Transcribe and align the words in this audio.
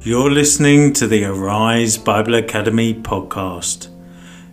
You're 0.00 0.30
listening 0.30 0.92
to 0.92 1.08
the 1.08 1.24
Arise 1.24 1.98
Bible 1.98 2.36
Academy 2.36 2.94
podcast. 2.94 3.88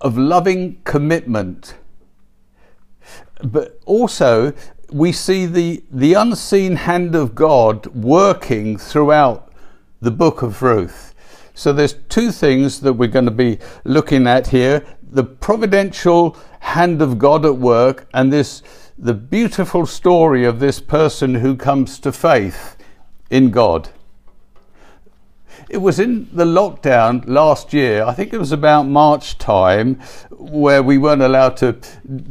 of 0.00 0.18
loving 0.18 0.80
commitment, 0.84 1.74
but 3.42 3.80
also 3.86 4.52
we 4.92 5.12
see 5.12 5.46
the, 5.46 5.82
the 5.90 6.14
unseen 6.14 6.76
hand 6.76 7.14
of 7.14 7.34
God 7.34 7.86
working 7.86 8.76
throughout 8.76 9.52
the 10.00 10.10
book 10.10 10.42
of 10.42 10.62
Ruth. 10.62 11.14
So 11.54 11.72
there's 11.72 11.94
two 12.08 12.32
things 12.32 12.80
that 12.80 12.94
we're 12.94 13.08
going 13.08 13.26
to 13.26 13.30
be 13.30 13.58
looking 13.84 14.26
at 14.26 14.48
here 14.48 14.84
the 15.12 15.24
providential 15.24 16.36
hand 16.60 17.02
of 17.02 17.18
God 17.18 17.44
at 17.44 17.56
work 17.56 18.06
and 18.14 18.32
this 18.32 18.62
the 18.96 19.14
beautiful 19.14 19.86
story 19.86 20.44
of 20.44 20.60
this 20.60 20.78
person 20.78 21.34
who 21.36 21.56
comes 21.56 21.98
to 21.98 22.12
faith 22.12 22.76
in 23.30 23.50
God. 23.50 23.88
It 25.70 25.80
was 25.80 26.00
in 26.00 26.28
the 26.32 26.44
lockdown 26.44 27.22
last 27.28 27.72
year, 27.72 28.04
I 28.04 28.12
think 28.12 28.32
it 28.32 28.38
was 28.38 28.50
about 28.50 28.88
March 28.88 29.38
time, 29.38 30.00
where 30.30 30.82
we 30.82 30.98
weren't 30.98 31.22
allowed 31.22 31.56
to 31.58 31.76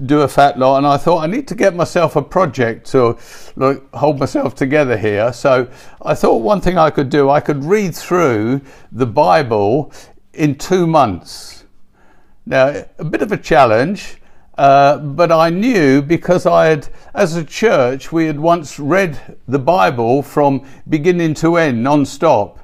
do 0.06 0.24
a 0.24 0.28
fat 0.28 0.60
lot. 0.60 0.80
And 0.80 0.86
I 0.86 0.98
thought, 0.98 1.24
I 1.24 1.28
need 1.28 1.48
to 1.48 1.56
get 1.56 1.74
myself 1.74 2.18
a 2.18 2.22
project 2.22 2.86
to 2.92 3.18
hold 3.94 4.20
myself 4.20 4.56
together 4.56 4.98
here. 4.98 5.32
So 5.32 5.70
I 6.02 6.16
thought 6.16 6.40
one 6.40 6.60
thing 6.60 6.78
I 6.78 6.90
could 6.90 7.10
do, 7.10 7.30
I 7.30 7.40
could 7.40 7.64
read 7.64 7.96
through 7.96 8.60
the 8.92 9.06
Bible 9.06 9.94
in 10.34 10.56
two 10.56 10.86
months. 10.86 11.64
Now, 12.46 12.84
a 12.98 13.06
bit 13.06 13.22
of 13.22 13.32
a 13.32 13.38
challenge. 13.38 14.18
Uh, 14.58 14.98
but 14.98 15.32
I 15.32 15.50
knew 15.50 16.02
because 16.02 16.46
I 16.46 16.66
had, 16.66 16.90
as 17.14 17.38
a 17.38 17.46
church, 17.46 18.12
we 18.12 18.26
had 18.26 18.38
once 18.38 18.78
read 18.78 19.38
the 19.48 19.60
Bible 19.60 20.22
from 20.22 20.68
beginning 20.90 21.36
to 21.36 21.56
end, 21.56 21.82
non-stop 21.82 22.60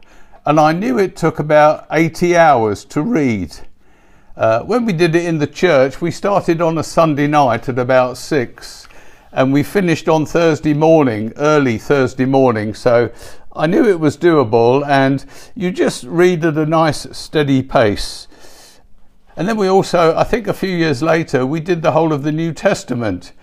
and 0.46 0.60
I 0.60 0.74
knew 0.74 1.00
it 1.00 1.16
took 1.16 1.40
about 1.40 1.88
80 1.92 2.36
hours 2.36 2.86
to 2.86 3.02
read. 3.02 3.56
Uh, 4.38 4.62
when 4.62 4.86
we 4.86 4.94
did 4.94 5.16
it 5.16 5.26
in 5.26 5.40
the 5.40 5.48
church, 5.48 6.02
we 6.02 6.12
started 6.12 6.62
on 6.62 6.78
a 6.78 6.84
Sunday 6.84 7.26
night 7.26 7.68
at 7.68 7.80
about 7.80 8.18
six 8.18 8.88
and 9.32 9.52
we 9.52 9.64
finished 9.64 10.08
on 10.08 10.26
Thursday 10.26 10.74
morning, 10.74 11.34
early 11.38 11.80
Thursday 11.80 12.26
morning. 12.26 12.76
So 12.76 13.12
I 13.56 13.66
knew 13.66 13.90
it 13.90 14.00
was 14.00 14.18
doable 14.18 14.86
and 14.88 15.26
you 15.56 15.72
just 15.72 16.04
read 16.04 16.46
at 16.46 16.58
a 16.58 16.66
nice 16.66 17.08
steady 17.18 17.64
pace. 17.64 18.28
And 19.36 19.48
then 19.48 19.58
we 19.58 19.68
also, 19.68 20.16
I 20.16 20.24
think 20.24 20.48
a 20.48 20.54
few 20.54 20.70
years 20.70 21.02
later, 21.02 21.46
we 21.46 21.60
did 21.60 21.82
the 21.82 21.92
whole 21.92 22.14
of 22.14 22.22
the 22.22 22.32
New 22.32 22.54
Testament. 22.54 23.34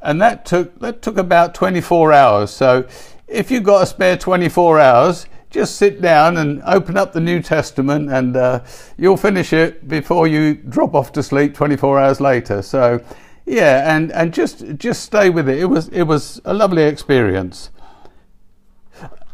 And 0.00 0.22
that 0.22 0.46
took, 0.46 0.78
that 0.80 1.02
took 1.02 1.18
about 1.18 1.54
24 1.54 2.14
hours. 2.14 2.50
So 2.50 2.86
if 3.28 3.50
you've 3.50 3.62
got 3.62 3.82
a 3.82 3.86
spare 3.86 4.16
24 4.16 4.80
hours, 4.80 5.26
just 5.50 5.76
sit 5.76 6.00
down 6.00 6.36
and 6.36 6.62
open 6.66 6.96
up 6.96 7.12
the 7.12 7.20
New 7.20 7.40
Testament 7.40 8.10
and 8.10 8.36
uh, 8.36 8.64
you'll 8.98 9.16
finish 9.16 9.52
it 9.52 9.88
before 9.88 10.26
you 10.26 10.54
drop 10.54 10.94
off 10.94 11.12
to 11.12 11.22
sleep 11.22 11.54
24 11.54 12.00
hours 12.00 12.20
later. 12.20 12.62
So, 12.62 13.02
yeah, 13.46 13.94
and, 13.94 14.12
and 14.12 14.34
just, 14.34 14.76
just 14.76 15.02
stay 15.02 15.30
with 15.30 15.48
it. 15.48 15.58
It 15.58 15.66
was, 15.66 15.88
it 15.88 16.02
was 16.02 16.40
a 16.44 16.52
lovely 16.52 16.82
experience. 16.82 17.70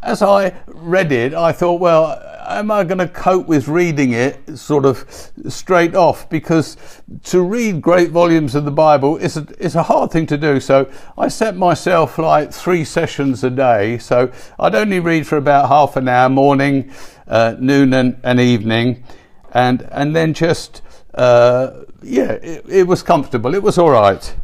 As 0.03 0.21
I 0.21 0.55
read 0.67 1.13
it, 1.13 1.33
I 1.33 1.53
thought, 1.53 1.81
well, 1.81 2.21
am 2.47 2.71
I 2.71 2.85
going 2.85 2.99
to 2.99 3.09
cope 3.09 3.47
with 3.47 3.69
reading 3.69 4.13
it 4.13 4.59
sort 4.59 4.85
of 4.85 5.07
straight 5.49 5.95
off? 5.95 6.29
Because 6.29 6.77
to 7.25 7.43
read 7.43 7.81
great 7.81 8.11
volumes 8.11 8.55
of 8.55 8.65
the 8.65 8.73
Bible 8.73 9.17
is 9.17 9.37
a, 9.37 9.47
is 9.59 9.77
a 9.77 9.85
hard 9.85 10.11
thing 10.11 10.27
to 10.27 10.37
do. 10.37 10.59
So 10.61 10.91
I 11.17 11.29
set 11.29 11.57
myself 11.57 12.19
like 12.19 12.53
three 12.53 12.85
sessions 12.85 13.45
a 13.45 13.51
day. 13.51 13.99
So 13.99 14.33
I'd 14.59 14.75
only 14.75 15.01
read 15.01 15.27
for 15.27 15.37
about 15.37 15.69
half 15.69 15.97
an 15.97 16.09
hour, 16.09 16.29
morning, 16.29 16.93
uh, 17.29 17.57
noon, 17.59 17.95
and, 17.95 18.19
and 18.25 18.41
evening, 18.41 19.05
and 19.53 19.89
and 19.93 20.17
then 20.17 20.35
just 20.35 20.83
uh, 21.15 21.85
yeah, 22.03 22.33
it, 22.33 22.65
it 22.69 22.87
was 22.87 23.03
comfortable. 23.03 23.55
It 23.55 23.63
was 23.63 23.79
all 23.79 23.91
right. 23.91 24.35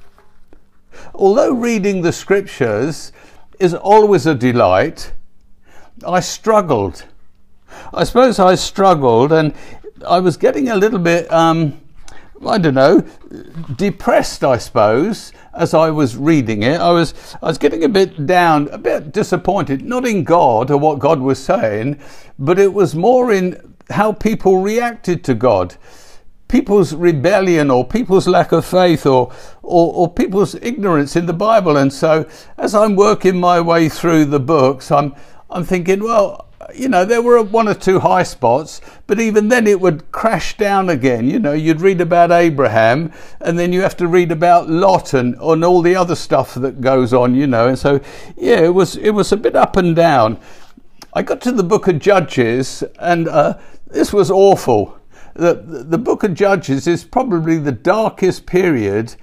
Although 1.14 1.52
reading 1.52 2.02
the 2.02 2.12
scriptures 2.12 3.12
is 3.58 3.74
always 3.74 4.26
a 4.26 4.34
delight, 4.34 5.12
I 6.06 6.20
struggled 6.20 7.04
I 7.92 8.04
suppose 8.04 8.38
I 8.38 8.54
struggled 8.54 9.32
and 9.32 9.54
I 10.06 10.20
was 10.20 10.36
getting 10.36 10.68
a 10.68 10.76
little 10.76 10.98
bit, 10.98 11.30
um, 11.32 11.80
I 12.46 12.58
don't 12.58 12.74
know, 12.74 13.04
depressed, 13.76 14.44
I 14.44 14.58
suppose, 14.58 15.32
as 15.54 15.74
I 15.74 15.90
was 15.90 16.16
reading 16.16 16.62
it. 16.62 16.80
I 16.80 16.90
was, 16.90 17.36
I 17.42 17.46
was 17.46 17.58
getting 17.58 17.84
a 17.84 17.88
bit 17.88 18.26
down, 18.26 18.68
a 18.68 18.78
bit 18.78 19.12
disappointed, 19.12 19.82
not 19.82 20.06
in 20.06 20.24
God 20.24 20.70
or 20.70 20.78
what 20.78 20.98
God 20.98 21.20
was 21.20 21.42
saying, 21.42 21.98
but 22.38 22.58
it 22.58 22.72
was 22.72 22.94
more 22.94 23.32
in 23.32 23.74
how 23.90 24.12
people 24.12 24.58
reacted 24.62 25.24
to 25.24 25.34
God. 25.34 25.76
People's 26.46 26.94
rebellion 26.94 27.70
or 27.70 27.86
people's 27.86 28.26
lack 28.26 28.52
of 28.52 28.64
faith 28.64 29.04
or, 29.04 29.32
or, 29.62 29.92
or 29.94 30.12
people's 30.12 30.54
ignorance 30.56 31.16
in 31.16 31.26
the 31.26 31.34
Bible. 31.34 31.76
And 31.76 31.92
so 31.92 32.26
as 32.56 32.74
I'm 32.74 32.96
working 32.96 33.38
my 33.38 33.60
way 33.60 33.88
through 33.88 34.26
the 34.26 34.40
books, 34.40 34.90
I'm, 34.90 35.14
I'm 35.50 35.64
thinking, 35.64 36.02
well, 36.02 36.48
you 36.74 36.88
know, 36.88 37.04
there 37.04 37.22
were 37.22 37.42
one 37.42 37.68
or 37.68 37.74
two 37.74 38.00
high 38.00 38.22
spots, 38.22 38.80
but 39.06 39.20
even 39.20 39.48
then 39.48 39.66
it 39.66 39.80
would 39.80 40.10
crash 40.12 40.56
down 40.56 40.90
again. 40.90 41.28
You 41.28 41.38
know, 41.38 41.52
you'd 41.52 41.80
read 41.80 42.00
about 42.00 42.30
Abraham 42.30 43.12
and 43.40 43.58
then 43.58 43.72
you 43.72 43.80
have 43.82 43.96
to 43.98 44.06
read 44.06 44.32
about 44.32 44.68
Lot 44.68 45.14
and, 45.14 45.34
and 45.36 45.64
all 45.64 45.82
the 45.82 45.96
other 45.96 46.14
stuff 46.14 46.54
that 46.54 46.80
goes 46.80 47.14
on, 47.14 47.34
you 47.34 47.46
know. 47.46 47.68
And 47.68 47.78
so, 47.78 48.00
yeah, 48.36 48.60
it 48.60 48.74
was, 48.74 48.96
it 48.96 49.10
was 49.10 49.32
a 49.32 49.36
bit 49.36 49.56
up 49.56 49.76
and 49.76 49.94
down. 49.96 50.38
I 51.14 51.22
got 51.22 51.40
to 51.42 51.52
the 51.52 51.62
book 51.62 51.88
of 51.88 51.98
Judges 51.98 52.82
and 52.98 53.28
uh, 53.28 53.58
this 53.86 54.12
was 54.12 54.30
awful. 54.30 54.98
The, 55.34 55.54
the 55.54 55.98
book 55.98 56.24
of 56.24 56.34
Judges 56.34 56.86
is 56.86 57.04
probably 57.04 57.58
the 57.58 57.72
darkest 57.72 58.44
period 58.44 59.14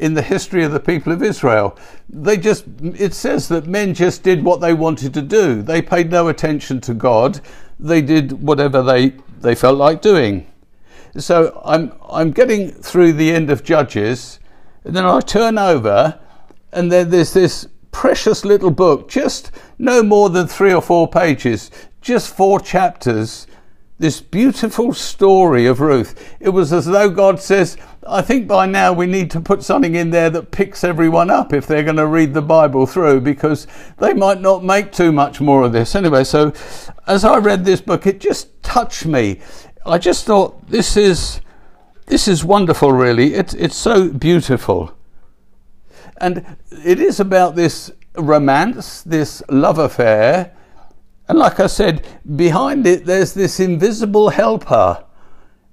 in 0.00 0.14
the 0.14 0.22
history 0.22 0.64
of 0.64 0.72
the 0.72 0.80
people 0.80 1.12
of 1.12 1.22
Israel. 1.22 1.78
They 2.08 2.38
just, 2.38 2.64
it 2.82 3.12
says 3.12 3.48
that 3.48 3.66
men 3.66 3.92
just 3.94 4.22
did 4.22 4.42
what 4.42 4.60
they 4.60 4.72
wanted 4.72 5.12
to 5.14 5.22
do. 5.22 5.62
They 5.62 5.82
paid 5.82 6.10
no 6.10 6.28
attention 6.28 6.80
to 6.82 6.94
God. 6.94 7.40
They 7.78 8.00
did 8.00 8.32
whatever 8.32 8.82
they, 8.82 9.10
they 9.40 9.54
felt 9.54 9.76
like 9.76 10.00
doing. 10.00 10.50
So 11.18 11.60
I'm, 11.64 11.92
I'm 12.08 12.30
getting 12.30 12.70
through 12.70 13.12
the 13.12 13.30
end 13.30 13.50
of 13.50 13.62
Judges, 13.62 14.40
and 14.84 14.96
then 14.96 15.04
I 15.04 15.20
turn 15.20 15.58
over, 15.58 16.18
and 16.72 16.90
then 16.90 17.10
there's 17.10 17.34
this 17.34 17.68
precious 17.92 18.44
little 18.44 18.70
book, 18.70 19.08
just 19.08 19.50
no 19.78 20.02
more 20.02 20.30
than 20.30 20.46
three 20.46 20.72
or 20.72 20.80
four 20.80 21.08
pages, 21.08 21.70
just 22.00 22.34
four 22.34 22.58
chapters 22.58 23.46
this 24.00 24.22
beautiful 24.22 24.94
story 24.94 25.66
of 25.66 25.78
Ruth. 25.78 26.34
It 26.40 26.48
was 26.48 26.72
as 26.72 26.86
though 26.86 27.10
God 27.10 27.38
says, 27.38 27.76
I 28.08 28.22
think 28.22 28.48
by 28.48 28.64
now 28.64 28.94
we 28.94 29.06
need 29.06 29.30
to 29.32 29.42
put 29.42 29.62
something 29.62 29.94
in 29.94 30.08
there 30.08 30.30
that 30.30 30.50
picks 30.50 30.82
everyone 30.82 31.28
up 31.28 31.52
if 31.52 31.66
they're 31.66 31.82
going 31.82 31.96
to 31.96 32.06
read 32.06 32.32
the 32.32 32.40
Bible 32.40 32.86
through 32.86 33.20
because 33.20 33.66
they 33.98 34.14
might 34.14 34.40
not 34.40 34.64
make 34.64 34.90
too 34.90 35.12
much 35.12 35.42
more 35.42 35.64
of 35.64 35.74
this. 35.74 35.94
Anyway, 35.94 36.24
so 36.24 36.50
as 37.06 37.26
I 37.26 37.36
read 37.36 37.66
this 37.66 37.82
book, 37.82 38.06
it 38.06 38.20
just 38.20 38.62
touched 38.62 39.04
me. 39.04 39.40
I 39.84 39.98
just 39.98 40.24
thought 40.24 40.66
this 40.68 40.96
is 40.96 41.42
this 42.06 42.26
is 42.26 42.42
wonderful 42.42 42.92
really. 42.92 43.34
It's 43.34 43.52
it's 43.52 43.76
so 43.76 44.08
beautiful. 44.08 44.96
And 46.16 46.56
it 46.84 47.00
is 47.00 47.20
about 47.20 47.54
this 47.54 47.92
romance, 48.16 49.02
this 49.02 49.42
love 49.50 49.78
affair 49.78 50.56
and 51.30 51.38
like 51.38 51.60
I 51.60 51.68
said, 51.68 52.04
behind 52.34 52.88
it, 52.88 53.06
there's 53.06 53.34
this 53.34 53.60
invisible 53.60 54.30
helper 54.30 55.04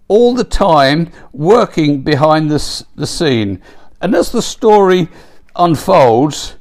all 0.07 0.36
the 0.36 0.44
time 0.44 1.12
working 1.33 2.04
behind 2.04 2.51
the, 2.51 2.86
the 2.95 3.07
scene. 3.07 3.63
And 4.00 4.13
as 4.13 4.31
the 4.31 4.44
story 4.44 5.09
unfolds, 5.56 6.57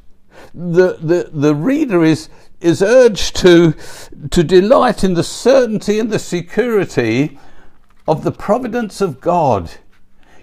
the, 0.54 0.94
the, 0.94 1.28
the 1.30 1.54
reader 1.54 2.04
is, 2.04 2.30
is 2.62 2.80
urged 2.80 3.36
to, 3.36 3.74
to 4.30 4.42
delight 4.42 5.04
in 5.04 5.12
the 5.12 5.22
certainty 5.22 6.00
and 6.00 6.08
the 6.08 6.18
security 6.18 7.38
of 8.08 8.24
the 8.24 8.32
providence 8.32 9.02
of 9.02 9.20
God. 9.20 9.72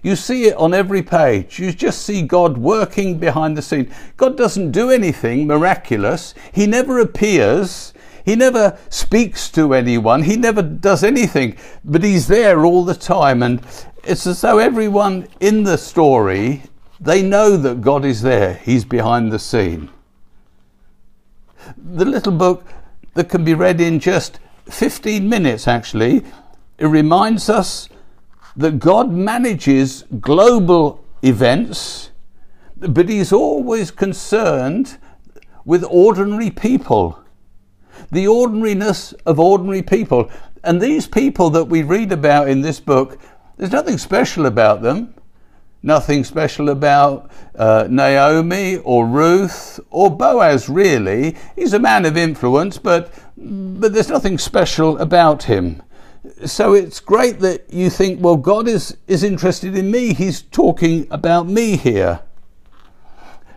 You 0.03 0.15
see 0.15 0.43
it 0.43 0.57
on 0.57 0.75
every 0.75 1.01
page. 1.01 1.57
You 1.57 1.71
just 1.71 2.05
see 2.05 2.21
God 2.21 2.59
working 2.59 3.17
behind 3.17 3.57
the 3.57 3.63
scene. 3.63 3.91
God 4.15 4.37
doesn't 4.37 4.69
do 4.69 4.91
anything 4.91 5.47
miraculous. 5.47 6.35
He 6.51 6.67
never 6.67 6.99
appears. 6.99 7.92
He 8.25 8.35
never 8.35 8.77
speaks 8.89 9.49
to 9.51 9.73
anyone. 9.73 10.23
He 10.23 10.37
never 10.37 10.61
does 10.61 11.03
anything, 11.03 11.57
but 11.83 12.03
he's 12.03 12.27
there 12.27 12.65
all 12.65 12.85
the 12.85 12.95
time. 12.95 13.43
And 13.43 13.61
it's 14.03 14.25
as 14.25 14.41
though 14.41 14.59
everyone 14.59 15.27
in 15.39 15.63
the 15.63 15.77
story, 15.77 16.63
they 16.99 17.21
know 17.21 17.57
that 17.57 17.81
God 17.81 18.05
is 18.05 18.21
there. 18.21 18.55
He's 18.55 18.85
behind 18.85 19.31
the 19.31 19.39
scene. 19.39 19.89
The 21.77 22.05
little 22.05 22.31
book 22.31 22.65
that 23.13 23.29
can 23.29 23.43
be 23.43 23.53
read 23.53 23.81
in 23.81 23.99
just 23.99 24.39
15 24.69 25.27
minutes, 25.27 25.67
actually, 25.67 26.23
it 26.77 26.85
reminds 26.85 27.49
us 27.49 27.89
that 28.55 28.79
God 28.79 29.11
manages 29.11 30.03
global 30.19 31.03
events, 31.21 32.11
but 32.75 33.09
He's 33.09 33.31
always 33.33 33.91
concerned 33.91 34.97
with 35.65 35.83
ordinary 35.89 36.49
people, 36.49 37.22
the 38.11 38.27
ordinariness 38.27 39.13
of 39.25 39.39
ordinary 39.39 39.81
people. 39.81 40.29
And 40.63 40.81
these 40.81 41.07
people 41.07 41.49
that 41.51 41.65
we 41.65 41.83
read 41.83 42.11
about 42.11 42.47
in 42.47 42.61
this 42.61 42.79
book, 42.79 43.19
there's 43.57 43.71
nothing 43.71 43.97
special 43.97 44.45
about 44.45 44.81
them. 44.81 45.13
Nothing 45.85 46.23
special 46.23 46.69
about 46.69 47.29
uh, 47.55 47.87
Naomi 47.89 48.77
or 48.77 49.05
Ruth 49.05 49.79
or 49.89 50.09
Boaz, 50.15 50.69
really. 50.69 51.35
He's 51.55 51.73
a 51.73 51.79
man 51.79 52.05
of 52.05 52.15
influence, 52.15 52.77
but, 52.77 53.13
but 53.35 53.93
there's 53.93 54.09
nothing 54.09 54.37
special 54.37 54.97
about 54.99 55.43
him 55.43 55.81
so 56.45 56.73
it's 56.73 56.99
great 56.99 57.39
that 57.39 57.71
you 57.71 57.89
think, 57.89 58.21
well, 58.21 58.37
God 58.37 58.67
is, 58.67 58.97
is 59.07 59.23
interested 59.23 59.77
in 59.77 59.91
me. 59.91 60.13
He's 60.13 60.41
talking 60.41 61.07
about 61.11 61.47
me 61.47 61.75
here. 61.77 62.21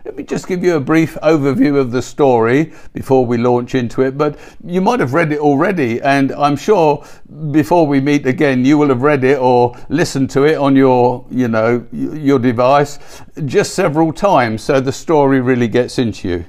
Let 0.07 0.15
me 0.15 0.23
just 0.23 0.47
give 0.47 0.63
you 0.63 0.77
a 0.77 0.79
brief 0.79 1.15
overview 1.15 1.77
of 1.77 1.91
the 1.91 2.01
story 2.01 2.71
before 2.93 3.25
we 3.25 3.37
launch 3.37 3.75
into 3.75 4.03
it. 4.03 4.17
But 4.17 4.39
you 4.63 4.79
might 4.79 5.01
have 5.01 5.13
read 5.13 5.33
it 5.33 5.39
already, 5.39 6.01
and 6.01 6.31
I'm 6.31 6.55
sure 6.55 7.05
before 7.51 7.85
we 7.85 7.99
meet 7.99 8.25
again, 8.25 8.63
you 8.63 8.77
will 8.77 8.87
have 8.87 9.01
read 9.01 9.25
it 9.25 9.37
or 9.37 9.75
listened 9.89 10.29
to 10.29 10.45
it 10.45 10.55
on 10.55 10.77
your, 10.77 11.25
you 11.29 11.49
know, 11.49 11.85
your 11.91 12.39
device 12.39 12.99
just 13.43 13.73
several 13.73 14.13
times. 14.13 14.63
So 14.63 14.79
the 14.79 14.93
story 14.93 15.41
really 15.41 15.67
gets 15.67 15.99
into 15.99 16.29
you. 16.29 16.45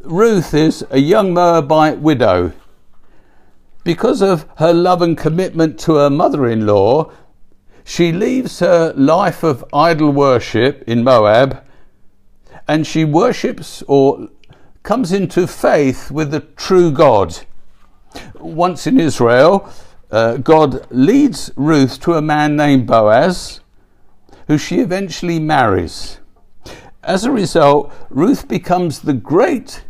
Ruth 0.00 0.52
is 0.52 0.84
a 0.90 0.98
young 0.98 1.32
Moabite 1.32 2.00
widow 2.00 2.52
because 3.82 4.20
of 4.20 4.44
her 4.58 4.74
love 4.74 5.00
and 5.00 5.16
commitment 5.16 5.80
to 5.80 5.94
her 5.94 6.10
mother 6.10 6.46
in 6.46 6.66
law, 6.66 7.10
she 7.82 8.12
leaves 8.12 8.60
her 8.60 8.92
life 8.92 9.42
of 9.42 9.64
idol 9.72 10.10
worship 10.10 10.84
in 10.86 11.02
Moab 11.02 11.64
and 12.70 12.86
she 12.86 13.04
worships 13.04 13.82
or 13.88 14.28
comes 14.84 15.10
into 15.10 15.44
faith 15.48 16.08
with 16.08 16.30
the 16.30 16.38
true 16.38 16.92
God. 16.92 17.36
Once 18.38 18.86
in 18.86 19.00
Israel, 19.00 19.68
uh, 20.12 20.36
God 20.36 20.86
leads 20.92 21.50
Ruth 21.56 21.98
to 22.02 22.14
a 22.14 22.22
man 22.22 22.54
named 22.54 22.86
Boaz, 22.86 23.58
who 24.46 24.56
she 24.56 24.78
eventually 24.78 25.40
marries. 25.40 26.20
As 27.02 27.24
a 27.24 27.32
result, 27.32 27.92
Ruth 28.08 28.46
becomes 28.46 29.00
the 29.00 29.14
great 29.14 29.82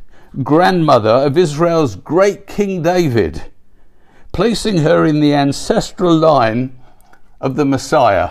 grandmother 0.43 1.11
of 1.27 1.37
Israel's 1.37 1.97
great 1.97 2.47
King 2.47 2.81
David 2.81 3.53
placing 4.33 4.79
her 4.79 5.05
in 5.05 5.21
the 5.21 5.35
ancestral 5.35 6.17
line 6.17 6.81
of 7.43 7.57
the 7.57 7.67
Messiah. 7.67 8.31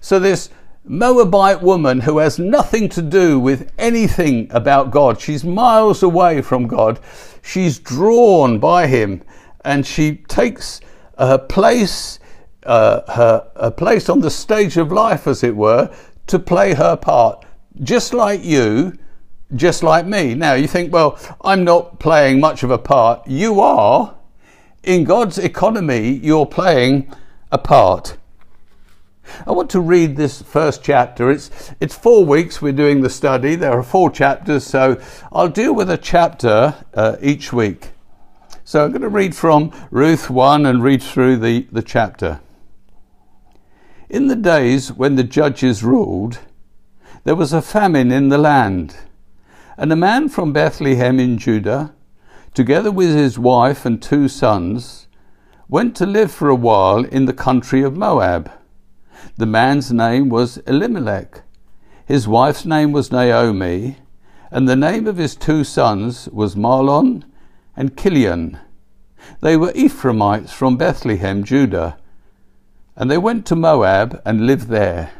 So, 0.00 0.18
this 0.18 0.48
Moabite 0.86 1.62
woman 1.62 2.00
who 2.00 2.18
has 2.18 2.38
nothing 2.38 2.90
to 2.90 3.00
do 3.00 3.40
with 3.40 3.72
anything 3.78 4.48
about 4.50 4.90
God, 4.90 5.18
she's 5.18 5.42
miles 5.42 6.02
away 6.02 6.42
from 6.42 6.66
God, 6.66 7.00
she's 7.42 7.78
drawn 7.78 8.58
by 8.58 8.86
him 8.86 9.22
and 9.64 9.86
she 9.86 10.16
takes 10.28 10.82
her 11.18 11.38
place, 11.38 12.18
uh, 12.64 13.00
her, 13.12 13.50
her 13.58 13.70
place 13.70 14.10
on 14.10 14.20
the 14.20 14.30
stage 14.30 14.76
of 14.76 14.92
life, 14.92 15.26
as 15.26 15.42
it 15.42 15.56
were, 15.56 15.90
to 16.26 16.38
play 16.38 16.74
her 16.74 16.96
part. 16.96 17.46
Just 17.82 18.12
like 18.12 18.44
you, 18.44 18.92
just 19.54 19.82
like 19.82 20.06
me. 20.06 20.34
Now, 20.34 20.52
you 20.52 20.66
think, 20.66 20.92
well, 20.92 21.18
I'm 21.40 21.64
not 21.64 21.98
playing 21.98 22.40
much 22.40 22.62
of 22.62 22.70
a 22.70 22.78
part. 22.78 23.26
You 23.26 23.60
are 23.60 24.14
in 24.82 25.04
God's 25.04 25.38
economy, 25.38 26.20
you're 26.22 26.46
playing 26.46 27.10
a 27.50 27.58
part. 27.58 28.18
I 29.46 29.52
want 29.52 29.70
to 29.70 29.80
read 29.80 30.16
this 30.16 30.42
first 30.42 30.82
chapter. 30.82 31.30
It's, 31.30 31.72
it's 31.80 31.96
four 31.96 32.24
weeks 32.24 32.62
we're 32.62 32.72
doing 32.72 33.00
the 33.00 33.10
study. 33.10 33.56
There 33.56 33.72
are 33.72 33.82
four 33.82 34.10
chapters, 34.10 34.64
so 34.64 35.00
I'll 35.32 35.48
deal 35.48 35.74
with 35.74 35.90
a 35.90 35.98
chapter 35.98 36.74
uh, 36.94 37.16
each 37.20 37.52
week. 37.52 37.90
So 38.64 38.84
I'm 38.84 38.90
going 38.90 39.02
to 39.02 39.08
read 39.08 39.34
from 39.34 39.72
Ruth 39.90 40.30
1 40.30 40.66
and 40.66 40.82
read 40.82 41.02
through 41.02 41.38
the, 41.38 41.66
the 41.70 41.82
chapter. 41.82 42.40
In 44.08 44.28
the 44.28 44.36
days 44.36 44.92
when 44.92 45.16
the 45.16 45.24
judges 45.24 45.82
ruled, 45.82 46.38
there 47.24 47.34
was 47.34 47.52
a 47.52 47.62
famine 47.62 48.12
in 48.12 48.28
the 48.28 48.38
land, 48.38 48.96
and 49.76 49.92
a 49.92 49.96
man 49.96 50.28
from 50.28 50.52
Bethlehem 50.52 51.18
in 51.18 51.38
Judah 51.38 51.94
together 52.54 52.92
with 52.92 53.14
his 53.14 53.38
wife 53.38 53.84
and 53.84 54.00
two 54.00 54.28
sons, 54.28 55.08
went 55.68 55.96
to 55.96 56.06
live 56.06 56.30
for 56.30 56.48
a 56.48 56.54
while 56.54 57.04
in 57.04 57.24
the 57.24 57.32
country 57.32 57.82
of 57.82 57.96
Moab. 57.96 58.50
The 59.36 59.46
man's 59.46 59.92
name 59.92 60.28
was 60.28 60.58
Elimelech, 60.66 61.42
his 62.06 62.28
wife's 62.28 62.66
name 62.66 62.92
was 62.92 63.10
Naomi, 63.10 63.96
and 64.50 64.68
the 64.68 64.76
name 64.76 65.06
of 65.06 65.16
his 65.16 65.34
two 65.34 65.64
sons 65.64 66.28
was 66.28 66.54
Mahlon 66.54 67.24
and 67.76 67.96
Chilion. 67.96 68.58
They 69.40 69.56
were 69.56 69.72
Ephraimites 69.74 70.52
from 70.52 70.76
Bethlehem, 70.76 71.44
Judah, 71.44 71.96
and 72.94 73.10
they 73.10 73.18
went 73.18 73.46
to 73.46 73.56
Moab 73.56 74.20
and 74.24 74.46
lived 74.46 74.68
there. 74.68 75.12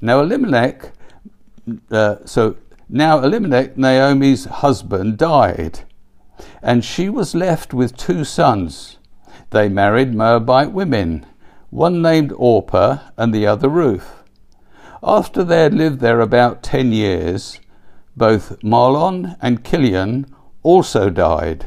Now 0.00 0.20
Elimelech, 0.20 0.92
uh, 1.90 2.16
so 2.24 2.56
now 2.88 3.20
Elimelech, 3.20 3.76
Naomi's 3.76 4.44
husband, 4.44 5.16
died, 5.16 5.80
and 6.62 6.84
she 6.84 7.08
was 7.08 7.34
left 7.34 7.72
with 7.72 7.96
two 7.96 8.22
sons. 8.22 8.98
They 9.50 9.68
married 9.68 10.14
Moabite 10.14 10.72
women, 10.72 11.26
one 11.70 12.00
named 12.00 12.32
Orpah 12.36 12.98
and 13.16 13.32
the 13.32 13.46
other 13.46 13.68
Ruth. 13.68 14.22
After 15.02 15.44
they 15.44 15.62
had 15.62 15.74
lived 15.74 16.00
there 16.00 16.20
about 16.20 16.62
ten 16.62 16.92
years, 16.92 17.60
both 18.16 18.60
Mahlon 18.62 19.36
and 19.40 19.64
Chilion 19.64 20.26
also 20.62 21.10
died, 21.10 21.66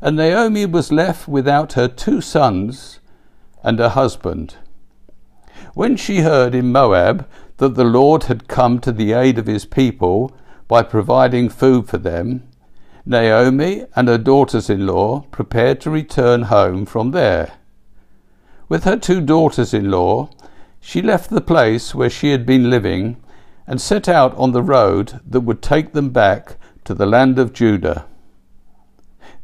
and 0.00 0.16
Naomi 0.16 0.66
was 0.66 0.90
left 0.90 1.28
without 1.28 1.74
her 1.74 1.86
two 1.86 2.20
sons 2.20 3.00
and 3.62 3.78
her 3.78 3.90
husband. 3.90 4.56
When 5.74 5.96
she 5.96 6.20
heard 6.20 6.54
in 6.54 6.72
Moab 6.72 7.28
that 7.58 7.74
the 7.74 7.84
Lord 7.84 8.24
had 8.24 8.48
come 8.48 8.80
to 8.80 8.90
the 8.90 9.12
aid 9.12 9.38
of 9.38 9.46
his 9.46 9.66
people 9.66 10.32
by 10.66 10.82
providing 10.82 11.48
food 11.48 11.88
for 11.88 11.98
them, 11.98 12.48
Naomi 13.04 13.84
and 13.94 14.08
her 14.08 14.18
daughters 14.18 14.70
in 14.70 14.86
law 14.86 15.20
prepared 15.30 15.80
to 15.82 15.90
return 15.90 16.42
home 16.42 16.86
from 16.86 17.10
there. 17.10 17.59
With 18.70 18.84
her 18.84 18.96
two 18.96 19.20
daughters 19.20 19.74
in 19.74 19.90
law, 19.90 20.30
she 20.80 21.02
left 21.02 21.28
the 21.28 21.40
place 21.40 21.92
where 21.92 22.08
she 22.08 22.30
had 22.30 22.46
been 22.46 22.70
living 22.70 23.16
and 23.66 23.80
set 23.80 24.08
out 24.08 24.32
on 24.36 24.52
the 24.52 24.62
road 24.62 25.20
that 25.28 25.40
would 25.40 25.60
take 25.60 25.92
them 25.92 26.10
back 26.10 26.56
to 26.84 26.94
the 26.94 27.04
land 27.04 27.36
of 27.40 27.52
Judah. 27.52 28.06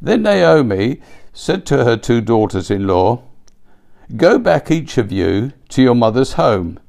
Then 0.01 0.21
Naomi 0.23 1.01
said 1.33 1.65
to 1.65 1.83
her 1.83 1.97
two 1.97 2.21
daughters 2.21 2.71
in 2.71 2.87
law, 2.87 3.21
Go 4.15 4.39
back 4.39 4.71
each 4.71 4.97
of 4.97 5.11
you 5.11 5.51
to 5.69 5.81
your 5.81 5.95
mother's 5.95 6.33
home. 6.33 6.79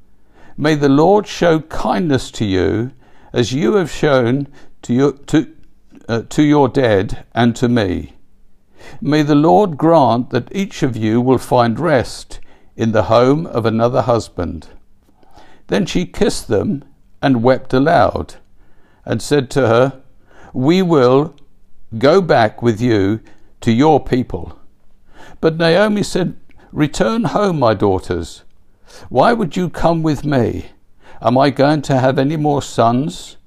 May 0.55 0.75
the 0.75 0.87
Lord 0.87 1.27
show 1.27 1.59
kindness 1.59 2.31
to 2.31 2.45
you 2.45 2.91
as 3.33 3.51
you 3.51 3.73
have 3.73 3.91
shown 3.91 4.47
to, 4.83 4.93
your, 4.93 5.11
to, 5.11 5.53
uh, 6.07 6.21
to 6.29 6.43
your 6.43 6.69
dead 6.69 7.25
and 7.35 7.53
to 7.57 7.67
me. 7.67 8.13
May 9.01 9.23
the 9.23 9.35
Lord 9.35 9.77
grant 9.77 10.29
that 10.29 10.53
each 10.55 10.83
of 10.83 10.95
you 10.95 11.21
will 11.21 11.37
find 11.37 11.79
rest 11.79 12.39
in 12.75 12.91
the 12.91 13.03
home 13.03 13.45
of 13.47 13.65
another 13.65 14.03
husband. 14.03 14.67
Then 15.67 15.85
she 15.85 16.05
kissed 16.05 16.47
them 16.47 16.83
and 17.21 17.43
wept 17.43 17.73
aloud, 17.73 18.35
and 19.05 19.21
said 19.21 19.49
to 19.51 19.67
her, 19.67 20.01
We 20.53 20.81
will 20.81 21.35
go 21.97 22.21
back 22.21 22.61
with 22.61 22.79
you 22.79 23.19
to 23.61 23.71
your 23.71 23.99
people. 23.99 24.57
But 25.41 25.57
Naomi 25.57 26.03
said, 26.03 26.37
Return 26.71 27.25
home, 27.25 27.59
my 27.59 27.73
daughters. 27.73 28.43
Why 29.09 29.33
would 29.33 29.55
you 29.55 29.69
come 29.69 30.01
with 30.03 30.23
me? 30.23 30.67
Am 31.21 31.37
I 31.37 31.49
going 31.49 31.81
to 31.83 31.99
have 31.99 32.17
any 32.17 32.37
more 32.37 32.61
sons 32.61 33.37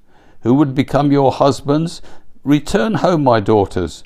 who 0.43 0.55
would 0.55 0.75
become 0.75 1.11
your 1.11 1.33
husbands 1.33 2.03
Return 2.45 2.95
home, 2.95 3.23
my 3.23 3.39
daughters. 3.39 4.03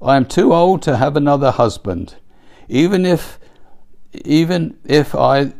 I 0.00 0.16
am 0.16 0.26
too 0.26 0.52
old 0.52 0.82
to 0.82 0.96
have 0.96 1.16
another 1.16 1.50
husband. 1.50 2.16
Even 2.68 3.06
if, 3.06 3.38
even 4.12 4.76
if 4.84 5.14
I 5.14 5.52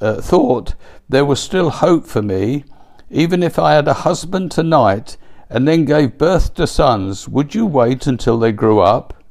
uh, 0.00 0.20
thought 0.20 0.74
there 1.08 1.24
was 1.24 1.40
still 1.40 1.70
hope 1.70 2.06
for 2.06 2.22
me, 2.22 2.64
even 3.10 3.42
if 3.42 3.58
I 3.58 3.74
had 3.74 3.86
a 3.86 3.94
husband 3.94 4.50
tonight 4.50 5.16
and 5.48 5.68
then 5.68 5.84
gave 5.84 6.18
birth 6.18 6.54
to 6.54 6.66
sons, 6.66 7.28
would 7.28 7.54
you 7.54 7.66
wait 7.66 8.06
until 8.06 8.38
they 8.38 8.50
grew 8.50 8.80
up? 8.80 9.22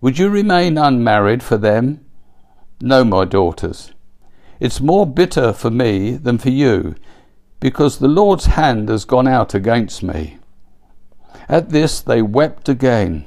Would 0.00 0.18
you 0.18 0.28
remain 0.28 0.76
unmarried 0.76 1.42
for 1.42 1.56
them? 1.56 2.04
No, 2.80 3.04
my 3.04 3.24
daughters. 3.24 3.92
It's 4.58 4.80
more 4.80 5.06
bitter 5.06 5.52
for 5.52 5.70
me 5.70 6.16
than 6.16 6.38
for 6.38 6.50
you, 6.50 6.96
because 7.60 7.98
the 7.98 8.08
Lord's 8.08 8.46
hand 8.46 8.88
has 8.88 9.04
gone 9.04 9.28
out 9.28 9.54
against 9.54 10.02
me. 10.02 10.38
At 11.48 11.70
this 11.70 12.00
they 12.00 12.22
wept 12.22 12.68
again. 12.68 13.26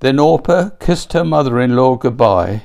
Then 0.00 0.18
Orpah 0.18 0.70
kissed 0.78 1.12
her 1.12 1.24
mother 1.24 1.60
in 1.60 1.74
law 1.74 1.96
goodbye, 1.96 2.62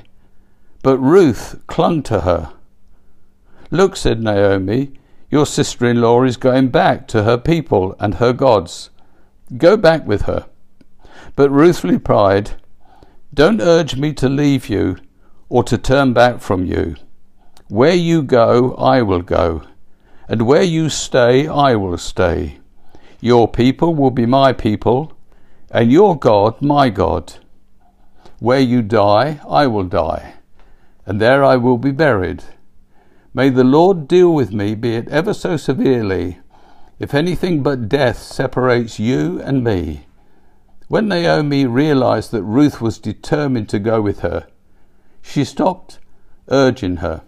but 0.82 0.98
Ruth 0.98 1.60
clung 1.66 2.02
to 2.04 2.20
her. 2.20 2.52
Look, 3.70 3.96
said 3.96 4.22
Naomi, 4.22 4.92
your 5.30 5.46
sister 5.46 5.86
in 5.86 6.00
law 6.00 6.22
is 6.22 6.36
going 6.36 6.68
back 6.68 7.08
to 7.08 7.24
her 7.24 7.36
people 7.36 7.96
and 7.98 8.14
her 8.14 8.32
gods. 8.32 8.90
Go 9.56 9.76
back 9.76 10.06
with 10.06 10.22
her. 10.22 10.46
But 11.34 11.50
Ruth 11.50 11.82
replied, 11.82 12.52
Don't 13.32 13.60
urge 13.60 13.96
me 13.96 14.12
to 14.12 14.28
leave 14.28 14.68
you 14.68 14.96
or 15.48 15.64
to 15.64 15.76
turn 15.76 16.12
back 16.12 16.40
from 16.40 16.66
you. 16.66 16.94
Where 17.68 17.94
you 17.94 18.22
go, 18.22 18.74
I 18.74 19.02
will 19.02 19.22
go, 19.22 19.62
and 20.28 20.42
where 20.42 20.62
you 20.62 20.88
stay, 20.88 21.48
I 21.48 21.74
will 21.74 21.98
stay. 21.98 22.58
Your 23.20 23.48
people 23.48 23.94
will 23.94 24.10
be 24.10 24.26
my 24.26 24.52
people, 24.52 25.13
and 25.74 25.90
your 25.90 26.16
God 26.16 26.62
my 26.62 26.88
God. 26.88 27.34
Where 28.38 28.60
you 28.60 28.80
die, 28.80 29.40
I 29.48 29.66
will 29.66 29.82
die, 29.84 30.34
and 31.04 31.20
there 31.20 31.42
I 31.42 31.56
will 31.56 31.78
be 31.78 31.90
buried. 31.90 32.44
May 33.34 33.50
the 33.50 33.64
Lord 33.64 34.06
deal 34.06 34.32
with 34.32 34.52
me, 34.52 34.76
be 34.76 34.94
it 34.94 35.08
ever 35.08 35.34
so 35.34 35.56
severely, 35.56 36.38
if 37.00 37.12
anything 37.12 37.64
but 37.64 37.88
death 37.88 38.18
separates 38.18 39.00
you 39.00 39.40
and 39.40 39.64
me. 39.64 40.06
When 40.86 41.08
Naomi 41.08 41.66
realized 41.66 42.30
that 42.30 42.44
Ruth 42.44 42.80
was 42.80 43.00
determined 43.00 43.68
to 43.70 43.80
go 43.80 44.00
with 44.00 44.20
her, 44.20 44.46
she 45.22 45.44
stopped 45.44 45.98
urging 46.48 46.98
her. 46.98 47.22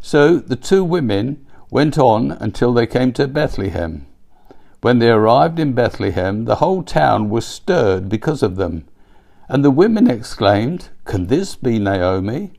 So 0.00 0.38
the 0.38 0.54
two 0.54 0.84
women 0.84 1.44
went 1.68 1.98
on 1.98 2.30
until 2.30 2.72
they 2.72 2.86
came 2.86 3.12
to 3.14 3.26
Bethlehem. 3.26 4.06
When 4.86 5.00
they 5.00 5.10
arrived 5.10 5.58
in 5.58 5.72
Bethlehem, 5.72 6.44
the 6.44 6.62
whole 6.62 6.84
town 6.84 7.28
was 7.28 7.44
stirred 7.44 8.08
because 8.08 8.40
of 8.40 8.54
them. 8.54 8.84
And 9.48 9.64
the 9.64 9.70
women 9.72 10.08
exclaimed, 10.08 10.90
Can 11.04 11.26
this 11.26 11.56
be 11.56 11.80
Naomi? 11.80 12.52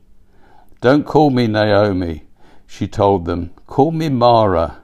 Don't 0.82 1.06
call 1.06 1.30
me 1.30 1.46
Naomi, 1.46 2.24
she 2.66 2.86
told 2.86 3.24
them. 3.24 3.52
Call 3.66 3.92
me 3.92 4.10
Mara, 4.10 4.82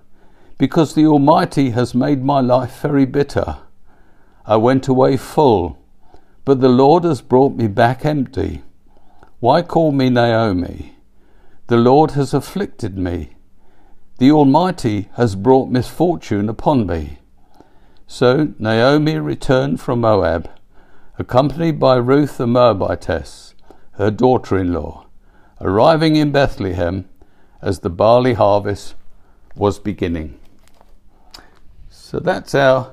because 0.56 0.94
the 0.94 1.04
Almighty 1.04 1.68
has 1.72 1.94
made 1.94 2.24
my 2.24 2.40
life 2.40 2.80
very 2.80 3.04
bitter. 3.04 3.58
I 4.46 4.56
went 4.56 4.88
away 4.88 5.18
full, 5.18 5.76
but 6.46 6.62
the 6.62 6.70
Lord 6.70 7.04
has 7.04 7.20
brought 7.20 7.54
me 7.56 7.66
back 7.68 8.06
empty. 8.06 8.62
Why 9.40 9.60
call 9.60 9.92
me 9.92 10.08
Naomi? 10.08 10.96
The 11.66 11.76
Lord 11.76 12.12
has 12.12 12.32
afflicted 12.32 12.96
me. 12.96 13.34
The 14.16 14.32
Almighty 14.32 15.10
has 15.16 15.36
brought 15.36 15.68
misfortune 15.68 16.48
upon 16.48 16.86
me. 16.86 17.18
So 18.14 18.54
Naomi 18.60 19.18
returned 19.18 19.80
from 19.80 20.02
Moab, 20.02 20.48
accompanied 21.18 21.80
by 21.80 21.96
Ruth 21.96 22.36
the 22.36 22.46
Moabitess, 22.46 23.54
her 23.94 24.12
daughter 24.12 24.56
in 24.56 24.72
law, 24.72 25.06
arriving 25.60 26.14
in 26.14 26.30
Bethlehem 26.30 27.08
as 27.60 27.80
the 27.80 27.90
barley 27.90 28.34
harvest 28.34 28.94
was 29.56 29.80
beginning. 29.80 30.38
So 31.90 32.20
that's 32.20 32.54
our 32.54 32.92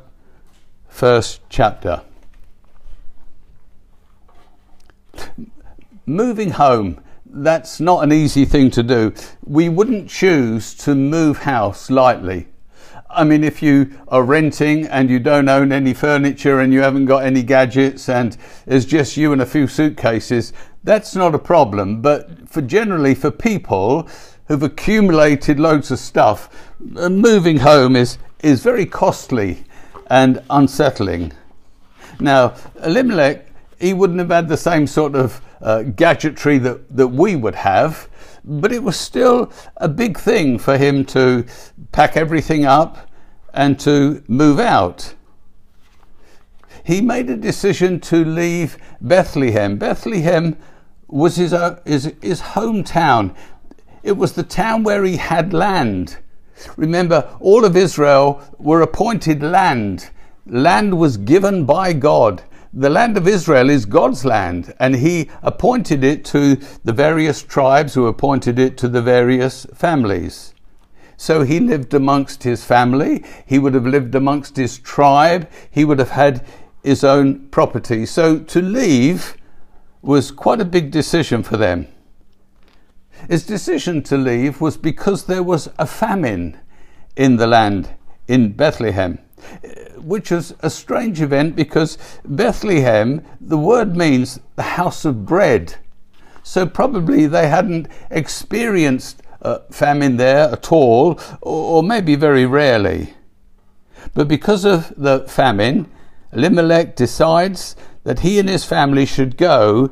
first 0.88 1.42
chapter. 1.50 2.02
Moving 6.08 6.50
home, 6.50 7.00
that's 7.28 7.80
not 7.80 8.04
an 8.04 8.12
easy 8.12 8.46
thing 8.46 8.72
to 8.72 8.82
do. 8.82 9.14
We 9.46 9.70
wouldn't 9.70 10.10
choose 10.10 10.74
to 10.78 10.96
move 10.96 11.44
house 11.44 11.92
lightly. 11.92 12.48
I 13.14 13.24
mean, 13.24 13.44
if 13.44 13.62
you 13.62 13.92
are 14.08 14.24
renting 14.24 14.86
and 14.88 15.10
you 15.10 15.20
don't 15.20 15.50
own 15.50 15.72
any 15.72 15.94
furniture 15.94 16.60
and 16.60 16.74
you 16.74 16.82
haven't 16.82 17.06
got 17.06 17.24
any 17.24 17.44
gadgets 17.44 18.08
and 18.08 18.38
it's 18.66 18.86
just 18.86 19.18
you 19.18 19.34
and 19.34 19.42
a 19.42 19.46
few 19.46 19.68
suitcases, 19.68 20.54
that's 20.84 21.16
not 21.16 21.36
a 21.36 21.40
problem. 21.40 22.02
But 22.02 22.50
for 22.50 22.62
generally 22.62 23.16
for 23.16 23.32
people 23.32 24.08
who've 24.48 24.64
accumulated 24.64 25.60
loads 25.60 25.92
of 25.92 26.00
stuff, 26.00 26.50
uh, 26.98 27.10
moving 27.10 27.58
home 27.58 27.96
is, 27.96 28.18
is 28.44 28.64
very 28.64 28.86
costly 28.86 29.64
and 30.08 30.42
unsettling. 30.50 31.34
Now, 32.20 32.56
Elimelech, 32.84 33.48
he 33.80 33.94
wouldn't 33.94 34.20
have 34.20 34.30
had 34.30 34.48
the 34.48 34.58
same 34.58 34.88
sort 34.88 35.16
of 35.16 35.42
uh, 35.62 35.84
gadgetry 35.84 36.58
that, 36.60 36.96
that 36.96 37.08
we 37.08 37.36
would 37.36 37.56
have 37.56 38.08
but 38.44 38.72
it 38.72 38.84
was 38.84 38.98
still 38.98 39.52
a 39.78 39.88
big 39.88 40.18
thing 40.18 40.58
for 40.58 40.78
him 40.78 41.06
to 41.06 41.46
pack 41.92 42.18
everything 42.18 42.66
up 42.66 43.10
and 43.54 43.80
to 43.80 44.24
move 44.28 44.60
out. 44.60 45.14
He 46.84 47.02
made 47.02 47.30
a 47.30 47.38
decision 47.38 48.00
to 48.02 48.26
leave 48.26 48.78
Bethlehem. 49.00 49.78
Bethlehem 49.78 50.58
was 51.08 51.36
his, 51.36 51.54
uh, 51.54 51.80
his, 51.86 52.14
his 52.22 52.42
hometown. 52.42 53.36
It 54.04 54.14
was 54.14 54.34
the 54.34 54.44
town 54.44 54.84
where 54.84 55.04
he 55.04 55.18
had 55.18 55.54
land. 55.54 56.18
Remember, 56.78 57.30
all 57.40 57.66
of 57.66 57.76
Israel 57.76 58.42
were 58.58 58.82
appointed 58.82 59.44
land. 59.44 60.10
Land 60.48 60.98
was 60.98 61.18
given 61.18 61.66
by 61.66 61.94
God 61.94 62.44
the 62.74 62.90
land 62.90 63.18
of 63.18 63.28
Israel 63.28 63.70
is 63.70 63.86
God's 63.86 64.24
land, 64.24 64.74
and 64.80 64.96
He 64.96 65.30
appointed 65.44 66.04
it 66.04 66.24
to 66.26 66.56
the 66.84 66.94
various 66.94 67.44
tribes 67.44 67.94
who 67.94 68.08
appointed 68.08 68.58
it 68.60 68.78
to 68.78 68.88
the 68.88 69.02
various 69.02 69.66
families. 69.74 70.54
So 71.22 71.44
he 71.44 71.60
lived 71.60 71.94
amongst 71.94 72.42
his 72.42 72.66
family, 72.66 73.24
he 73.46 73.60
would 73.60 73.76
have 73.76 73.86
lived 73.86 74.16
amongst 74.16 74.58
his 74.58 74.80
tribe, 74.80 75.48
he 75.70 75.86
would 75.86 76.00
have 76.00 76.10
had 76.10 76.44
his 76.84 77.04
own 77.04 77.48
property. 77.50 78.08
So 78.08 78.40
to 78.40 78.60
leave 78.60 79.38
was 80.02 80.32
quite 80.32 80.60
a 80.60 80.66
big 80.66 80.90
decision 80.90 81.44
for 81.44 81.58
them. 81.58 81.88
His 83.30 83.46
decision 83.46 84.02
to 84.04 84.18
leave 84.18 84.62
was 84.62 84.78
because 84.78 85.26
there 85.26 85.44
was 85.44 85.70
a 85.78 85.86
famine 85.86 86.60
in 87.16 87.36
the 87.36 87.46
land 87.46 87.92
in 88.28 88.54
Bethlehem 88.54 89.20
which 89.98 90.32
is 90.32 90.54
a 90.62 90.70
strange 90.70 91.22
event 91.22 91.56
because 91.56 91.98
Bethlehem, 92.26 93.26
the 93.40 93.58
word 93.58 93.96
means 93.96 94.40
the 94.56 94.64
house 94.64 95.06
of 95.06 95.26
bread. 95.26 95.76
So 96.44 96.66
probably 96.66 97.28
they 97.28 97.48
hadn't 97.48 97.88
experienced 98.10 99.22
famine 99.72 100.18
there 100.18 100.50
at 100.50 100.72
all, 100.72 101.20
or 101.42 101.82
maybe 101.84 102.16
very 102.16 102.46
rarely. 102.46 103.14
But 104.14 104.28
because 104.28 104.66
of 104.66 104.94
the 104.98 105.26
famine, 105.28 105.90
Elimelech 106.34 106.96
decides 106.96 107.76
that 108.04 108.20
he 108.20 108.40
and 108.40 108.50
his 108.50 108.66
family 108.66 109.06
should 109.06 109.38
go 109.38 109.90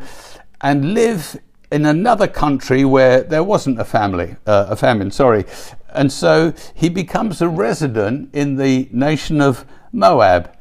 and 0.61 0.93
live 0.93 1.39
in 1.71 1.85
another 1.85 2.27
country 2.27 2.83
where 2.83 3.21
there 3.21 3.43
wasn't 3.43 3.79
a 3.79 3.85
family, 3.85 4.35
uh, 4.45 4.67
a 4.69 4.75
famine, 4.75 5.11
sorry. 5.11 5.45
And 5.93 6.11
so 6.11 6.53
he 6.73 6.89
becomes 6.89 7.41
a 7.41 7.49
resident 7.49 8.33
in 8.33 8.55
the 8.55 8.89
nation 8.91 9.41
of 9.41 9.65
Moab. 9.91 10.55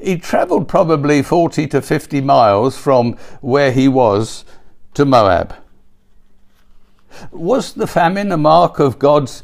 He 0.00 0.16
travelled 0.16 0.68
probably 0.68 1.22
40 1.22 1.66
to 1.68 1.82
50 1.82 2.20
miles 2.20 2.78
from 2.78 3.14
where 3.40 3.72
he 3.72 3.88
was 3.88 4.44
to 4.94 5.04
Moab. 5.04 5.54
Was 7.30 7.74
the 7.74 7.86
famine 7.86 8.32
a 8.32 8.36
mark 8.36 8.78
of 8.78 8.98
God's 8.98 9.42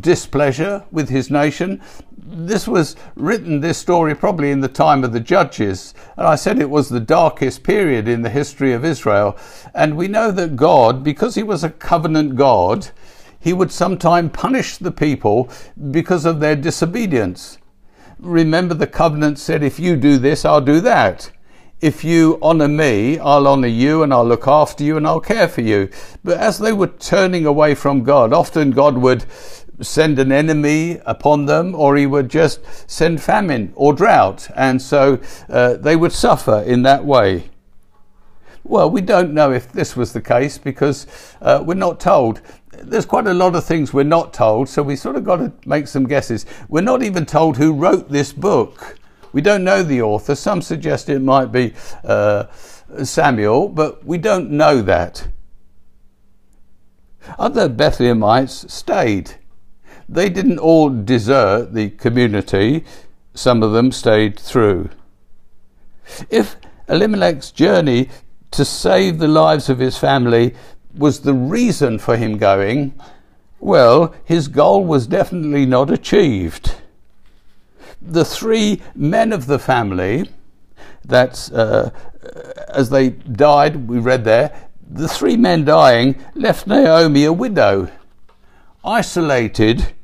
displeasure 0.00 0.84
with 0.90 1.08
his 1.08 1.30
nation? 1.30 1.80
This 2.24 2.68
was 2.68 2.96
written, 3.16 3.60
this 3.60 3.78
story, 3.78 4.14
probably 4.14 4.50
in 4.50 4.60
the 4.60 4.68
time 4.68 5.04
of 5.04 5.12
the 5.12 5.20
judges. 5.20 5.92
And 6.16 6.26
I 6.26 6.36
said 6.36 6.58
it 6.58 6.70
was 6.70 6.88
the 6.88 7.00
darkest 7.00 7.62
period 7.62 8.08
in 8.08 8.22
the 8.22 8.30
history 8.30 8.72
of 8.72 8.84
Israel. 8.84 9.36
And 9.74 9.96
we 9.96 10.08
know 10.08 10.30
that 10.30 10.56
God, 10.56 11.02
because 11.02 11.34
he 11.34 11.42
was 11.42 11.64
a 11.64 11.70
covenant 11.70 12.36
God, 12.36 12.90
he 13.42 13.52
would 13.52 13.72
sometime 13.72 14.30
punish 14.30 14.76
the 14.76 14.92
people 14.92 15.50
because 15.90 16.24
of 16.24 16.38
their 16.38 16.56
disobedience. 16.56 17.58
Remember, 18.18 18.74
the 18.74 18.86
covenant 18.86 19.38
said, 19.38 19.62
if 19.62 19.80
you 19.80 19.96
do 19.96 20.16
this, 20.16 20.44
I'll 20.44 20.60
do 20.60 20.80
that. 20.80 21.32
If 21.80 22.04
you 22.04 22.38
honour 22.40 22.68
me, 22.68 23.18
I'll 23.18 23.48
honour 23.48 23.66
you 23.66 24.04
and 24.04 24.14
I'll 24.14 24.24
look 24.24 24.46
after 24.46 24.84
you 24.84 24.96
and 24.96 25.04
I'll 25.04 25.20
care 25.20 25.48
for 25.48 25.62
you. 25.62 25.88
But 26.22 26.38
as 26.38 26.60
they 26.60 26.72
were 26.72 26.86
turning 26.86 27.44
away 27.44 27.74
from 27.74 28.04
God, 28.04 28.32
often 28.32 28.70
God 28.70 28.96
would 28.98 29.24
send 29.80 30.20
an 30.20 30.30
enemy 30.30 31.00
upon 31.04 31.46
them, 31.46 31.74
or 31.74 31.96
he 31.96 32.06
would 32.06 32.28
just 32.28 32.60
send 32.88 33.20
famine 33.20 33.72
or 33.74 33.92
drought, 33.92 34.48
and 34.54 34.80
so 34.80 35.18
uh, 35.48 35.74
they 35.74 35.96
would 35.96 36.12
suffer 36.12 36.62
in 36.62 36.82
that 36.82 37.04
way. 37.04 37.50
Well, 38.64 38.88
we 38.88 39.00
don't 39.00 39.34
know 39.34 39.50
if 39.50 39.72
this 39.72 39.96
was 39.96 40.12
the 40.12 40.20
case 40.20 40.56
because 40.56 41.06
uh, 41.40 41.64
we're 41.66 41.74
not 41.74 41.98
told. 41.98 42.40
There's 42.72 43.04
quite 43.04 43.26
a 43.26 43.34
lot 43.34 43.54
of 43.54 43.64
things 43.64 43.92
we're 43.92 44.02
not 44.02 44.32
told, 44.32 44.68
so 44.68 44.82
we 44.82 44.96
sort 44.96 45.16
of 45.16 45.24
got 45.24 45.36
to 45.36 45.52
make 45.66 45.86
some 45.86 46.06
guesses. 46.06 46.46
We're 46.68 46.80
not 46.80 47.02
even 47.02 47.26
told 47.26 47.56
who 47.56 47.72
wrote 47.72 48.08
this 48.08 48.32
book. 48.32 48.98
We 49.32 49.42
don't 49.42 49.64
know 49.64 49.82
the 49.82 50.02
author. 50.02 50.34
Some 50.34 50.62
suggest 50.62 51.08
it 51.08 51.20
might 51.20 51.52
be 51.52 51.74
uh, 52.04 52.44
Samuel, 53.04 53.68
but 53.68 54.04
we 54.04 54.18
don't 54.18 54.50
know 54.50 54.82
that. 54.82 55.28
Other 57.38 57.68
Bethlehemites 57.68 58.70
stayed. 58.70 59.34
They 60.08 60.28
didn't 60.28 60.58
all 60.58 60.90
desert 60.90 61.72
the 61.72 61.90
community, 61.90 62.84
some 63.34 63.62
of 63.62 63.72
them 63.72 63.92
stayed 63.92 64.38
through. 64.38 64.90
If 66.28 66.56
Elimelech's 66.88 67.50
journey 67.50 68.10
to 68.50 68.64
save 68.64 69.18
the 69.18 69.28
lives 69.28 69.70
of 69.70 69.78
his 69.78 69.96
family 69.96 70.54
was 70.94 71.20
the 71.20 71.34
reason 71.34 71.98
for 71.98 72.16
him 72.16 72.38
going, 72.38 72.94
well, 73.60 74.14
his 74.24 74.48
goal 74.48 74.84
was 74.84 75.06
definitely 75.06 75.66
not 75.66 75.90
achieved. 75.90 76.74
The 78.00 78.24
three 78.24 78.82
men 78.94 79.32
of 79.32 79.46
the 79.46 79.58
family, 79.58 80.28
that 81.04 81.50
uh, 81.54 81.90
as 82.68 82.90
they 82.90 83.10
died, 83.10 83.88
we 83.88 83.98
read 83.98 84.24
there, 84.24 84.68
the 84.90 85.08
three 85.08 85.36
men 85.36 85.64
dying 85.64 86.22
left 86.34 86.66
Naomi 86.66 87.24
a 87.24 87.32
widow, 87.32 87.88
isolated 88.84 89.94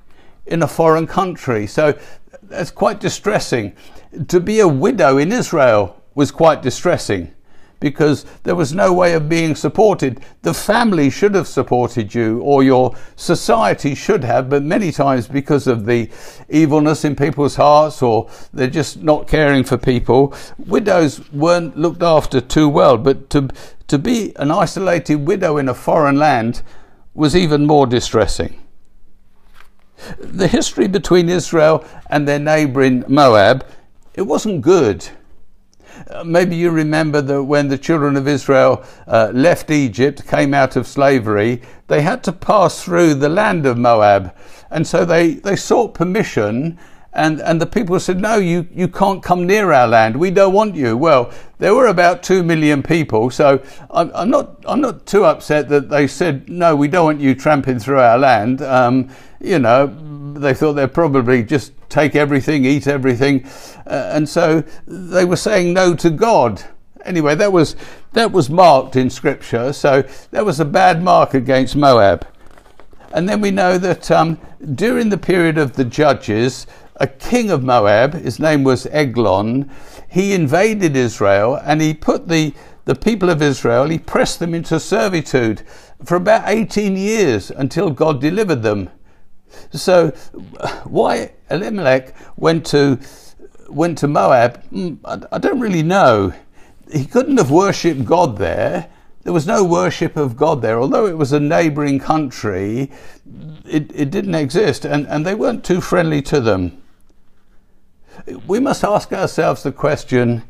in 0.47 0.63
a 0.63 0.69
foreign 0.69 1.07
country. 1.07 1.67
So 1.67 1.99
that's 2.43 2.71
quite 2.71 3.01
distressing. 3.01 3.75
To 4.29 4.41
be 4.41 4.61
a 4.61 4.69
widow 4.69 5.19
in 5.19 5.33
Israel 5.33 6.01
was 6.15 6.31
quite 6.31 6.63
distressing 6.63 7.35
because 7.81 8.25
there 8.43 8.55
was 8.55 8.75
no 8.75 8.93
way 8.93 9.15
of 9.15 9.29
being 9.29 9.55
supported. 9.55 10.21
The 10.43 10.55
family 10.55 11.11
should 11.11 11.35
have 11.35 11.47
supported 11.47 12.15
you, 12.15 12.41
or 12.41 12.63
your 12.63 12.97
society 13.17 13.95
should 13.95 14.25
have, 14.25 14.51
but 14.51 14.63
many 14.63 14.91
times 14.91 15.29
because 15.29 15.67
of 15.67 15.87
the 15.87 16.11
evilness 16.49 17.05
in 17.05 17.15
people's 17.15 17.57
hearts, 17.57 18.03
or 18.03 18.29
they're 18.53 18.69
just 18.69 19.03
not 19.03 19.29
caring 19.29 19.65
for 19.65 19.77
people, 19.77 20.35
widows 20.59 21.31
weren't 21.31 21.77
looked 21.77 22.03
after 22.03 22.41
too 22.41 22.69
well. 22.69 22.97
But 22.97 23.31
to, 23.31 23.49
to 23.87 23.99
be 23.99 24.33
an 24.37 24.51
isolated 24.51 25.27
widow 25.27 25.57
in 25.57 25.69
a 25.69 25.75
foreign 25.75 26.17
land 26.17 26.63
was 27.15 27.35
even 27.35 27.67
more 27.67 27.87
distressing. 27.87 28.61
The 30.19 30.47
history 30.47 30.87
between 30.87 31.29
Israel 31.29 31.85
and 32.09 32.27
their 32.27 32.39
neighbour 32.39 32.83
in 32.83 33.05
Moab, 33.09 33.67
it 34.15 34.23
wasn't 34.23 34.63
good. 34.63 35.09
Uh, 36.11 36.25
maybe 36.25 36.57
you 36.57 36.71
remember 36.71 37.21
that 37.21 37.43
when 37.43 37.69
the 37.69 37.79
children 37.79 38.17
of 38.17 38.29
Israel 38.29 38.85
uh, 39.07 39.31
left 39.35 39.71
Egypt, 39.71 40.27
came 40.27 40.55
out 40.55 40.77
of 40.77 40.87
slavery, 40.87 41.63
they 41.87 42.03
had 42.03 42.23
to 42.25 42.33
pass 42.33 42.83
through 42.85 43.15
the 43.15 43.29
land 43.29 43.67
of 43.67 43.77
Moab. 43.77 44.35
And 44.71 44.87
so 44.87 45.05
they, 45.05 45.35
they 45.35 45.57
sought 45.57 45.95
permission 45.95 46.79
and, 47.19 47.41
and 47.41 47.61
the 47.61 47.67
people 47.67 47.99
said, 47.99 48.21
no, 48.21 48.37
you, 48.37 48.69
you 48.73 48.87
can't 48.87 49.23
come 49.23 49.47
near 49.47 49.73
our 49.73 49.89
land. 49.89 50.17
We 50.17 50.31
don't 50.31 50.53
want 50.53 50.77
you. 50.77 50.97
Well, 50.97 51.33
there 51.59 51.75
were 51.75 51.87
about 51.87 52.23
two 52.23 52.43
million 52.43 52.83
people, 52.83 53.31
so 53.31 53.61
I'm, 53.91 54.13
I'm 54.15 54.31
not, 54.31 54.63
I'm 54.67 54.81
not 54.81 55.07
too 55.07 55.25
upset 55.25 55.69
that 55.71 55.89
they 55.89 56.07
said, 56.07 56.49
no, 56.49 56.77
we 56.77 56.87
don't 56.87 57.05
want 57.05 57.21
you 57.21 57.35
tramping 57.35 57.79
through 57.81 57.99
our 57.99 58.19
land. 58.19 58.63
Um, 58.63 59.09
you 59.41 59.59
know, 59.59 59.87
they 60.39 60.55
thought 60.55 60.75
they'd 60.75 60.93
probably 60.93 61.43
just 61.43 61.73
take 61.89 62.15
everything, 62.17 62.65
eat 62.65 62.87
everything. 62.87 63.45
Uh, 63.87 64.11
and 64.13 64.29
so 64.29 64.63
they 64.87 65.25
were 65.25 65.37
saying 65.37 65.73
no 65.73 65.95
to 65.95 66.11
God. 66.11 66.63
Anyway, 67.05 67.35
that 67.35 67.53
was, 67.53 67.77
that 68.13 68.33
was 68.33 68.51
marked 68.51 68.97
in 68.97 69.09
scripture. 69.11 69.73
So 69.73 70.03
that 70.31 70.45
was 70.45 70.61
a 70.61 70.65
bad 70.65 71.03
mark 71.03 71.35
against 71.35 71.77
Moab. 71.77 72.27
And 73.13 73.29
then 73.29 73.41
we 73.41 73.51
know 73.51 73.79
that 73.79 74.11
um, 74.11 74.39
during 74.75 75.09
the 75.09 75.19
period 75.19 75.57
of 75.57 75.75
the 75.75 75.85
judges, 75.85 76.67
a 76.97 77.07
king 77.07 77.51
of 77.51 77.63
Moab, 77.63 78.15
his 78.15 78.39
name 78.39 78.65
was 78.65 78.87
Eglon, 78.87 79.71
he 80.09 80.33
invaded 80.33 80.97
Israel 80.97 81.61
and 81.65 81.81
he 81.81 81.95
put 81.95 82.29
the, 82.29 82.53
the 82.85 82.95
people 82.95 83.31
of 83.31 83.41
Israel, 83.41 83.89
he 83.89 83.99
pressed 83.99 84.41
them 84.41 84.55
into 84.55 84.79
servitude 84.81 85.63
for 86.05 86.17
about 86.17 86.49
18 86.49 86.97
years 86.97 87.51
until 87.51 87.91
God 87.91 88.21
delivered 88.21 88.63
them. 88.63 88.91
So, 89.73 90.09
why 90.85 91.33
Elimelech 91.51 92.15
went 92.37 92.67
to 92.67 92.99
went 93.69 93.99
to 93.99 94.09
Moab, 94.09 94.63
hmm, 94.65 94.95
I 95.05 95.39
don't 95.39 95.61
really 95.61 95.83
know. 95.83 96.33
He 96.91 97.05
couldn't 97.05 97.37
have 97.37 97.51
worshipped 97.51 98.05
God 98.05 98.39
there. 98.39 98.89
There 99.23 99.33
was 99.33 99.47
no 99.47 99.63
worship 99.63 100.17
of 100.17 100.37
God 100.37 100.63
there, 100.63 100.81
although 100.81 101.07
it 101.07 101.19
was 101.19 101.33
a 101.33 101.41
neighbouring 101.41 101.99
country. 101.99 102.91
It, 103.67 103.93
it 103.95 104.11
didn't 104.11 104.35
exist, 104.35 104.87
and, 104.87 105.07
and 105.07 105.27
they 105.27 105.35
weren't 105.35 105.65
too 105.65 105.83
friendly 105.83 106.23
to 106.23 106.41
them. 106.41 106.83
We 108.47 108.59
must 108.59 108.85
ask 108.85 109.13
ourselves 109.13 109.63
the 109.63 109.73
question: 109.73 110.45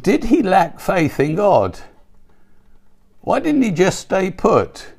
Did 0.00 0.24
he 0.24 0.42
lack 0.42 0.80
faith 0.80 1.20
in 1.20 1.34
God? 1.34 1.80
Why 3.20 3.40
didn't 3.40 3.62
he 3.62 3.70
just 3.70 4.00
stay 4.00 4.30
put? 4.30 4.94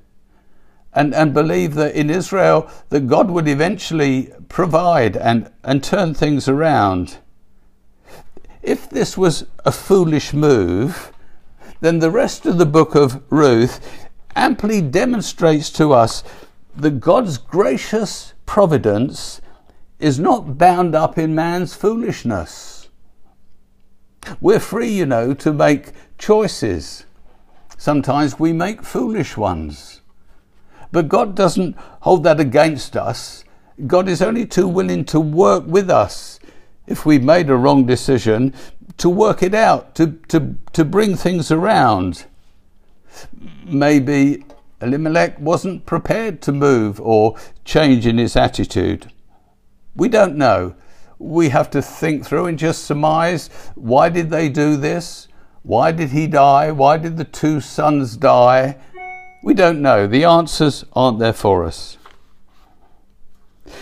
And, 0.96 1.14
and 1.14 1.34
believe 1.34 1.74
that 1.76 1.96
in 1.96 2.10
Israel 2.10 2.70
that 2.90 3.08
God 3.08 3.30
would 3.32 3.48
eventually 3.48 4.32
provide 4.50 5.18
and, 5.18 5.52
and 5.64 5.84
turn 5.84 6.14
things 6.14 6.48
around. 6.48 7.18
If 8.62 8.90
this 8.90 9.18
was 9.18 9.46
a 9.66 9.72
foolish 9.72 10.34
move, 10.34 11.12
then 11.82 12.00
the 12.00 12.12
rest 12.12 12.46
of 12.46 12.58
the 12.58 12.66
book 12.66 12.96
of 12.96 13.22
Ruth 13.30 14.08
amply 14.36 14.82
demonstrates 14.82 15.70
to 15.72 15.94
us 15.94 16.24
that 16.76 17.00
God's 17.00 17.38
gracious 17.38 18.34
providence 18.46 19.42
is 20.00 20.20
not 20.20 20.58
bound 20.58 20.96
up 20.96 21.18
in 21.18 21.36
man's 21.36 21.74
foolishness. 21.74 22.90
We're 24.40 24.60
free, 24.60 24.90
you 24.90 25.06
know, 25.06 25.34
to 25.34 25.54
make 25.54 25.92
choices. 26.18 27.06
Sometimes 27.78 28.40
we 28.40 28.54
make 28.54 28.84
foolish 28.84 29.36
ones. 29.36 29.93
But 30.94 31.10
God 31.10 31.36
doesn't 31.36 31.76
hold 32.02 32.24
that 32.24 32.40
against 32.40 32.96
us. 32.96 33.44
God 33.88 34.08
is 34.08 34.22
only 34.22 34.46
too 34.46 34.68
willing 34.68 35.04
to 35.06 35.20
work 35.20 35.66
with 35.66 35.90
us 35.90 36.40
if 36.86 37.04
we've 37.04 37.24
made 37.24 37.50
a 37.50 37.56
wrong 37.56 37.88
decision, 37.88 38.54
to 38.98 39.10
work 39.10 39.42
it 39.42 39.56
out, 39.56 39.96
to, 39.96 40.12
to, 40.28 40.56
to 40.74 40.86
bring 40.86 41.16
things 41.16 41.50
around. 41.50 42.26
Maybe 43.66 44.46
Elimelech 44.82 45.40
wasn't 45.40 45.88
prepared 45.88 46.44
to 46.44 46.52
move 46.52 47.02
or 47.02 47.38
change 47.66 48.06
in 48.06 48.20
his 48.20 48.36
attitude. 48.36 49.12
We 49.96 50.10
don't 50.10 50.36
know. 50.36 50.76
We 51.18 51.50
have 51.50 51.72
to 51.72 51.82
think 51.82 52.24
through 52.24 52.46
and 52.46 52.60
just 52.60 52.84
surmise 52.84 53.50
why 53.74 54.10
did 54.10 54.30
they 54.30 54.48
do 54.48 54.78
this? 54.78 55.28
Why 55.64 55.92
did 55.92 56.10
he 56.10 56.28
die? 56.28 56.70
Why 56.70 56.98
did 56.98 57.18
the 57.18 57.24
two 57.24 57.62
sons 57.62 58.16
die? 58.16 58.78
We 59.44 59.54
don't 59.54 59.82
know. 59.82 60.08
The 60.08 60.24
answers 60.24 60.86
aren't 60.94 61.20
there 61.20 61.34
for 61.34 61.66
us. 61.66 61.98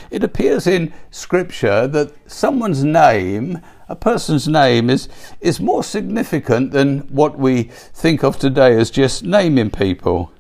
It 0.10 0.24
appears 0.24 0.66
in 0.66 0.92
Scripture 1.12 1.88
that 1.88 2.14
someone's 2.30 2.84
name, 2.84 3.62
a 3.88 3.96
person's 3.96 4.48
name, 4.48 4.90
is, 4.90 5.08
is 5.40 5.60
more 5.60 5.84
significant 5.84 6.72
than 6.72 7.02
what 7.10 7.38
we 7.38 7.64
think 7.64 8.24
of 8.24 8.40
today 8.40 8.76
as 8.76 8.90
just 8.90 9.24
naming 9.24 9.70
people. 9.70 10.32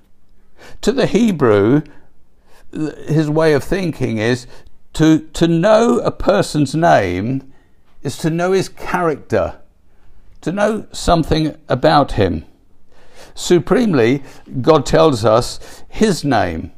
To 0.82 0.92
the 0.92 1.06
Hebrew, 1.06 1.84
his 2.72 3.30
way 3.30 3.54
of 3.54 3.64
thinking 3.64 4.18
is 4.18 4.48
to, 4.94 5.20
to 5.20 5.48
know 5.48 6.00
a 6.00 6.12
person's 6.12 6.74
name 6.74 7.54
is 8.02 8.18
to 8.18 8.32
know 8.32 8.54
his 8.54 8.70
character, 8.70 9.60
to 10.42 10.52
know 10.52 10.88
something 10.92 11.56
about 11.70 12.14
him. 12.14 12.46
Supremely, 13.42 14.22
God 14.62 14.86
tells 14.86 15.26
us 15.26 15.84
his 15.90 16.24
name. 16.24 16.72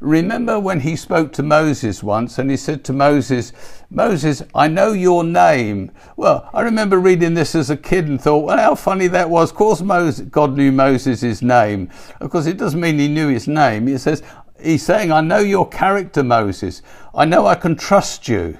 Remember 0.00 0.58
when 0.58 0.80
he 0.80 0.96
spoke 0.96 1.32
to 1.34 1.44
Moses 1.44 2.02
once 2.02 2.38
and 2.38 2.50
he 2.50 2.56
said 2.56 2.84
to 2.84 2.92
Moses, 2.92 3.52
Moses, 3.88 4.42
I 4.52 4.66
know 4.66 4.92
your 4.92 5.22
name. 5.22 5.92
Well, 6.16 6.50
I 6.52 6.62
remember 6.62 6.98
reading 6.98 7.34
this 7.34 7.54
as 7.54 7.70
a 7.70 7.76
kid 7.76 8.08
and 8.08 8.20
thought, 8.20 8.44
well, 8.44 8.58
how 8.58 8.74
funny 8.74 9.06
that 9.06 9.30
was. 9.30 9.50
Of 9.50 9.56
course, 9.56 9.80
Moses, 9.80 10.26
God 10.28 10.56
knew 10.56 10.72
Moses' 10.72 11.40
name. 11.40 11.88
Of 12.20 12.30
course, 12.30 12.46
it 12.46 12.58
doesn't 12.58 12.80
mean 12.80 12.98
he 12.98 13.06
knew 13.06 13.28
his 13.28 13.46
name. 13.46 13.86
He 13.86 13.96
says, 13.96 14.24
He's 14.60 14.84
saying, 14.84 15.12
I 15.12 15.20
know 15.20 15.38
your 15.38 15.68
character, 15.68 16.24
Moses. 16.24 16.82
I 17.14 17.26
know 17.26 17.46
I 17.46 17.54
can 17.54 17.76
trust 17.76 18.26
you. 18.26 18.58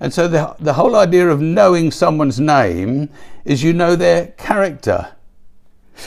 And 0.00 0.14
so 0.14 0.28
the, 0.28 0.56
the 0.58 0.72
whole 0.72 0.96
idea 0.96 1.28
of 1.28 1.42
knowing 1.42 1.90
someone's 1.90 2.40
name 2.40 3.10
is 3.44 3.62
you 3.62 3.74
know 3.74 3.96
their 3.96 4.28
character. 4.28 5.14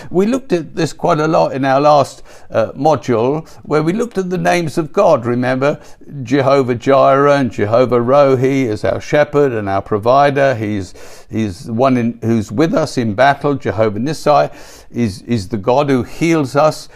We 0.09 0.25
looked 0.25 0.53
at 0.53 0.75
this 0.75 0.93
quite 0.93 1.19
a 1.19 1.27
lot 1.27 1.53
in 1.53 1.65
our 1.65 1.81
last 1.81 2.23
uh, 2.49 2.71
module, 2.73 3.47
where 3.63 3.83
we 3.83 3.93
looked 3.93 4.17
at 4.17 4.29
the 4.29 4.37
names 4.37 4.77
of 4.77 4.91
God. 4.93 5.25
Remember, 5.25 5.79
Jehovah 6.23 6.75
Jireh 6.75 7.37
and 7.37 7.51
Jehovah 7.51 7.99
Rohi 7.99 8.65
is 8.65 8.83
our 8.83 9.01
shepherd 9.01 9.51
and 9.51 9.67
our 9.69 9.81
provider. 9.81 10.55
He's 10.55 10.93
he's 11.29 11.69
one 11.69 11.97
in, 11.97 12.19
who's 12.21 12.51
with 12.51 12.73
us 12.73 12.97
in 12.97 13.13
battle. 13.13 13.55
Jehovah 13.55 13.99
Nissi 13.99 14.53
is 14.91 15.21
is 15.23 15.49
the 15.49 15.57
God 15.57 15.89
who 15.89 16.03
heals 16.03 16.55
us. 16.55 16.89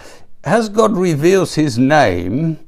As 0.43 0.69
God 0.69 0.97
reveals 0.97 1.56
His 1.56 1.77
name, 1.77 2.60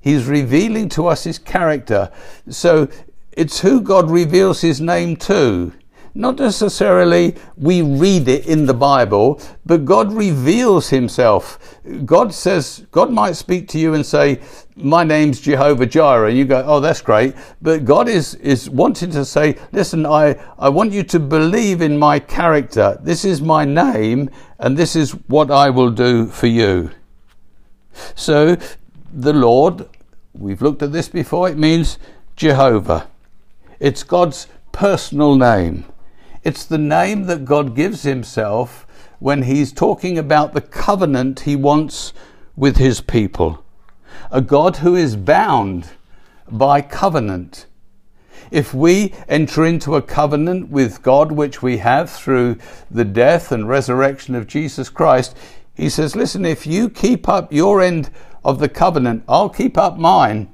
He's 0.00 0.26
revealing 0.26 0.88
to 0.90 1.06
us 1.08 1.24
His 1.24 1.38
character. 1.38 2.10
So 2.48 2.88
it's 3.32 3.60
who 3.60 3.80
God 3.80 4.10
reveals 4.10 4.62
His 4.62 4.80
name 4.80 5.16
to. 5.16 5.72
Not 6.18 6.40
necessarily 6.40 7.36
we 7.56 7.80
read 7.80 8.26
it 8.26 8.48
in 8.48 8.66
the 8.66 8.74
Bible, 8.74 9.40
but 9.64 9.84
God 9.84 10.12
reveals 10.12 10.88
himself. 10.88 11.78
God 12.04 12.34
says, 12.34 12.84
God 12.90 13.12
might 13.12 13.36
speak 13.36 13.68
to 13.68 13.78
you 13.78 13.94
and 13.94 14.04
say, 14.04 14.40
My 14.74 15.04
name's 15.04 15.40
Jehovah 15.40 15.86
Jireh. 15.86 16.30
And 16.30 16.36
you 16.36 16.44
go, 16.44 16.64
Oh, 16.66 16.80
that's 16.80 17.00
great. 17.02 17.36
But 17.62 17.84
God 17.84 18.08
is, 18.08 18.34
is 18.34 18.68
wanting 18.68 19.12
to 19.12 19.24
say, 19.24 19.58
Listen, 19.70 20.04
I, 20.06 20.34
I 20.58 20.70
want 20.70 20.90
you 20.90 21.04
to 21.04 21.20
believe 21.20 21.82
in 21.82 21.96
my 21.96 22.18
character. 22.18 22.98
This 23.00 23.24
is 23.24 23.40
my 23.40 23.64
name, 23.64 24.28
and 24.58 24.76
this 24.76 24.96
is 24.96 25.12
what 25.28 25.52
I 25.52 25.70
will 25.70 25.92
do 25.92 26.26
for 26.26 26.48
you. 26.48 26.90
So, 28.16 28.56
the 29.12 29.32
Lord, 29.32 29.88
we've 30.32 30.62
looked 30.62 30.82
at 30.82 30.90
this 30.90 31.08
before, 31.08 31.48
it 31.48 31.56
means 31.56 31.96
Jehovah. 32.34 33.06
It's 33.78 34.02
God's 34.02 34.48
personal 34.72 35.36
name. 35.36 35.84
It's 36.44 36.64
the 36.64 36.78
name 36.78 37.24
that 37.24 37.44
God 37.44 37.74
gives 37.74 38.02
himself 38.02 38.86
when 39.18 39.42
he's 39.42 39.72
talking 39.72 40.18
about 40.18 40.54
the 40.54 40.60
covenant 40.60 41.40
he 41.40 41.56
wants 41.56 42.12
with 42.56 42.76
his 42.76 43.00
people. 43.00 43.64
A 44.30 44.40
God 44.40 44.76
who 44.76 44.94
is 44.94 45.16
bound 45.16 45.90
by 46.50 46.80
covenant. 46.80 47.66
If 48.50 48.72
we 48.72 49.14
enter 49.28 49.64
into 49.64 49.96
a 49.96 50.02
covenant 50.02 50.70
with 50.70 51.02
God, 51.02 51.32
which 51.32 51.62
we 51.62 51.78
have 51.78 52.10
through 52.10 52.56
the 52.90 53.04
death 53.04 53.52
and 53.52 53.68
resurrection 53.68 54.34
of 54.34 54.46
Jesus 54.46 54.88
Christ, 54.88 55.36
he 55.74 55.88
says, 55.88 56.16
Listen, 56.16 56.46
if 56.46 56.66
you 56.66 56.88
keep 56.88 57.28
up 57.28 57.52
your 57.52 57.82
end 57.82 58.10
of 58.44 58.58
the 58.58 58.68
covenant, 58.68 59.24
I'll 59.28 59.50
keep 59.50 59.76
up 59.76 59.98
mine 59.98 60.52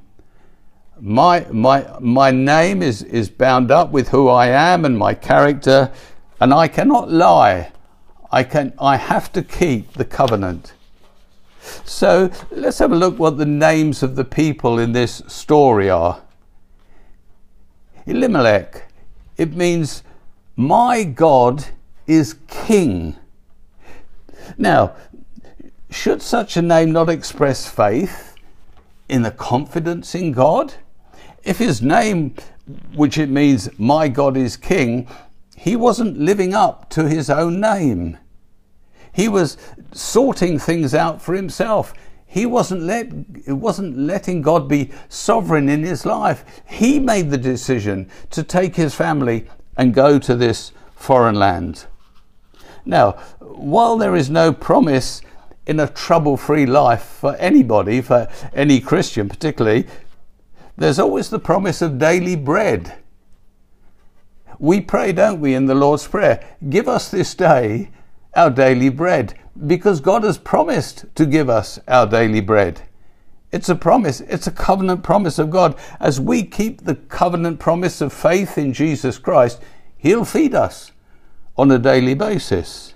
my 1.04 1.46
my 1.50 1.86
my 2.00 2.30
name 2.30 2.82
is 2.82 3.02
is 3.02 3.28
bound 3.28 3.70
up 3.70 3.90
with 3.90 4.08
who 4.08 4.26
I 4.28 4.46
am 4.46 4.86
and 4.86 4.96
my 4.96 5.12
character 5.12 5.92
and 6.40 6.54
I 6.54 6.66
cannot 6.66 7.10
lie. 7.10 7.72
I 8.32 8.42
can 8.42 8.72
I 8.78 8.96
have 8.96 9.30
to 9.34 9.42
keep 9.42 9.92
the 9.92 10.06
covenant. 10.06 10.72
So 11.84 12.30
let's 12.50 12.78
have 12.78 12.90
a 12.90 12.96
look 12.96 13.18
what 13.18 13.36
the 13.36 13.44
names 13.44 14.02
of 14.02 14.16
the 14.16 14.24
people 14.24 14.78
in 14.78 14.92
this 14.92 15.22
story 15.26 15.90
are. 15.90 16.22
Elimelech. 18.06 18.90
It 19.36 19.54
means 19.54 20.04
my 20.56 21.04
God 21.04 21.66
is 22.06 22.36
king. 22.48 23.16
Now 24.56 24.94
should 25.90 26.22
such 26.22 26.56
a 26.56 26.62
name 26.62 26.92
not 26.92 27.10
express 27.10 27.68
faith 27.68 28.34
in 29.06 29.20
the 29.20 29.30
confidence 29.30 30.14
in 30.14 30.32
God 30.32 30.76
if 31.44 31.58
his 31.58 31.82
name, 31.82 32.34
which 32.94 33.18
it 33.18 33.28
means 33.28 33.68
my 33.78 34.08
God 34.08 34.36
is 34.36 34.56
king, 34.56 35.06
he 35.56 35.76
wasn't 35.76 36.18
living 36.18 36.54
up 36.54 36.90
to 36.90 37.08
his 37.08 37.30
own 37.30 37.60
name. 37.60 38.18
He 39.12 39.28
was 39.28 39.56
sorting 39.92 40.58
things 40.58 40.94
out 40.94 41.22
for 41.22 41.34
himself. 41.34 41.94
He 42.26 42.46
wasn't 42.46 42.82
let 42.82 43.12
wasn't 43.46 43.96
letting 43.96 44.42
God 44.42 44.68
be 44.68 44.90
sovereign 45.08 45.68
in 45.68 45.84
his 45.84 46.04
life. 46.04 46.44
He 46.66 46.98
made 46.98 47.30
the 47.30 47.38
decision 47.38 48.10
to 48.30 48.42
take 48.42 48.74
his 48.74 48.94
family 48.94 49.46
and 49.76 49.94
go 49.94 50.18
to 50.18 50.34
this 50.34 50.72
foreign 50.96 51.36
land. 51.36 51.86
Now, 52.84 53.12
while 53.38 53.96
there 53.96 54.16
is 54.16 54.30
no 54.30 54.52
promise 54.52 55.22
in 55.66 55.80
a 55.80 55.88
trouble 55.88 56.36
free 56.36 56.66
life 56.66 57.02
for 57.02 57.36
anybody, 57.36 58.00
for 58.00 58.28
any 58.52 58.80
Christian 58.80 59.28
particularly, 59.28 59.86
there's 60.76 60.98
always 60.98 61.30
the 61.30 61.38
promise 61.38 61.82
of 61.82 61.98
daily 61.98 62.36
bread. 62.36 62.98
We 64.58 64.80
pray, 64.80 65.12
don't 65.12 65.40
we, 65.40 65.54
in 65.54 65.66
the 65.66 65.74
Lord's 65.74 66.06
Prayer, 66.06 66.44
give 66.68 66.88
us 66.88 67.10
this 67.10 67.34
day 67.34 67.90
our 68.34 68.50
daily 68.50 68.88
bread, 68.88 69.34
because 69.66 70.00
God 70.00 70.24
has 70.24 70.38
promised 70.38 71.06
to 71.14 71.26
give 71.26 71.48
us 71.48 71.78
our 71.86 72.06
daily 72.06 72.40
bread. 72.40 72.82
It's 73.52 73.68
a 73.68 73.76
promise, 73.76 74.20
it's 74.20 74.48
a 74.48 74.52
covenant 74.52 75.04
promise 75.04 75.38
of 75.38 75.50
God. 75.50 75.78
As 76.00 76.20
we 76.20 76.42
keep 76.42 76.82
the 76.82 76.96
covenant 76.96 77.60
promise 77.60 78.00
of 78.00 78.12
faith 78.12 78.58
in 78.58 78.72
Jesus 78.72 79.18
Christ, 79.18 79.60
He'll 79.96 80.24
feed 80.24 80.54
us 80.54 80.90
on 81.56 81.70
a 81.70 81.78
daily 81.78 82.14
basis. 82.14 82.94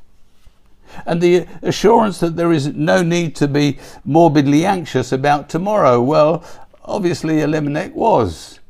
And 1.07 1.21
the 1.21 1.47
assurance 1.63 2.19
that 2.21 2.35
there 2.35 2.53
is 2.53 2.67
no 2.69 3.03
need 3.03 3.37
to 3.37 3.47
be 3.47 3.79
morbidly 4.05 4.65
anxious 4.65 5.13
about 5.13 5.49
tomorrow. 5.49 6.01
Well, 6.01 6.45
Obviously, 6.89 7.43
Elimelech 7.43 7.95
was. 7.95 8.61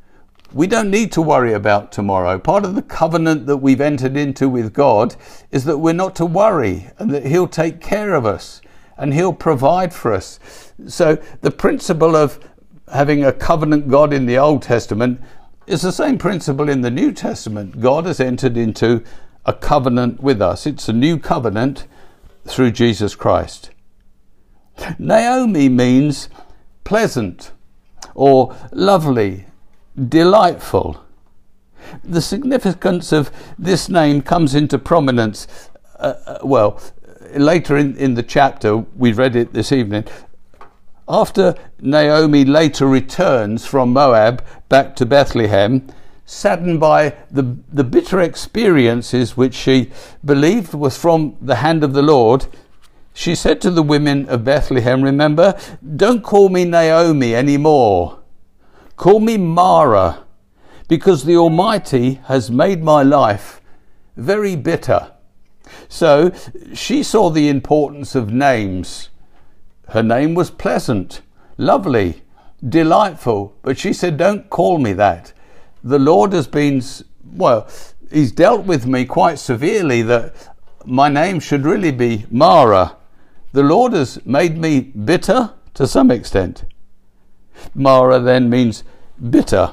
We 0.53 0.67
don't 0.67 0.91
need 0.91 1.13
to 1.13 1.23
worry 1.23 1.53
about 1.53 1.93
tomorrow. 1.93 2.37
Part 2.41 2.65
of 2.65 2.75
the 2.75 2.83
covenant 2.83 3.47
that 3.47 3.59
we've 3.59 3.81
entered 3.81 4.17
into 4.17 4.49
with 4.49 4.73
God 4.73 5.15
is 5.53 5.65
that 5.67 5.79
we're 5.79 5.93
not 5.93 6.17
to 6.17 6.27
worry 6.27 6.91
and 6.99 7.13
that 7.13 7.27
He'll 7.27 7.47
take 7.47 7.81
care 7.81 8.15
of 8.15 8.27
us 8.27 8.61
and 8.97 9.15
He'll 9.15 9.33
provide 9.33 9.95
for 9.95 10.13
us. 10.13 10.41
So, 10.89 11.23
the 11.43 11.53
principle 11.53 12.17
of 12.17 12.41
having 12.93 13.25
a 13.25 13.33
covenant 13.33 13.89
God 13.89 14.13
in 14.13 14.27
the 14.27 14.37
Old 14.37 14.63
Testament 14.63 15.21
is 15.69 15.83
the 15.83 15.93
same 15.93 16.19
principle 16.19 16.69
in 16.69 16.81
the 16.81 16.91
New 16.91 17.13
Testament. 17.13 17.81
God 17.81 18.05
has 18.07 18.19
entered 18.19 18.57
into 18.57 19.05
a 19.47 19.53
covenant 19.53 20.21
with 20.21 20.43
us, 20.43 20.67
it's 20.67 20.89
a 20.89 20.93
new 20.93 21.21
covenant 21.21 21.87
through 22.47 22.73
Jesus 22.73 23.15
Christ. 23.15 23.71
Naomi 24.99 25.69
means 25.69 26.29
pleasant 26.83 27.53
or 28.19 28.53
lovely, 28.73 29.47
delightful. 30.09 31.01
The 32.03 32.21
significance 32.21 33.13
of 33.13 33.31
this 33.57 33.89
name 33.89 34.23
comes 34.23 34.57
into 34.57 34.77
prominence, 34.77 35.47
uh, 36.01 36.15
uh, 36.27 36.39
well, 36.43 36.81
later 37.37 37.77
in, 37.77 37.97
in 37.97 38.15
the 38.15 38.25
chapter, 38.25 38.77
we 38.77 39.13
read 39.13 39.37
it 39.37 39.53
this 39.53 39.71
evening. 39.71 40.05
After 41.09 41.55
Naomi 41.81 42.45
later 42.45 42.89
returns 42.89 43.65
from 43.65 43.93
Moab 43.93 44.45
back 44.69 44.97
to 44.97 45.07
Bethlehem, 45.07 45.87
saddened 46.27 46.81
by 46.81 47.15
the, 47.31 47.57
the 47.73 47.85
bitter 47.85 48.21
experiences 48.21 49.37
which 49.37 49.55
she 49.55 49.93
believed 50.25 50.75
was 50.75 50.99
from 50.99 51.37
the 51.41 51.57
hand 51.57 51.85
of 51.85 51.93
the 51.93 52.03
Lord, 52.03 52.47
she 53.19 53.35
said 53.35 53.61
to 53.61 53.73
the 53.73 53.83
women 53.83 54.29
of 54.29 54.45
Bethlehem, 54.45 55.03
Remember, 55.03 55.59
don't 55.97 56.23
call 56.23 56.51
me 56.51 56.65
Naomi 56.65 57.35
anymore. 57.35 58.21
Call 58.95 59.19
me 59.19 59.37
Mara, 59.37 60.25
because 60.87 61.25
the 61.25 61.37
Almighty 61.37 62.21
has 62.27 62.49
made 62.49 62.81
my 62.81 63.03
life 63.03 63.61
very 64.17 64.55
bitter. 64.55 65.11
So 65.89 66.33
she 66.73 67.03
saw 67.03 67.29
the 67.29 67.49
importance 67.49 68.15
of 68.15 68.33
names. 68.33 69.09
Her 69.89 70.05
name 70.05 70.35
was 70.35 70.53
pleasant, 70.53 71.21
lovely, 71.57 72.23
delightful, 72.69 73.53
but 73.63 73.79
she 73.79 73.93
said, 73.93 74.17
Don't 74.17 74.49
call 74.49 74.79
me 74.79 74.93
that. 74.93 75.33
The 75.83 75.99
Lord 75.99 76.33
has 76.35 76.47
been, 76.47 76.81
well, 77.25 77.69
He's 78.13 78.31
dealt 78.31 78.65
with 78.65 78.87
me 78.87 79.07
quite 79.07 79.41
severely 79.41 80.03
that 80.03 80.55
my 80.85 81.09
name 81.09 81.41
should 81.41 81.65
really 81.65 81.91
be 81.91 82.25
Mara 82.31 82.95
the 83.53 83.63
Lord 83.63 83.93
has 83.93 84.25
made 84.27 84.59
me 84.59 84.81
bitter 84.81 85.55
to 85.75 85.87
some 85.87 86.11
extent. 86.11 86.65
Mara 87.75 88.19
then 88.19 88.51
means 88.51 88.85
bitter. 89.31 89.73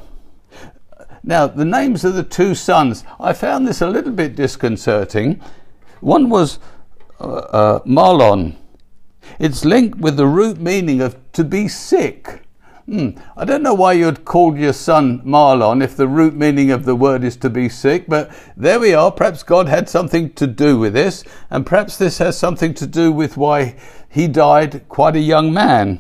Now, 1.24 1.48
the 1.48 1.66
names 1.66 2.06
of 2.06 2.14
the 2.14 2.24
two 2.24 2.54
sons, 2.54 3.04
I 3.20 3.34
found 3.34 3.68
this 3.68 3.82
a 3.82 3.88
little 3.88 4.12
bit 4.12 4.36
disconcerting. 4.36 5.42
One 6.00 6.30
was 6.30 6.60
uh, 7.20 7.24
uh, 7.24 7.80
Mahlon. 7.84 8.56
It's 9.40 9.66
linked 9.66 9.98
with 9.98 10.18
the 10.18 10.28
root 10.28 10.60
meaning 10.60 11.02
of 11.02 11.18
to 11.34 11.44
be 11.44 11.68
sick. 11.68 12.45
Hmm. 12.86 13.10
I 13.36 13.46
don't 13.46 13.64
know 13.64 13.74
why 13.74 13.94
you'd 13.94 14.26
called 14.26 14.60
your 14.60 14.74
son 14.74 15.20
Mahlon 15.26 15.84
if 15.84 15.98
the 15.98 16.08
root 16.08 16.36
meaning 16.36 16.70
of 16.70 16.86
the 16.86 16.96
word 16.96 17.24
is 17.24 17.36
to 17.38 17.50
be 17.50 17.68
sick, 17.68 18.06
but 18.08 18.30
there 18.56 18.80
we 18.80 18.94
are. 18.94 19.12
Perhaps 19.12 19.42
God 19.42 19.68
had 19.68 19.90
something 19.90 20.34
to 20.34 20.46
do 20.46 20.78
with 20.78 20.94
this, 20.94 21.24
and 21.50 21.66
perhaps 21.66 21.98
this 21.98 22.20
has 22.20 22.38
something 22.38 22.76
to 22.76 22.86
do 22.86 23.12
with 23.12 23.38
why 23.38 23.76
he 24.08 24.28
died 24.28 24.88
quite 24.88 25.16
a 25.16 25.20
young 25.20 25.52
man. 25.52 26.00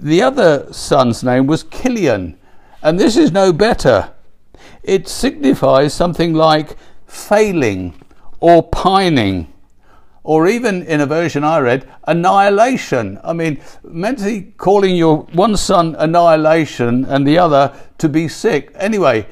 The 0.00 0.20
other 0.20 0.72
son's 0.72 1.22
name 1.22 1.46
was 1.46 1.62
Chilion, 1.62 2.36
and 2.82 2.98
this 2.98 3.16
is 3.16 3.30
no 3.30 3.52
better. 3.52 4.12
It 4.82 5.06
signifies 5.06 5.94
something 5.94 6.34
like 6.34 6.76
failing 7.06 7.94
or 8.40 8.64
pining 8.64 9.52
or 10.22 10.46
even 10.46 10.82
in 10.82 11.00
a 11.00 11.06
version 11.06 11.44
I 11.44 11.60
read, 11.60 11.88
annihilation. 12.04 13.18
I 13.24 13.32
mean, 13.32 13.60
mentally 13.82 14.52
calling 14.56 14.96
your 14.96 15.22
one 15.32 15.56
son 15.56 15.96
annihilation 15.98 17.04
and 17.06 17.26
the 17.26 17.38
other 17.38 17.72
to 17.98 18.08
be 18.08 18.28
sick. 18.28 18.72
Anyway, 18.74 19.26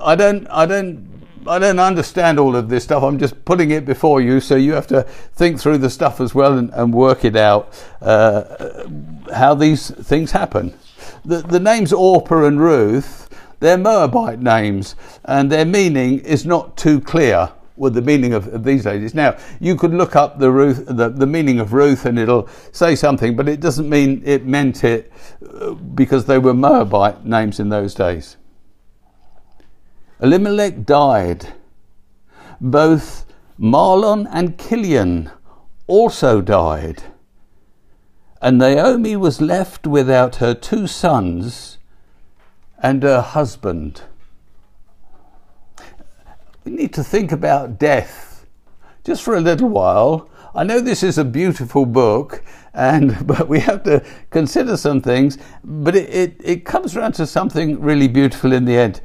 I 0.00 0.14
don't, 0.14 0.46
I 0.48 0.66
don't, 0.66 1.08
I 1.46 1.58
don't 1.58 1.78
understand 1.78 2.38
all 2.38 2.54
of 2.54 2.68
this 2.68 2.84
stuff. 2.84 3.02
I'm 3.02 3.18
just 3.18 3.44
putting 3.44 3.70
it 3.70 3.84
before 3.84 4.20
you, 4.20 4.40
so 4.40 4.54
you 4.54 4.72
have 4.72 4.86
to 4.88 5.02
think 5.02 5.60
through 5.60 5.78
the 5.78 5.90
stuff 5.90 6.20
as 6.20 6.34
well 6.34 6.56
and, 6.58 6.70
and 6.72 6.92
work 6.92 7.24
it 7.24 7.36
out 7.36 7.72
uh, 8.00 8.84
how 9.34 9.54
these 9.54 9.90
things 9.90 10.32
happen. 10.32 10.74
The, 11.24 11.38
the 11.38 11.60
names 11.60 11.92
Orpah 11.92 12.44
and 12.44 12.60
Ruth, 12.60 13.28
they're 13.60 13.78
Moabite 13.78 14.40
names, 14.40 14.94
and 15.24 15.50
their 15.50 15.64
meaning 15.64 16.20
is 16.20 16.46
not 16.46 16.76
too 16.76 17.00
clear 17.00 17.50
with 17.78 17.94
the 17.94 18.02
meaning 18.02 18.34
of, 18.34 18.64
these 18.64 18.84
ladies. 18.84 19.14
Now, 19.14 19.36
you 19.60 19.76
could 19.76 19.94
look 19.94 20.16
up 20.16 20.38
the, 20.38 20.50
Ruth, 20.50 20.84
the, 20.86 21.08
the 21.08 21.26
meaning 21.26 21.60
of 21.60 21.72
Ruth 21.72 22.04
and 22.04 22.18
it'll 22.18 22.48
say 22.72 22.94
something, 22.96 23.36
but 23.36 23.48
it 23.48 23.60
doesn't 23.60 23.88
mean 23.88 24.22
it 24.24 24.44
meant 24.44 24.84
it 24.84 25.12
uh, 25.48 25.72
because 25.74 26.26
they 26.26 26.38
were 26.38 26.54
Moabite 26.54 27.24
names 27.24 27.60
in 27.60 27.68
those 27.68 27.94
days. 27.94 28.36
Elimelech 30.20 30.84
died. 30.84 31.54
Both 32.60 33.24
Mahlon 33.58 34.28
and 34.32 34.58
Chilion 34.58 35.30
also 35.86 36.40
died. 36.40 37.04
And 38.42 38.58
Naomi 38.58 39.16
was 39.16 39.40
left 39.40 39.86
without 39.86 40.36
her 40.36 40.54
two 40.54 40.86
sons 40.86 41.78
and 42.80 43.02
her 43.02 43.20
husband 43.20 44.02
need 46.70 46.92
to 46.94 47.04
think 47.04 47.32
about 47.32 47.78
death 47.78 48.46
just 49.04 49.22
for 49.22 49.36
a 49.36 49.40
little 49.40 49.68
while. 49.68 50.28
I 50.54 50.64
know 50.64 50.80
this 50.80 51.02
is 51.02 51.18
a 51.18 51.24
beautiful 51.24 51.86
book, 51.86 52.42
and 52.74 53.26
but 53.26 53.48
we 53.48 53.60
have 53.60 53.82
to 53.84 54.04
consider 54.30 54.76
some 54.76 55.00
things. 55.00 55.38
But 55.64 55.96
it, 55.96 56.10
it, 56.10 56.36
it 56.44 56.64
comes 56.64 56.96
around 56.96 57.12
to 57.12 57.26
something 57.26 57.80
really 57.80 58.08
beautiful 58.08 58.52
in 58.52 58.64
the 58.64 58.76
end. 58.76 59.00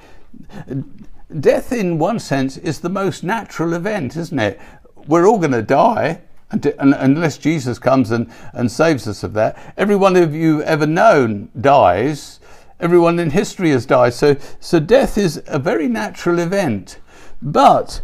Death, 1.40 1.72
in 1.72 1.98
one 1.98 2.20
sense, 2.20 2.58
is 2.58 2.80
the 2.80 2.90
most 2.90 3.24
natural 3.24 3.74
event, 3.74 4.16
isn't 4.18 4.40
it? 4.40 4.60
We're 5.08 5.26
all 5.26 5.40
going 5.40 5.52
to 5.52 5.62
die 5.62 6.22
unless 6.52 7.38
Jesus 7.38 7.80
comes 7.80 8.12
and, 8.12 8.32
and 8.54 8.72
saves 8.72 9.08
us 9.08 9.24
of 9.24 9.34
that. 9.34 9.74
Everyone 9.78 10.16
of 10.16 10.36
you 10.36 10.62
ever 10.64 10.86
known 10.86 11.50
dies. 11.60 12.40
Everyone 12.80 13.18
in 13.20 13.32
history 13.32 13.72
has 13.72 13.86
died. 13.86 14.14
So, 14.14 14.36
so 14.60 14.80
death 14.80 15.18
is 15.18 15.42
a 15.48 15.58
very 15.58 15.88
natural 15.88 16.40
event. 16.40 17.00
But 17.44 18.02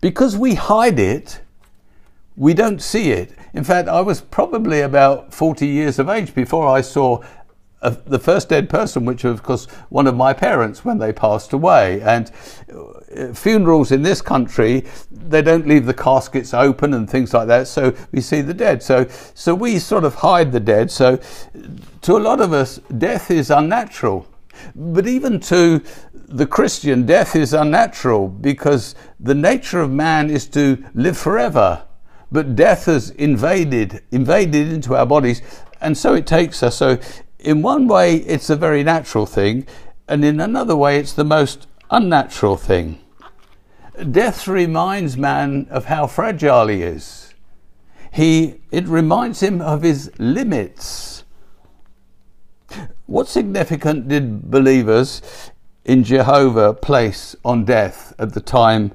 because 0.00 0.36
we 0.36 0.54
hide 0.54 1.00
it, 1.00 1.40
we 2.36 2.54
don't 2.54 2.80
see 2.80 3.10
it. 3.10 3.32
In 3.54 3.64
fact, 3.64 3.88
I 3.88 4.00
was 4.02 4.20
probably 4.20 4.82
about 4.82 5.34
40 5.34 5.66
years 5.66 5.98
of 5.98 6.08
age 6.08 6.34
before 6.34 6.68
I 6.68 6.80
saw 6.80 7.24
a, 7.82 7.90
the 7.90 8.18
first 8.18 8.48
dead 8.48 8.68
person, 8.68 9.04
which 9.04 9.24
was, 9.24 9.34
of 9.34 9.42
course, 9.42 9.66
one 9.88 10.06
of 10.06 10.14
my 10.14 10.32
parents 10.32 10.84
when 10.84 10.98
they 10.98 11.12
passed 11.12 11.52
away. 11.52 12.00
And 12.02 12.30
uh, 12.72 13.32
funerals 13.32 13.90
in 13.90 14.02
this 14.02 14.22
country, 14.22 14.84
they 15.10 15.42
don't 15.42 15.66
leave 15.66 15.86
the 15.86 15.94
caskets 15.94 16.54
open 16.54 16.94
and 16.94 17.08
things 17.08 17.34
like 17.34 17.48
that, 17.48 17.66
so 17.66 17.94
we 18.12 18.20
see 18.20 18.42
the 18.42 18.54
dead. 18.54 18.82
So, 18.82 19.06
so 19.34 19.54
we 19.54 19.78
sort 19.78 20.04
of 20.04 20.16
hide 20.16 20.52
the 20.52 20.60
dead. 20.60 20.90
So, 20.90 21.18
to 22.02 22.16
a 22.16 22.18
lot 22.18 22.40
of 22.40 22.52
us, 22.52 22.78
death 22.96 23.30
is 23.30 23.50
unnatural. 23.50 24.26
But 24.74 25.06
even 25.06 25.40
to 25.40 25.82
the 26.28 26.46
Christian, 26.46 27.06
death 27.06 27.36
is 27.36 27.52
unnatural 27.52 28.28
because 28.28 28.94
the 29.20 29.34
nature 29.34 29.80
of 29.80 29.90
man 29.90 30.28
is 30.30 30.46
to 30.48 30.84
live 30.94 31.16
forever. 31.16 31.84
But 32.32 32.56
death 32.56 32.86
has 32.86 33.10
invaded, 33.10 34.02
invaded 34.10 34.72
into 34.72 34.96
our 34.96 35.06
bodies, 35.06 35.40
and 35.80 35.96
so 35.96 36.14
it 36.14 36.26
takes 36.26 36.62
us. 36.62 36.76
So, 36.76 36.98
in 37.38 37.62
one 37.62 37.86
way, 37.86 38.16
it's 38.16 38.50
a 38.50 38.56
very 38.56 38.82
natural 38.82 39.26
thing, 39.26 39.66
and 40.08 40.24
in 40.24 40.40
another 40.40 40.74
way, 40.74 40.98
it's 40.98 41.12
the 41.12 41.24
most 41.24 41.68
unnatural 41.90 42.56
thing. 42.56 42.98
Death 44.10 44.48
reminds 44.48 45.16
man 45.16 45.68
of 45.70 45.84
how 45.84 46.08
fragile 46.08 46.66
he 46.66 46.82
is. 46.82 47.34
He, 48.12 48.60
it 48.72 48.86
reminds 48.88 49.40
him 49.40 49.60
of 49.60 49.82
his 49.82 50.10
limits. 50.18 51.24
What 53.06 53.28
significant 53.28 54.08
did 54.08 54.50
believers 54.50 55.22
in 55.86 56.02
Jehovah 56.02 56.74
place 56.74 57.36
on 57.44 57.64
death 57.64 58.12
at 58.18 58.34
the 58.34 58.40
time 58.40 58.92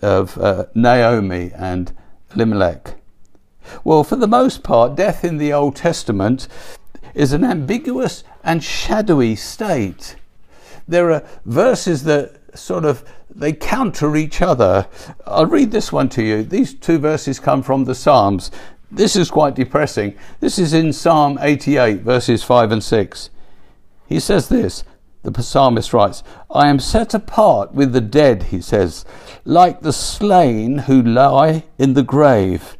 of 0.00 0.38
uh, 0.38 0.66
Naomi 0.74 1.50
and 1.54 1.92
Elimelech? 2.34 2.94
Well, 3.82 4.04
for 4.04 4.14
the 4.14 4.28
most 4.28 4.62
part, 4.62 4.94
death 4.94 5.24
in 5.24 5.38
the 5.38 5.52
Old 5.52 5.74
Testament 5.74 6.46
is 7.14 7.32
an 7.32 7.44
ambiguous 7.44 8.22
and 8.44 8.62
shadowy 8.62 9.34
state. 9.34 10.14
There 10.86 11.10
are 11.10 11.24
verses 11.44 12.04
that 12.04 12.40
sort 12.54 12.84
of 12.84 13.04
they 13.28 13.52
counter 13.52 14.16
each 14.16 14.40
other. 14.40 14.86
I'll 15.26 15.46
read 15.46 15.72
this 15.72 15.92
one 15.92 16.08
to 16.10 16.22
you. 16.22 16.44
These 16.44 16.74
two 16.74 16.98
verses 16.98 17.40
come 17.40 17.62
from 17.62 17.84
the 17.84 17.94
Psalms. 17.94 18.50
This 18.90 19.16
is 19.16 19.30
quite 19.30 19.56
depressing. 19.56 20.16
This 20.38 20.58
is 20.58 20.72
in 20.72 20.92
Psalm 20.92 21.38
88, 21.40 22.02
verses 22.02 22.44
5 22.44 22.70
and 22.70 22.82
6. 22.82 23.30
He 24.08 24.20
says 24.20 24.48
this 24.48 24.84
the 25.34 25.42
psalmist 25.42 25.92
writes, 25.92 26.22
I 26.50 26.68
am 26.68 26.78
set 26.78 27.14
apart 27.14 27.72
with 27.74 27.92
the 27.92 28.00
dead, 28.00 28.44
he 28.44 28.60
says, 28.60 29.04
like 29.44 29.80
the 29.80 29.92
slain 29.92 30.78
who 30.78 31.02
lie 31.02 31.64
in 31.78 31.94
the 31.94 32.02
grave, 32.02 32.76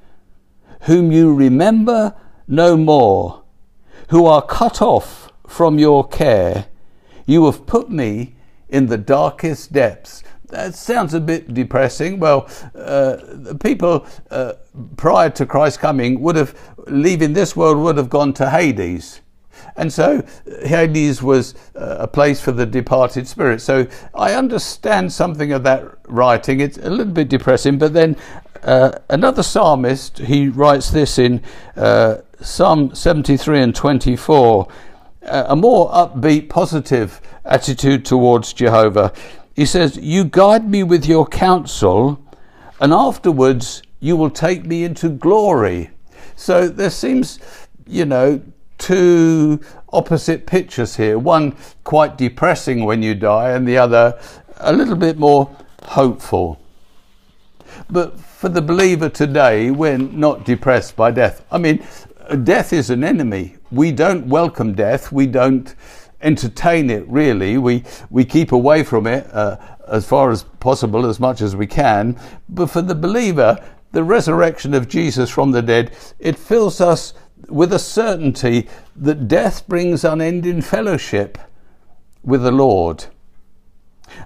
whom 0.82 1.10
you 1.10 1.34
remember 1.34 2.14
no 2.46 2.76
more, 2.76 3.42
who 4.10 4.26
are 4.26 4.42
cut 4.42 4.80
off 4.80 5.32
from 5.46 5.78
your 5.78 6.06
care. 6.06 6.66
You 7.26 7.46
have 7.46 7.66
put 7.66 7.90
me 7.90 8.36
in 8.68 8.86
the 8.86 8.98
darkest 8.98 9.72
depths. 9.72 10.22
That 10.48 10.74
sounds 10.76 11.12
a 11.12 11.20
bit 11.20 11.52
depressing. 11.52 12.20
Well, 12.20 12.48
uh, 12.74 13.54
people 13.60 14.06
uh, 14.30 14.54
prior 14.96 15.30
to 15.30 15.46
Christ's 15.46 15.78
coming 15.78 16.20
would 16.20 16.36
have, 16.36 16.56
leaving 16.86 17.32
this 17.32 17.56
world, 17.56 17.78
would 17.78 17.96
have 17.96 18.08
gone 18.08 18.32
to 18.34 18.50
Hades. 18.50 19.20
And 19.76 19.92
so 19.92 20.24
Hades 20.62 21.22
was 21.22 21.54
uh, 21.74 21.96
a 22.00 22.08
place 22.08 22.40
for 22.40 22.52
the 22.52 22.66
departed 22.66 23.28
spirit. 23.28 23.60
So 23.60 23.86
I 24.14 24.34
understand 24.34 25.12
something 25.12 25.52
of 25.52 25.62
that 25.64 25.84
writing. 26.08 26.60
It's 26.60 26.78
a 26.78 26.90
little 26.90 27.12
bit 27.12 27.28
depressing, 27.28 27.78
but 27.78 27.92
then 27.92 28.16
uh, 28.62 28.92
another 29.08 29.42
psalmist, 29.42 30.18
he 30.18 30.48
writes 30.48 30.90
this 30.90 31.18
in 31.18 31.42
uh, 31.76 32.18
Psalm 32.40 32.94
73 32.94 33.60
and 33.60 33.74
24, 33.74 34.68
uh, 35.22 35.44
a 35.48 35.56
more 35.56 35.90
upbeat, 35.90 36.48
positive 36.48 37.20
attitude 37.44 38.04
towards 38.04 38.52
Jehovah. 38.52 39.12
He 39.54 39.66
says, 39.66 39.96
You 39.96 40.24
guide 40.24 40.68
me 40.68 40.82
with 40.82 41.06
your 41.06 41.26
counsel, 41.26 42.20
and 42.80 42.92
afterwards 42.92 43.82
you 44.00 44.16
will 44.16 44.30
take 44.30 44.64
me 44.66 44.84
into 44.84 45.08
glory. 45.08 45.90
So 46.34 46.68
there 46.68 46.90
seems, 46.90 47.38
you 47.86 48.04
know, 48.04 48.42
two 48.78 49.60
opposite 49.92 50.46
pictures 50.46 50.96
here 50.96 51.18
one 51.18 51.56
quite 51.84 52.18
depressing 52.18 52.84
when 52.84 53.02
you 53.02 53.14
die, 53.14 53.50
and 53.50 53.66
the 53.66 53.78
other 53.78 54.18
a 54.58 54.72
little 54.72 54.96
bit 54.96 55.18
more 55.18 55.54
hopeful. 55.82 56.60
But 57.90 58.18
for 58.18 58.48
the 58.48 58.62
believer 58.62 59.08
today, 59.08 59.70
we're 59.70 59.98
not 59.98 60.44
depressed 60.44 60.96
by 60.96 61.10
death. 61.10 61.44
I 61.50 61.58
mean, 61.58 61.84
death 62.42 62.72
is 62.72 62.90
an 62.90 63.04
enemy. 63.04 63.56
We 63.70 63.92
don't 63.92 64.26
welcome 64.26 64.74
death. 64.74 65.12
We 65.12 65.26
don't 65.26 65.74
entertain 66.22 66.90
it 66.90 67.06
really. 67.06 67.58
We, 67.58 67.84
we 68.10 68.24
keep 68.24 68.52
away 68.52 68.82
from 68.82 69.06
it 69.06 69.28
uh, 69.32 69.58
as 69.86 70.06
far 70.06 70.30
as 70.30 70.42
possible, 70.60 71.06
as 71.06 71.20
much 71.20 71.40
as 71.40 71.54
we 71.54 71.66
can. 71.66 72.18
But 72.48 72.68
for 72.68 72.82
the 72.82 72.94
believer, 72.94 73.62
the 73.92 74.02
resurrection 74.02 74.74
of 74.74 74.88
Jesus 74.88 75.30
from 75.30 75.52
the 75.52 75.62
dead, 75.62 75.96
it 76.18 76.38
fills 76.38 76.80
us 76.80 77.14
with 77.48 77.72
a 77.72 77.78
certainty 77.78 78.68
that 78.94 79.28
death 79.28 79.66
brings 79.68 80.04
unending 80.04 80.62
fellowship 80.62 81.38
with 82.22 82.42
the 82.42 82.50
Lord. 82.50 83.06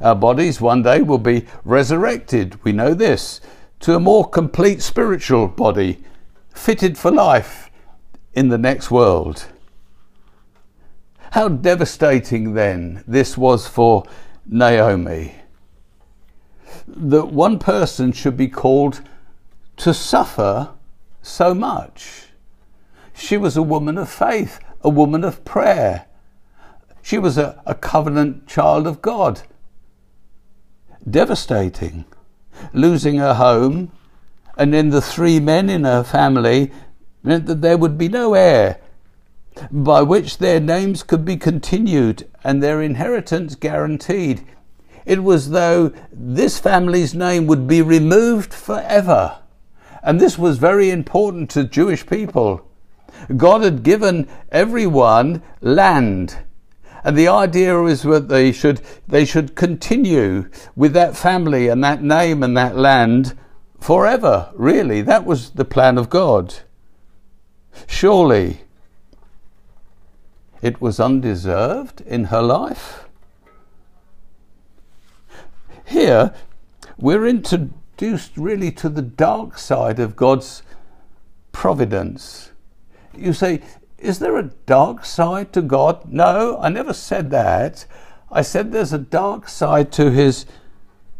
Our 0.00 0.14
bodies 0.14 0.60
one 0.60 0.82
day 0.82 1.02
will 1.02 1.18
be 1.18 1.46
resurrected, 1.64 2.62
we 2.64 2.72
know 2.72 2.94
this, 2.94 3.40
to 3.80 3.94
a 3.94 4.00
more 4.00 4.28
complete 4.28 4.82
spiritual 4.82 5.48
body, 5.48 6.02
fitted 6.54 6.98
for 6.98 7.10
life 7.10 7.70
in 8.34 8.48
the 8.48 8.58
next 8.58 8.90
world. 8.90 9.46
How 11.32 11.48
devastating 11.48 12.54
then 12.54 13.04
this 13.06 13.36
was 13.36 13.66
for 13.66 14.04
Naomi. 14.46 15.34
That 16.86 17.26
one 17.26 17.58
person 17.58 18.12
should 18.12 18.36
be 18.36 18.48
called 18.48 19.00
to 19.78 19.94
suffer 19.94 20.70
so 21.22 21.54
much. 21.54 22.29
She 23.20 23.36
was 23.36 23.54
a 23.54 23.62
woman 23.62 23.98
of 23.98 24.08
faith, 24.08 24.60
a 24.80 24.88
woman 24.88 25.24
of 25.24 25.44
prayer. 25.44 26.06
She 27.02 27.18
was 27.18 27.36
a, 27.36 27.62
a 27.66 27.74
covenant 27.74 28.46
child 28.46 28.86
of 28.86 29.02
God. 29.02 29.42
Devastating. 31.08 32.06
Losing 32.72 33.18
her 33.18 33.34
home 33.34 33.92
and 34.56 34.72
then 34.72 34.88
the 34.88 35.02
three 35.02 35.38
men 35.38 35.68
in 35.68 35.84
her 35.84 36.02
family 36.02 36.72
meant 37.22 37.44
that 37.44 37.60
there 37.60 37.76
would 37.76 37.98
be 37.98 38.08
no 38.08 38.32
heir 38.32 38.78
by 39.70 40.00
which 40.00 40.38
their 40.38 40.58
names 40.58 41.02
could 41.02 41.24
be 41.24 41.36
continued 41.36 42.26
and 42.42 42.62
their 42.62 42.80
inheritance 42.80 43.54
guaranteed. 43.54 44.46
It 45.04 45.22
was 45.22 45.50
though 45.50 45.92
this 46.10 46.58
family's 46.58 47.14
name 47.14 47.46
would 47.46 47.66
be 47.66 47.82
removed 47.82 48.54
forever. 48.54 49.38
And 50.02 50.18
this 50.18 50.38
was 50.38 50.56
very 50.56 50.90
important 50.90 51.50
to 51.50 51.64
Jewish 51.64 52.06
people. 52.06 52.66
God 53.36 53.62
had 53.62 53.82
given 53.82 54.28
everyone 54.50 55.42
land. 55.60 56.38
And 57.02 57.16
the 57.16 57.28
idea 57.28 57.76
was 57.78 58.02
that 58.02 58.28
they 58.28 58.52
should, 58.52 58.80
they 59.08 59.24
should 59.24 59.54
continue 59.54 60.50
with 60.76 60.92
that 60.92 61.16
family 61.16 61.68
and 61.68 61.82
that 61.82 62.02
name 62.02 62.42
and 62.42 62.56
that 62.56 62.76
land 62.76 63.36
forever, 63.80 64.50
really. 64.54 65.00
That 65.00 65.24
was 65.24 65.50
the 65.50 65.64
plan 65.64 65.96
of 65.96 66.10
God. 66.10 66.54
Surely 67.86 68.62
it 70.60 70.80
was 70.80 71.00
undeserved 71.00 72.02
in 72.02 72.24
her 72.24 72.42
life. 72.42 73.06
Here, 75.86 76.34
we're 76.98 77.26
introduced 77.26 78.36
really 78.36 78.70
to 78.72 78.88
the 78.88 79.02
dark 79.02 79.58
side 79.58 79.98
of 79.98 80.16
God's 80.16 80.62
providence. 81.50 82.52
You 83.16 83.32
say, 83.32 83.60
is 83.98 84.18
there 84.18 84.36
a 84.38 84.50
dark 84.66 85.04
side 85.04 85.52
to 85.52 85.62
God? 85.62 86.10
No, 86.10 86.58
I 86.60 86.68
never 86.68 86.92
said 86.92 87.30
that. 87.30 87.84
I 88.32 88.42
said 88.42 88.72
there's 88.72 88.92
a 88.92 88.98
dark 88.98 89.48
side 89.48 89.92
to 89.92 90.10
his 90.10 90.46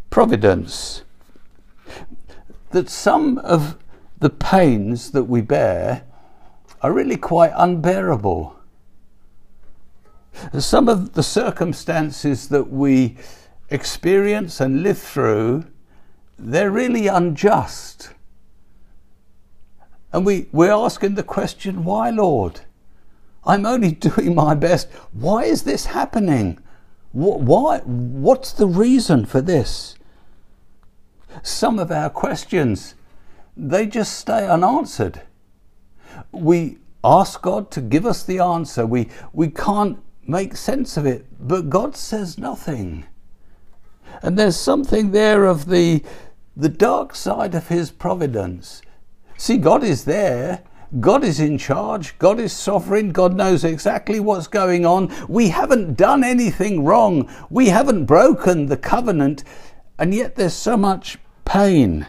providence. 0.08 1.02
That 2.70 2.88
some 2.88 3.38
of 3.38 3.76
the 4.18 4.30
pains 4.30 5.10
that 5.10 5.24
we 5.24 5.40
bear 5.40 6.04
are 6.82 6.92
really 6.92 7.16
quite 7.16 7.52
unbearable. 7.54 8.56
Some 10.58 10.88
of 10.88 11.12
the 11.14 11.22
circumstances 11.22 12.48
that 12.48 12.70
we 12.70 13.16
experience 13.68 14.60
and 14.60 14.82
live 14.82 14.98
through, 14.98 15.64
they're 16.38 16.70
really 16.70 17.08
unjust. 17.08 18.10
And 20.12 20.26
we, 20.26 20.46
we're 20.52 20.72
asking 20.72 21.14
the 21.14 21.22
question, 21.22 21.84
why, 21.84 22.10
Lord? 22.10 22.60
I'm 23.44 23.66
only 23.66 23.92
doing 24.08 24.34
my 24.34 24.54
best. 24.54 24.88
Why 25.12 25.44
is 25.44 25.62
this 25.62 25.86
happening? 25.86 26.58
Why? 27.12 27.78
What's 27.80 28.52
the 28.52 28.66
reason 28.68 29.26
for 29.26 29.40
this? 29.40 29.96
Some 31.42 31.78
of 31.78 31.90
our 31.90 32.10
questions, 32.10 32.94
they 33.56 33.86
just 33.86 34.18
stay 34.18 34.48
unanswered. 34.48 35.22
We 36.32 36.78
ask 37.02 37.40
God 37.42 37.70
to 37.72 37.80
give 37.80 38.06
us 38.06 38.22
the 38.22 38.38
answer. 38.38 38.86
We, 38.86 39.08
we 39.32 39.48
can't 39.48 39.98
make 40.26 40.56
sense 40.56 40.96
of 40.96 41.06
it, 41.06 41.26
but 41.40 41.70
God 41.70 41.96
says 41.96 42.38
nothing. 42.38 43.06
And 44.22 44.38
there's 44.38 44.56
something 44.56 45.10
there 45.10 45.46
of 45.46 45.66
the, 45.66 46.04
the 46.56 46.68
dark 46.68 47.14
side 47.14 47.54
of 47.54 47.68
His 47.68 47.90
providence. 47.90 48.82
See, 49.40 49.56
God 49.56 49.82
is 49.82 50.04
there. 50.04 50.62
God 51.00 51.24
is 51.24 51.40
in 51.40 51.56
charge. 51.56 52.18
God 52.18 52.38
is 52.38 52.52
sovereign. 52.52 53.10
God 53.10 53.34
knows 53.34 53.64
exactly 53.64 54.20
what's 54.20 54.46
going 54.46 54.84
on. 54.84 55.10
We 55.28 55.48
haven't 55.48 55.96
done 55.96 56.22
anything 56.22 56.84
wrong. 56.84 57.30
We 57.48 57.68
haven't 57.68 58.04
broken 58.04 58.66
the 58.66 58.76
covenant. 58.76 59.42
And 59.98 60.12
yet 60.12 60.34
there's 60.34 60.52
so 60.52 60.76
much 60.76 61.16
pain. 61.46 62.06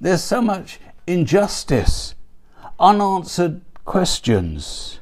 There's 0.00 0.24
so 0.24 0.42
much 0.42 0.80
injustice, 1.06 2.16
unanswered 2.80 3.60
questions 3.84 4.98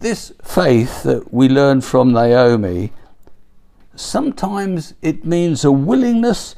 this 0.00 0.32
faith 0.44 1.02
that 1.02 1.32
we 1.32 1.48
learn 1.48 1.80
from 1.80 2.12
Naomi, 2.12 2.92
sometimes 3.96 4.94
it 5.02 5.24
means 5.24 5.64
a 5.64 5.72
willingness 5.72 6.54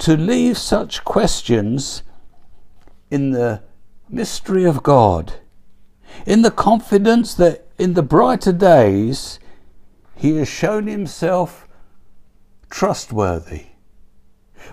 to 0.00 0.16
leave 0.16 0.58
such 0.58 1.04
questions 1.04 2.02
in 3.10 3.30
the 3.30 3.62
mystery 4.08 4.64
of 4.64 4.82
God, 4.82 5.34
in 6.26 6.42
the 6.42 6.50
confidence 6.50 7.34
that 7.34 7.66
in 7.78 7.94
the 7.94 8.02
brighter 8.02 8.52
days 8.52 9.38
He 10.16 10.36
has 10.36 10.48
shown 10.48 10.86
Himself 10.86 11.66
trustworthy. 12.68 13.66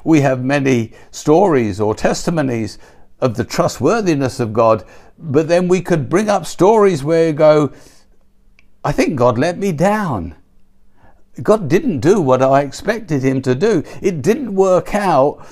We 0.04 0.22
have 0.22 0.44
many 0.44 0.94
stories 1.12 1.80
or 1.80 1.96
testimonies 1.96 2.78
of 3.20 3.36
the 3.36 3.44
trustworthiness 3.44 4.40
of 4.40 4.54
God 4.54 4.84
but 5.18 5.48
then 5.48 5.68
we 5.68 5.82
could 5.82 6.10
bring 6.10 6.30
up 6.30 6.46
stories 6.46 7.04
where 7.04 7.28
you 7.28 7.34
go, 7.34 7.72
I 8.84 8.92
think 8.92 9.16
God 9.16 9.38
let 9.38 9.58
me 9.58 9.72
down. 9.72 10.36
God 11.44 11.68
didn't 11.68 12.00
do 12.00 12.20
what 12.20 12.42
I 12.42 12.62
expected 12.62 13.24
him 13.24 13.42
to 13.44 13.56
do. 13.56 13.84
It 14.02 14.22
didn't 14.22 14.56
work 14.56 14.96
out 14.96 15.46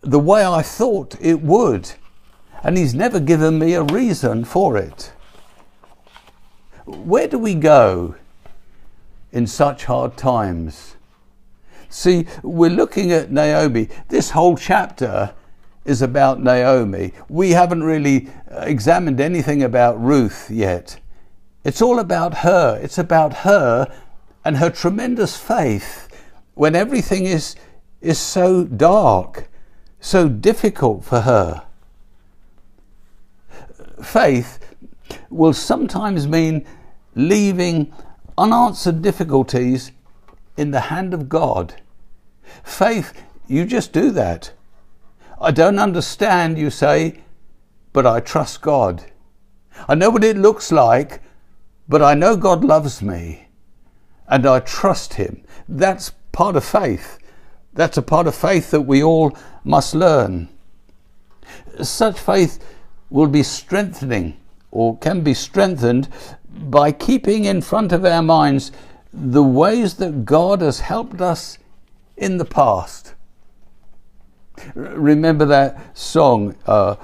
the 0.00 0.18
way 0.18 0.44
I 0.44 0.62
thought 0.62 1.16
it 1.20 1.42
would. 1.42 1.92
And 2.62 2.76
he's 2.76 2.94
never 2.94 3.20
given 3.20 3.58
me 3.58 3.74
a 3.74 3.82
reason 3.82 4.44
for 4.44 4.76
it. 4.76 5.12
Where 6.84 7.28
do 7.28 7.38
we 7.38 7.54
go 7.54 8.16
in 9.32 9.46
such 9.46 9.84
hard 9.84 10.16
times? 10.16 10.96
See, 11.88 12.26
we're 12.42 12.70
looking 12.70 13.12
at 13.12 13.30
Naomi. 13.30 13.88
This 14.08 14.30
whole 14.30 14.56
chapter 14.56 15.34
is 15.84 16.02
about 16.02 16.42
Naomi. 16.42 17.12
We 17.28 17.50
haven't 17.50 17.82
really 17.82 18.28
examined 18.50 19.20
anything 19.20 19.62
about 19.62 20.00
Ruth 20.00 20.50
yet. 20.50 21.00
It's 21.64 21.82
all 21.82 21.98
about 21.98 22.38
her. 22.38 22.78
It's 22.82 22.98
about 22.98 23.34
her 23.38 23.92
and 24.44 24.56
her 24.56 24.70
tremendous 24.70 25.36
faith 25.36 26.08
when 26.54 26.74
everything 26.74 27.26
is, 27.26 27.56
is 28.00 28.18
so 28.18 28.64
dark, 28.64 29.48
so 30.00 30.28
difficult 30.28 31.04
for 31.04 31.22
her. 31.22 31.62
Faith 34.02 34.58
will 35.28 35.52
sometimes 35.52 36.26
mean 36.26 36.66
leaving 37.14 37.92
unanswered 38.38 39.02
difficulties 39.02 39.92
in 40.56 40.70
the 40.70 40.80
hand 40.80 41.12
of 41.12 41.28
God. 41.28 41.74
Faith, 42.62 43.12
you 43.46 43.64
just 43.64 43.92
do 43.92 44.10
that. 44.10 44.52
I 45.40 45.50
don't 45.50 45.78
understand, 45.78 46.58
you 46.58 46.70
say, 46.70 47.20
but 47.92 48.06
I 48.06 48.20
trust 48.20 48.60
God. 48.60 49.04
I 49.88 49.94
know 49.94 50.10
what 50.10 50.24
it 50.24 50.36
looks 50.36 50.70
like, 50.70 51.22
but 51.88 52.02
I 52.02 52.14
know 52.14 52.36
God 52.36 52.64
loves 52.64 53.02
me 53.02 53.48
and 54.30 54.46
I 54.46 54.60
trust 54.60 55.14
Him. 55.14 55.42
That's 55.68 56.12
part 56.32 56.56
of 56.56 56.64
faith. 56.64 57.18
That's 57.74 57.96
a 57.96 58.02
part 58.02 58.26
of 58.26 58.34
faith 58.34 58.70
that 58.70 58.82
we 58.82 59.02
all 59.02 59.36
must 59.64 59.94
learn. 59.94 60.48
Such 61.82 62.18
faith 62.18 62.64
will 63.10 63.28
be 63.28 63.42
strengthening 63.42 64.36
or 64.70 64.96
can 64.98 65.22
be 65.22 65.34
strengthened 65.34 66.08
by 66.48 66.92
keeping 66.92 67.44
in 67.44 67.60
front 67.60 67.92
of 67.92 68.04
our 68.04 68.22
minds 68.22 68.72
the 69.12 69.42
ways 69.42 69.94
that 69.94 70.24
God 70.24 70.60
has 70.60 70.80
helped 70.80 71.20
us 71.20 71.58
in 72.16 72.38
the 72.38 72.44
past 72.44 73.14
Remember 74.74 75.44
that 75.46 75.96
song? 75.96 76.54
Uh, 76.66 76.96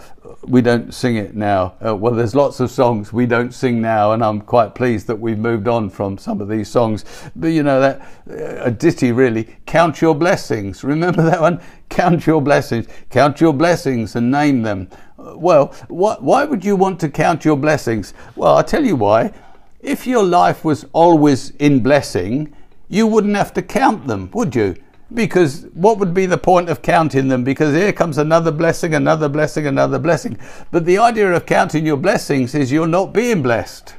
we 0.43 0.62
don't 0.62 0.93
sing 0.93 1.17
it 1.17 1.35
now. 1.35 1.75
Uh, 1.85 1.95
well, 1.95 2.12
there's 2.12 2.35
lots 2.35 2.61
of 2.61 2.71
songs 2.71 3.12
we 3.12 3.27
don't 3.27 3.53
sing 3.53 3.81
now, 3.81 4.12
and 4.12 4.23
I'm 4.25 4.41
quite 4.41 4.75
pleased 4.75 5.07
that 5.07 5.17
we've 5.17 5.39
moved 5.39 5.69
on 5.69 5.91
from 5.91 6.19
some 6.19 6.41
of 6.41 6.49
these 6.49 6.69
songs. 6.69 7.05
But 7.35 7.49
you 7.49 7.62
know 7.62 7.81
that 7.81 8.01
uh, 8.31 8.65
a 8.65 8.71
ditty 8.71 9.12
really. 9.12 9.57
Count 9.67 10.01
your 10.01 10.15
blessings. 10.15 10.85
Remember 10.85 11.23
that 11.23 11.41
one? 11.41 11.61
Count 11.89 12.27
your 12.27 12.41
blessings. 12.41 12.87
Count 13.11 13.41
your 13.41 13.53
blessings 13.53 14.17
and 14.17 14.31
name 14.31 14.62
them. 14.62 14.89
Well, 15.17 15.67
wh- 15.89 16.23
why 16.23 16.45
would 16.45 16.65
you 16.65 16.77
want 16.77 17.01
to 17.01 17.09
count 17.09 17.45
your 17.45 17.57
blessings? 17.57 18.15
Well, 18.35 18.57
I'll 18.57 18.65
tell 18.65 18.85
you 18.85 18.96
why. 18.96 19.33
If 19.81 20.07
your 20.07 20.25
life 20.25 20.65
was 20.65 20.85
always 20.92 21.50
in 21.50 21.81
blessing, 21.81 22.53
you 22.88 23.07
wouldn't 23.07 23.37
have 23.37 23.53
to 23.55 23.63
count 23.63 24.07
them, 24.07 24.31
would 24.33 24.55
you? 24.55 24.77
Because 25.15 25.67
what 25.73 25.98
would 25.98 26.13
be 26.13 26.27
the 26.27 26.38
point 26.38 26.69
of 26.69 26.83
counting 26.83 27.29
them? 27.29 27.44
Because 27.44 27.75
here 27.75 27.92
comes 27.92 28.19
another 28.19 28.50
blessing, 28.50 28.94
another 28.94 29.29
blessing, 29.29 29.67
another 29.67 29.98
blessing. 29.98 30.37
But 30.73 30.85
the 30.85 30.98
idea 30.98 31.33
of 31.33 31.46
counting 31.46 31.87
your 31.87 31.96
blessings 31.96 32.54
is 32.54 32.73
you're 32.73 32.88
not 32.88 33.13
being 33.13 33.42
blessed. 33.42 33.94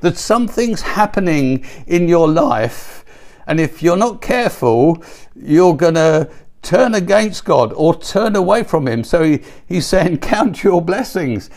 That 0.00 0.18
something's 0.18 0.82
happening 0.82 1.64
in 1.86 2.08
your 2.08 2.28
life, 2.28 3.04
and 3.46 3.58
if 3.58 3.82
you're 3.82 3.96
not 3.96 4.20
careful, 4.20 5.02
you're 5.34 5.76
going 5.76 5.94
to 5.94 6.30
turn 6.60 6.94
against 6.94 7.44
God 7.44 7.72
or 7.72 7.94
turn 7.94 8.36
away 8.36 8.64
from 8.64 8.86
Him. 8.86 9.02
So 9.02 9.22
he, 9.22 9.40
he's 9.66 9.86
saying, 9.86 10.18
Count 10.20 10.62
your 10.62 10.82
blessings. 10.82 11.48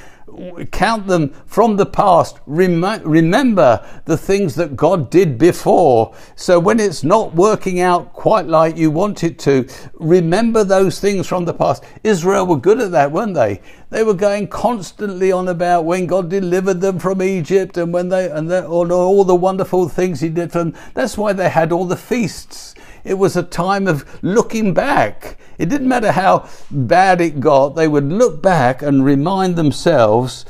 Count 0.71 1.07
them 1.07 1.29
from 1.45 1.75
the 1.75 1.85
past. 1.85 2.39
Rem- 2.45 2.83
remember 3.03 3.85
the 4.05 4.17
things 4.17 4.55
that 4.55 4.75
God 4.75 5.09
did 5.09 5.37
before. 5.37 6.15
So 6.35 6.59
when 6.59 6.79
it's 6.79 7.03
not 7.03 7.35
working 7.35 7.79
out 7.79 8.13
quite 8.13 8.47
like 8.47 8.77
you 8.77 8.91
want 8.91 9.23
it 9.23 9.39
to, 9.39 9.67
remember 9.93 10.63
those 10.63 10.99
things 10.99 11.27
from 11.27 11.45
the 11.45 11.53
past. 11.53 11.83
Israel 12.03 12.45
were 12.45 12.57
good 12.57 12.79
at 12.79 12.91
that, 12.91 13.11
weren't 13.11 13.33
they? 13.33 13.61
They 13.89 14.03
were 14.03 14.13
going 14.13 14.47
constantly 14.47 15.31
on 15.31 15.47
about 15.47 15.85
when 15.85 16.07
God 16.07 16.29
delivered 16.29 16.81
them 16.81 16.99
from 16.99 17.21
Egypt 17.21 17.77
and 17.77 17.93
when 17.93 18.09
they 18.09 18.29
and 18.29 18.51
all, 18.51 18.91
all 18.91 19.23
the 19.23 19.35
wonderful 19.35 19.87
things 19.87 20.19
He 20.19 20.29
did 20.29 20.51
for 20.51 20.59
them. 20.59 20.75
That's 20.93 21.17
why 21.17 21.33
they 21.33 21.49
had 21.49 21.71
all 21.71 21.85
the 21.85 21.95
feasts. 21.95 22.75
It 23.07 23.17
was 23.17 23.37
a 23.37 23.43
time 23.43 23.87
of 23.87 24.21
looking 24.21 24.73
back. 24.73 25.39
It 25.57 25.69
didn't 25.69 25.87
matter 25.87 26.11
how 26.11 26.49
bad 26.69 27.21
it 27.21 27.39
got, 27.39 27.69
they 27.69 27.87
would 27.87 28.11
look 28.11 28.41
back 28.41 28.81
and 28.81 29.05
remind 29.05 29.55
themselves 29.55 30.45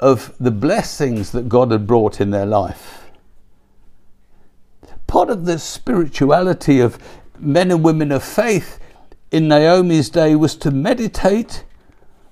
of 0.00 0.34
the 0.40 0.50
blessings 0.50 1.30
that 1.30 1.48
God 1.48 1.70
had 1.70 1.86
brought 1.86 2.20
in 2.20 2.30
their 2.30 2.46
life. 2.46 3.06
Part 5.06 5.30
of 5.30 5.44
the 5.44 5.58
spirituality 5.58 6.80
of 6.80 6.98
men 7.38 7.70
and 7.70 7.84
women 7.84 8.10
of 8.10 8.24
faith 8.24 8.80
in 9.30 9.46
Naomi's 9.46 10.10
day 10.10 10.34
was 10.34 10.56
to 10.56 10.72
meditate 10.72 11.64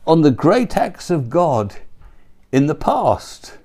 on 0.07 0.23
the 0.23 0.33
great 0.33 0.77
acts 0.77 1.09
of 1.09 1.31
God 1.31 1.77
in 2.51 2.67
the 2.67 2.75
past. 2.75 3.59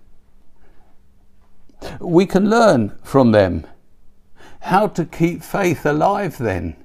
We 2.00 2.28
can 2.28 2.50
learn 2.50 2.98
from 3.04 3.32
them 3.32 3.66
how 4.68 4.86
to 4.86 5.06
keep 5.06 5.42
faith 5.42 5.86
alive 5.86 6.38
then 6.38 6.76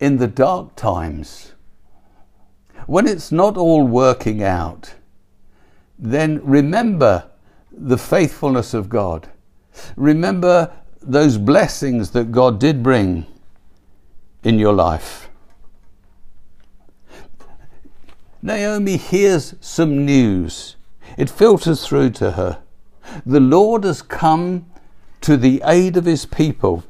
in 0.00 0.16
the 0.16 0.26
dark 0.26 0.74
times. 0.76 1.52
When 2.86 3.06
it's 3.06 3.30
not 3.30 3.58
all 3.58 3.86
working 3.86 4.42
out, 4.42 4.94
then 5.98 6.40
remember 6.42 7.28
the 7.70 7.98
faithfulness 7.98 8.72
of 8.72 8.88
God. 8.88 9.28
Remember 9.96 10.72
those 11.02 11.36
blessings 11.36 12.12
that 12.12 12.32
God 12.32 12.58
did 12.58 12.82
bring 12.82 13.26
in 14.42 14.58
your 14.58 14.72
life. 14.72 15.28
Naomi 18.40 18.96
hears 18.96 19.54
some 19.60 20.06
news. 20.06 20.76
It 21.18 21.28
filters 21.28 21.86
through 21.86 22.10
to 22.12 22.32
her. 22.32 22.62
The 23.26 23.40
Lord 23.40 23.84
has 23.84 24.00
come 24.00 24.66
to 25.22 25.36
the 25.36 25.62
aid 25.64 25.96
of 25.96 26.04
his 26.04 26.26
people. 26.26 26.84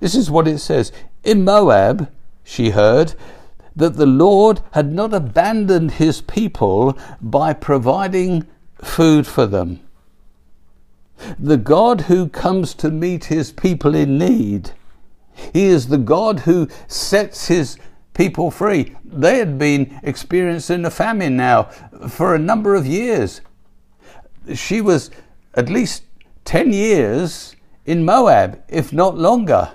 This 0.00 0.14
is 0.14 0.30
what 0.30 0.48
it 0.48 0.58
says. 0.58 0.92
In 1.24 1.44
Moab, 1.44 2.10
she 2.44 2.70
heard 2.70 3.14
that 3.74 3.96
the 3.96 4.06
Lord 4.06 4.60
had 4.72 4.92
not 4.92 5.14
abandoned 5.14 5.92
his 5.92 6.20
people 6.20 6.98
by 7.20 7.52
providing 7.52 8.46
food 8.82 9.26
for 9.26 9.46
them. 9.46 9.80
The 11.38 11.56
God 11.56 12.02
who 12.02 12.28
comes 12.28 12.74
to 12.74 12.90
meet 12.90 13.26
his 13.26 13.52
people 13.52 13.94
in 13.94 14.18
need. 14.18 14.72
He 15.52 15.66
is 15.66 15.88
the 15.88 15.98
God 15.98 16.40
who 16.40 16.68
sets 16.86 17.46
his 17.48 17.76
people 18.14 18.50
free. 18.50 18.96
They 19.04 19.38
had 19.38 19.58
been 19.58 20.00
experiencing 20.02 20.84
a 20.84 20.90
famine 20.90 21.36
now 21.36 21.64
for 22.08 22.34
a 22.34 22.38
number 22.38 22.74
of 22.74 22.86
years. 22.86 23.40
She 24.54 24.80
was 24.80 25.10
at 25.54 25.68
least 25.68 26.02
10 26.48 26.72
years 26.72 27.54
in 27.84 28.06
Moab, 28.06 28.62
if 28.70 28.90
not 28.90 29.18
longer. 29.18 29.70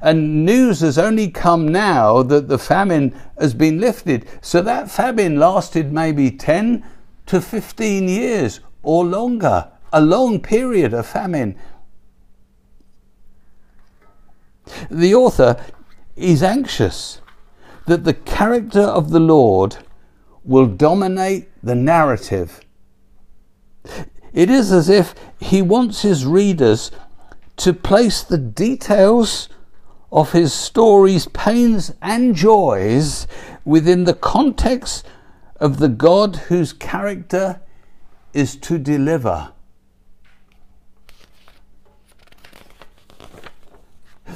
And 0.00 0.46
news 0.46 0.82
has 0.82 0.96
only 0.98 1.28
come 1.28 1.66
now 1.66 2.22
that 2.22 2.46
the 2.46 2.60
famine 2.60 3.12
has 3.40 3.54
been 3.54 3.80
lifted. 3.80 4.24
So 4.40 4.62
that 4.62 4.88
famine 4.88 5.40
lasted 5.40 5.92
maybe 5.92 6.30
10 6.30 6.84
to 7.26 7.40
15 7.40 8.08
years 8.08 8.60
or 8.84 9.04
longer, 9.04 9.68
a 9.92 10.00
long 10.00 10.38
period 10.38 10.94
of 10.94 11.08
famine. 11.08 11.58
The 14.92 15.12
author 15.16 15.60
is 16.14 16.40
anxious 16.40 17.20
that 17.88 18.04
the 18.04 18.14
character 18.14 18.82
of 18.82 19.10
the 19.10 19.18
Lord 19.18 19.78
will 20.44 20.66
dominate 20.66 21.48
the 21.64 21.74
narrative. 21.74 22.60
It 24.32 24.50
is 24.50 24.72
as 24.72 24.88
if 24.88 25.14
he 25.40 25.62
wants 25.62 26.02
his 26.02 26.24
readers 26.24 26.90
to 27.56 27.72
place 27.72 28.22
the 28.22 28.38
details 28.38 29.48
of 30.12 30.32
his 30.32 30.52
story's 30.52 31.26
pains 31.28 31.92
and 32.00 32.34
joys 32.34 33.26
within 33.64 34.04
the 34.04 34.14
context 34.14 35.06
of 35.56 35.78
the 35.78 35.88
God 35.88 36.36
whose 36.36 36.72
character 36.72 37.60
is 38.32 38.56
to 38.56 38.78
deliver. 38.78 39.52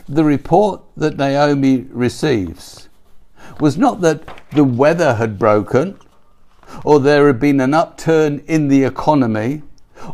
The 0.09 0.25
report 0.25 0.83
that 0.97 1.17
Naomi 1.17 1.87
receives 1.91 2.89
was 3.61 3.79
not 3.79 4.01
that 4.03 4.23
the 4.51 4.65
weather 4.65 5.15
had 5.15 5.39
broken 5.39 5.99
or 6.85 7.01
there 7.01 7.27
had 7.29 7.41
been 7.41 7.61
an 7.61 7.73
upturn 7.73 8.41
in 8.47 8.69
the 8.69 8.85
economy 8.85 9.63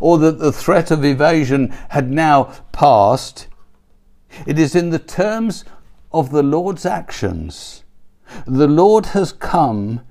or 0.00 0.18
that 0.18 0.38
the 0.38 0.52
threat 0.52 0.90
of 0.90 1.04
evasion 1.04 1.68
had 1.90 2.10
now 2.10 2.44
passed. 2.72 3.48
It 4.46 4.58
is 4.58 4.74
in 4.74 4.90
the 4.90 4.98
terms 4.98 5.64
of 6.12 6.30
the 6.30 6.42
Lord's 6.42 6.86
actions. 6.86 7.84
The 8.46 8.68
Lord 8.68 9.06
has 9.06 9.32
come 9.32 10.02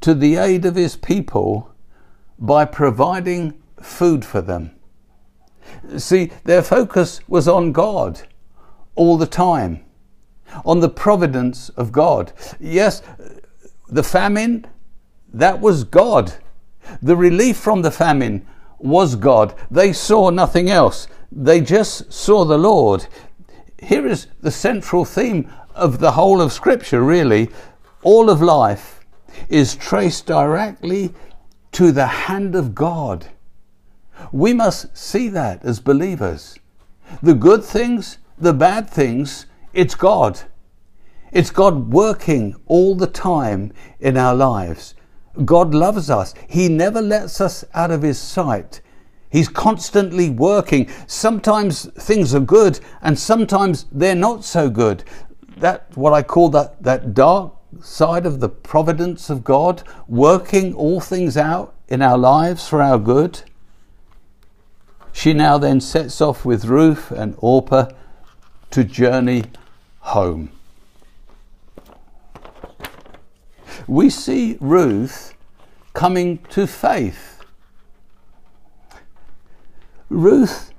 to 0.00 0.14
the 0.14 0.36
aid 0.36 0.64
of 0.64 0.76
his 0.76 0.96
people 0.96 1.72
by 2.38 2.64
providing 2.64 3.54
food 3.80 4.24
for 4.24 4.40
them. 4.40 4.72
See, 5.96 6.30
their 6.44 6.62
focus 6.62 7.20
was 7.28 7.48
on 7.48 7.72
God 7.72 8.22
all 8.94 9.16
the 9.16 9.26
time, 9.26 9.84
on 10.64 10.80
the 10.80 10.88
providence 10.88 11.70
of 11.70 11.92
God. 11.92 12.32
Yes, 12.60 13.02
the 13.88 14.02
famine, 14.02 14.66
that 15.32 15.60
was 15.60 15.84
God. 15.84 16.34
The 17.00 17.16
relief 17.16 17.56
from 17.56 17.82
the 17.82 17.90
famine 17.90 18.46
was 18.82 19.16
God. 19.16 19.54
They 19.70 19.92
saw 19.92 20.30
nothing 20.30 20.70
else. 20.70 21.06
They 21.30 21.60
just 21.60 22.12
saw 22.12 22.44
the 22.44 22.58
Lord. 22.58 23.06
Here 23.78 24.06
is 24.06 24.26
the 24.40 24.50
central 24.50 25.04
theme 25.04 25.50
of 25.74 25.98
the 25.98 26.12
whole 26.12 26.40
of 26.40 26.52
Scripture, 26.52 27.02
really. 27.02 27.48
All 28.02 28.28
of 28.28 28.42
life 28.42 29.04
is 29.48 29.76
traced 29.76 30.26
directly 30.26 31.14
to 31.72 31.92
the 31.92 32.06
hand 32.06 32.54
of 32.54 32.74
God. 32.74 33.26
We 34.30 34.52
must 34.52 34.96
see 34.96 35.28
that 35.28 35.64
as 35.64 35.80
believers. 35.80 36.58
The 37.22 37.34
good 37.34 37.64
things, 37.64 38.18
the 38.38 38.52
bad 38.52 38.88
things, 38.88 39.46
it's 39.72 39.94
God. 39.94 40.40
It's 41.32 41.50
God 41.50 41.92
working 41.92 42.56
all 42.66 42.94
the 42.94 43.06
time 43.06 43.72
in 44.00 44.16
our 44.16 44.34
lives. 44.34 44.94
God 45.44 45.74
loves 45.74 46.10
us. 46.10 46.34
He 46.48 46.68
never 46.68 47.00
lets 47.00 47.40
us 47.40 47.64
out 47.74 47.90
of 47.90 48.02
His 48.02 48.18
sight. 48.18 48.80
He's 49.30 49.48
constantly 49.48 50.28
working. 50.28 50.90
Sometimes 51.06 51.86
things 51.92 52.34
are 52.34 52.40
good 52.40 52.80
and 53.00 53.18
sometimes 53.18 53.86
they're 53.90 54.14
not 54.14 54.44
so 54.44 54.68
good. 54.68 55.04
That 55.56 55.86
what 55.94 56.12
I 56.12 56.22
call 56.22 56.50
that, 56.50 56.82
that 56.82 57.14
dark 57.14 57.54
side 57.80 58.26
of 58.26 58.40
the 58.40 58.50
providence 58.50 59.30
of 59.30 59.42
God, 59.42 59.82
working 60.06 60.74
all 60.74 61.00
things 61.00 61.36
out 61.38 61.74
in 61.88 62.02
our 62.02 62.18
lives 62.18 62.68
for 62.68 62.82
our 62.82 62.98
good. 62.98 63.42
She 65.12 65.32
now 65.32 65.56
then 65.56 65.80
sets 65.80 66.20
off 66.20 66.44
with 66.44 66.66
Ruth 66.66 67.10
and 67.10 67.34
Orpah 67.38 67.88
to 68.70 68.84
journey 68.84 69.44
home. 70.00 70.50
We 73.86 74.10
see 74.10 74.56
Ruth 74.60 75.34
coming 75.94 76.38
to 76.50 76.66
faith. 76.66 77.40
Ruth, 80.08 80.72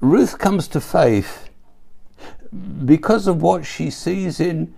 Ruth 0.00 0.38
comes 0.38 0.68
to 0.68 0.80
faith 0.80 1.50
because 2.84 3.26
of 3.26 3.42
what 3.42 3.64
she 3.64 3.90
sees 3.90 4.40
in 4.40 4.74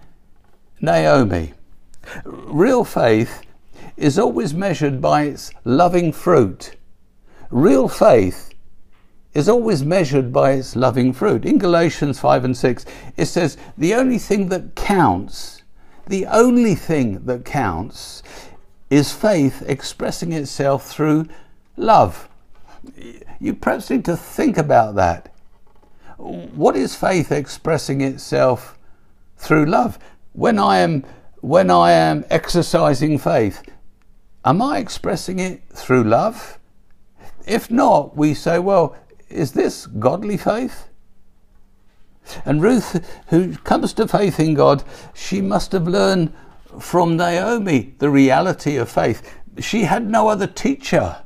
Naomi. 0.81 1.55
Real 2.25 2.85
faith 2.85 3.43
is 3.97 4.19
always 4.19 4.53
measured 4.53 5.01
by 5.01 5.25
its 5.25 5.53
loving 5.65 6.13
fruit. 6.13 6.77
Real 7.51 7.89
faith 7.89 8.53
is 9.35 9.49
always 9.49 9.85
measured 9.85 10.33
by 10.33 10.53
its 10.53 10.77
loving 10.77 11.13
fruit. 11.13 11.45
In 11.45 11.59
Galatians 11.59 12.19
5 12.19 12.45
and 12.45 12.57
6, 12.57 12.85
it 13.17 13.27
says, 13.27 13.57
The 13.79 13.95
only 13.95 14.19
thing 14.19 14.49
that 14.49 14.75
counts 14.75 15.62
the 16.07 16.27
only 16.27 16.75
thing 16.75 17.25
that 17.27 17.45
counts 17.45 18.23
is 18.91 19.13
faith 19.13 19.63
expressing 19.67 20.33
itself 20.33 20.87
through 20.87 21.27
love. 21.77 22.29
You 23.41 23.55
perhaps 23.55 23.91
need 23.91 24.05
to 24.07 24.17
think 24.17 24.59
about 24.59 24.95
that. 24.97 25.33
What 26.19 26.77
is 26.77 26.95
faith 26.95 27.33
expressing 27.33 28.01
itself 28.01 28.79
through 29.37 29.67
love? 29.67 29.99
When 30.33 30.59
I 30.59 30.79
am 30.79 31.05
when 31.41 31.71
I 31.71 31.91
am 31.91 32.25
exercising 32.31 33.19
faith, 33.19 33.65
Am 34.45 34.61
I 34.61 34.79
expressing 34.79 35.39
it 35.39 35.63
through 35.73 36.03
love? 36.03 36.59
If 37.47 37.71
not, 37.71 38.17
we 38.17 38.35
say, 38.35 38.59
well, 38.59 38.97
is 39.29 39.53
this 39.53 39.87
godly 39.87 40.37
faith? 40.37 40.89
And 42.45 42.63
Ruth, 42.63 43.05
who 43.29 43.57
comes 43.59 43.93
to 43.95 44.09
faith 44.09 44.39
in 44.39 44.55
God, 44.55 44.85
she 45.15 45.41
must 45.41 45.73
have 45.73 45.89
learned 45.89 46.33
from 46.79 47.17
Naomi 47.17 47.95
the 47.99 48.11
reality 48.11 48.77
of 48.77 48.89
faith. 48.89 49.39
She 49.59 49.83
had 49.83 50.09
no 50.09 50.29
other 50.29 50.47
teacher. 50.47 51.23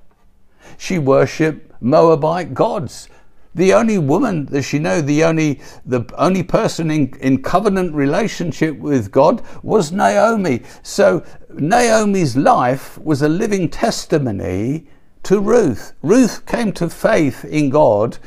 She 0.79 0.99
worshipped 0.99 1.81
Moabite 1.81 2.55
gods. 2.55 3.09
The 3.55 3.73
only 3.73 3.97
woman 3.97 4.47
that 4.47 4.63
she 4.63 4.79
knew, 4.79 5.01
the 5.01 5.25
only 5.25 5.63
the 5.87 6.05
only 6.19 6.43
person 6.43 6.91
in, 6.91 7.15
in 7.21 7.43
covenant 7.43 7.95
relationship 7.95 8.77
with 8.77 9.11
God 9.11 9.43
was 9.63 9.93
Naomi. 9.93 10.63
So 10.83 11.25
Naomi's 11.55 12.37
life 12.37 12.99
was 12.99 13.23
a 13.23 13.31
living 13.31 13.71
testimony 13.71 14.89
to 15.23 15.41
Ruth. 15.41 15.95
Ruth 16.03 16.45
came 16.45 16.71
to 16.73 16.91
faith 16.91 17.47
in 17.47 17.71
God 17.71 18.19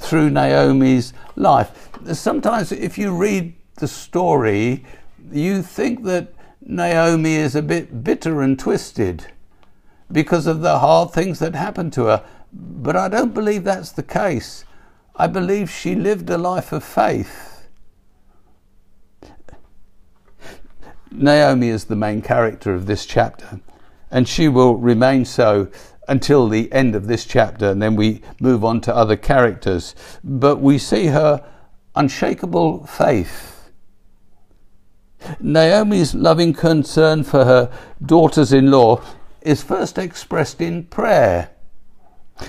through 0.00 0.30
Naomi's 0.30 1.12
life. 1.36 1.90
Sometimes, 2.12 2.72
if 2.72 2.98
you 2.98 3.14
read 3.14 3.54
the 3.76 3.86
story, 3.86 4.84
you 5.30 5.62
think 5.62 6.04
that 6.04 6.32
Naomi 6.62 7.36
is 7.36 7.54
a 7.54 7.62
bit 7.62 8.02
bitter 8.02 8.42
and 8.42 8.58
twisted 8.58 9.26
because 10.10 10.46
of 10.46 10.60
the 10.60 10.78
hard 10.78 11.10
things 11.12 11.38
that 11.38 11.54
happened 11.54 11.92
to 11.92 12.06
her. 12.06 12.24
But 12.52 12.96
I 12.96 13.08
don't 13.08 13.34
believe 13.34 13.64
that's 13.64 13.92
the 13.92 14.02
case. 14.02 14.64
I 15.14 15.26
believe 15.26 15.70
she 15.70 15.94
lived 15.94 16.30
a 16.30 16.38
life 16.38 16.72
of 16.72 16.82
faith. 16.82 17.68
Naomi 21.12 21.68
is 21.68 21.84
the 21.84 21.96
main 21.96 22.22
character 22.22 22.74
of 22.74 22.86
this 22.86 23.04
chapter, 23.04 23.60
and 24.10 24.28
she 24.28 24.48
will 24.48 24.76
remain 24.76 25.24
so 25.24 25.68
until 26.10 26.48
the 26.48 26.70
end 26.72 26.96
of 26.96 27.06
this 27.06 27.24
chapter, 27.24 27.70
and 27.70 27.80
then 27.80 27.94
we 27.94 28.20
move 28.40 28.64
on 28.64 28.80
to 28.80 28.94
other 28.94 29.16
characters. 29.16 29.94
But 30.24 30.56
we 30.56 30.76
see 30.76 31.06
her 31.06 31.42
unshakable 31.94 32.84
faith. 32.86 33.70
Naomi's 35.38 36.12
loving 36.12 36.52
concern 36.52 37.22
for 37.22 37.44
her 37.44 37.72
daughters 38.04 38.52
in 38.52 38.72
law 38.72 39.00
is 39.42 39.62
first 39.62 39.98
expressed 39.98 40.60
in 40.60 40.84
prayer. 40.84 41.50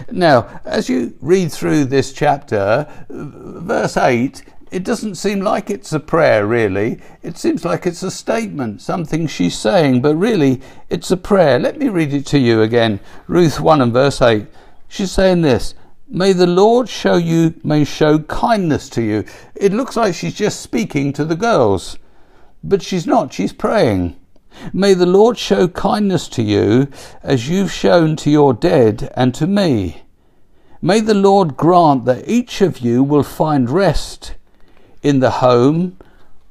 Now, 0.10 0.62
as 0.66 0.90
you 0.90 1.14
read 1.22 1.52
through 1.52 1.86
this 1.86 2.14
chapter, 2.14 2.88
verse 3.10 3.96
8, 3.96 4.44
it 4.72 4.86
doesn't 4.86 5.16
seem 5.16 5.42
like 5.42 5.70
it's 5.70 5.92
a 5.92 6.00
prayer, 6.00 6.48
really. 6.48 7.02
It 7.22 7.38
seems 7.38 7.66
like 7.66 7.86
it's 7.86 8.04
a 8.04 8.10
statement, 8.10 8.82
something 8.82 9.28
she's 9.28 9.58
saying, 9.58 10.02
but 10.02 10.16
really 10.16 10.62
it's 10.90 11.12
a 11.12 11.18
prayer. 11.18 11.60
Let 11.60 11.78
me 11.78 11.90
read 11.90 12.14
it 12.14 12.26
to 12.28 12.40
you 12.40 12.62
again. 12.62 13.02
Ruth 13.28 13.60
1 13.60 13.82
and 13.82 13.92
verse 13.92 14.22
8. 14.22 14.48
She's 14.88 15.12
saying 15.12 15.42
this 15.42 15.76
May 16.08 16.32
the 16.32 16.48
Lord 16.48 16.88
show 16.88 17.18
you, 17.18 17.54
may 17.66 17.84
show 17.84 18.20
kindness 18.20 18.88
to 18.92 19.02
you. 19.02 19.26
It 19.56 19.74
looks 19.74 19.98
like 19.98 20.16
she's 20.16 20.36
just 20.36 20.62
speaking 20.62 21.12
to 21.14 21.26
the 21.26 21.36
girls, 21.36 21.98
but 22.64 22.82
she's 22.82 23.06
not, 23.06 23.34
she's 23.34 23.54
praying. 23.54 24.16
May 24.72 24.94
the 24.94 25.06
Lord 25.06 25.38
show 25.38 25.68
kindness 25.68 26.30
to 26.30 26.42
you 26.42 26.88
as 27.24 27.50
you've 27.50 27.72
shown 27.74 28.16
to 28.18 28.32
your 28.32 28.54
dead 28.54 29.12
and 29.18 29.36
to 29.36 29.48
me. 29.48 30.04
May 30.82 31.02
the 31.02 31.14
Lord 31.14 31.58
grant 31.58 32.06
that 32.06 32.28
each 32.28 32.62
of 32.62 32.80
you 32.80 33.04
will 33.04 33.24
find 33.24 33.70
rest 33.70 34.36
in 35.02 35.20
the 35.20 35.32
home 35.32 35.98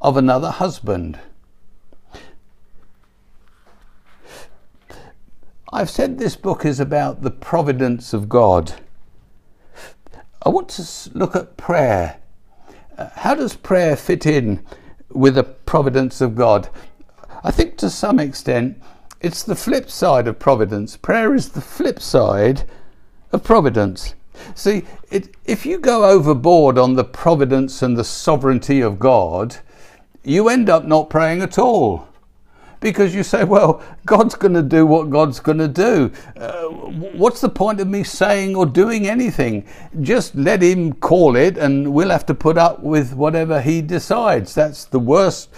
of 0.01 0.17
another 0.17 0.51
husband. 0.51 1.19
I've 5.73 5.91
said 5.91 6.19
this 6.19 6.35
book 6.35 6.65
is 6.65 6.81
about 6.81 7.23
the 7.23 7.31
providence 7.31 8.13
of 8.13 8.29
God. 8.29 8.75
I 10.43 10.49
want 10.49 10.69
to 10.71 11.11
look 11.17 11.37
at 11.37 11.57
prayer. 11.57 12.17
Uh, 12.99 13.11
how 13.15 13.35
does 13.35 13.55
prayer 13.55 13.95
fit 13.95 14.27
in 14.27 14.65
with 15.11 15.37
the 15.37 15.45
providence 15.45 16.21
of 16.21 16.35
God? 16.35 16.69
I 17.45 17.53
think 17.53 17.77
to 17.79 17.89
some 17.89 18.19
extent 18.19 18.83
it's 19.21 19.43
the 19.43 19.55
flip 19.55 19.91
side 19.91 20.27
of 20.27 20.39
providence. 20.39 20.97
Prayer 20.97 21.35
is 21.35 21.51
the 21.51 21.61
flip 21.61 22.01
side 22.01 22.69
of 23.33 23.45
providence. 23.45 24.15
See, 24.55 24.85
it, 25.11 25.35
if 25.45 25.65
you 25.65 25.79
go 25.79 26.05
overboard 26.05 26.79
on 26.79 26.95
the 26.95 27.05
providence 27.05 27.83
and 27.83 27.97
the 27.97 28.05
sovereignty 28.05 28.81
of 28.81 28.99
God, 28.99 29.57
you 30.23 30.49
end 30.49 30.69
up 30.69 30.85
not 30.85 31.11
praying 31.11 31.43
at 31.43 31.59
all. 31.59 32.09
Because 32.81 33.15
you 33.15 33.23
say, 33.23 33.45
well, 33.45 33.83
God's 34.07 34.35
going 34.35 34.55
to 34.55 34.63
do 34.63 34.87
what 34.87 35.11
God's 35.11 35.39
going 35.39 35.59
to 35.59 35.69
do. 35.69 36.11
Uh, 36.35 36.69
what's 36.69 37.43
the 37.43 37.49
point 37.51 37.79
of 37.79 37.89
me 37.89 38.03
saying 38.03 38.57
or 38.57 38.65
doing 38.65 39.07
anything? 39.07 39.67
Just 40.01 40.35
let 40.35 40.63
Him 40.63 40.95
call 40.95 41.37
it, 41.37 41.59
and 41.59 41.93
we'll 41.93 42.09
have 42.09 42.25
to 42.27 42.35
put 42.35 42.57
up 42.57 42.81
with 42.81 43.13
whatever 43.13 43.61
He 43.61 43.83
decides. 43.83 44.55
That's 44.55 44.87
the 44.87 44.99
worst 44.99 45.51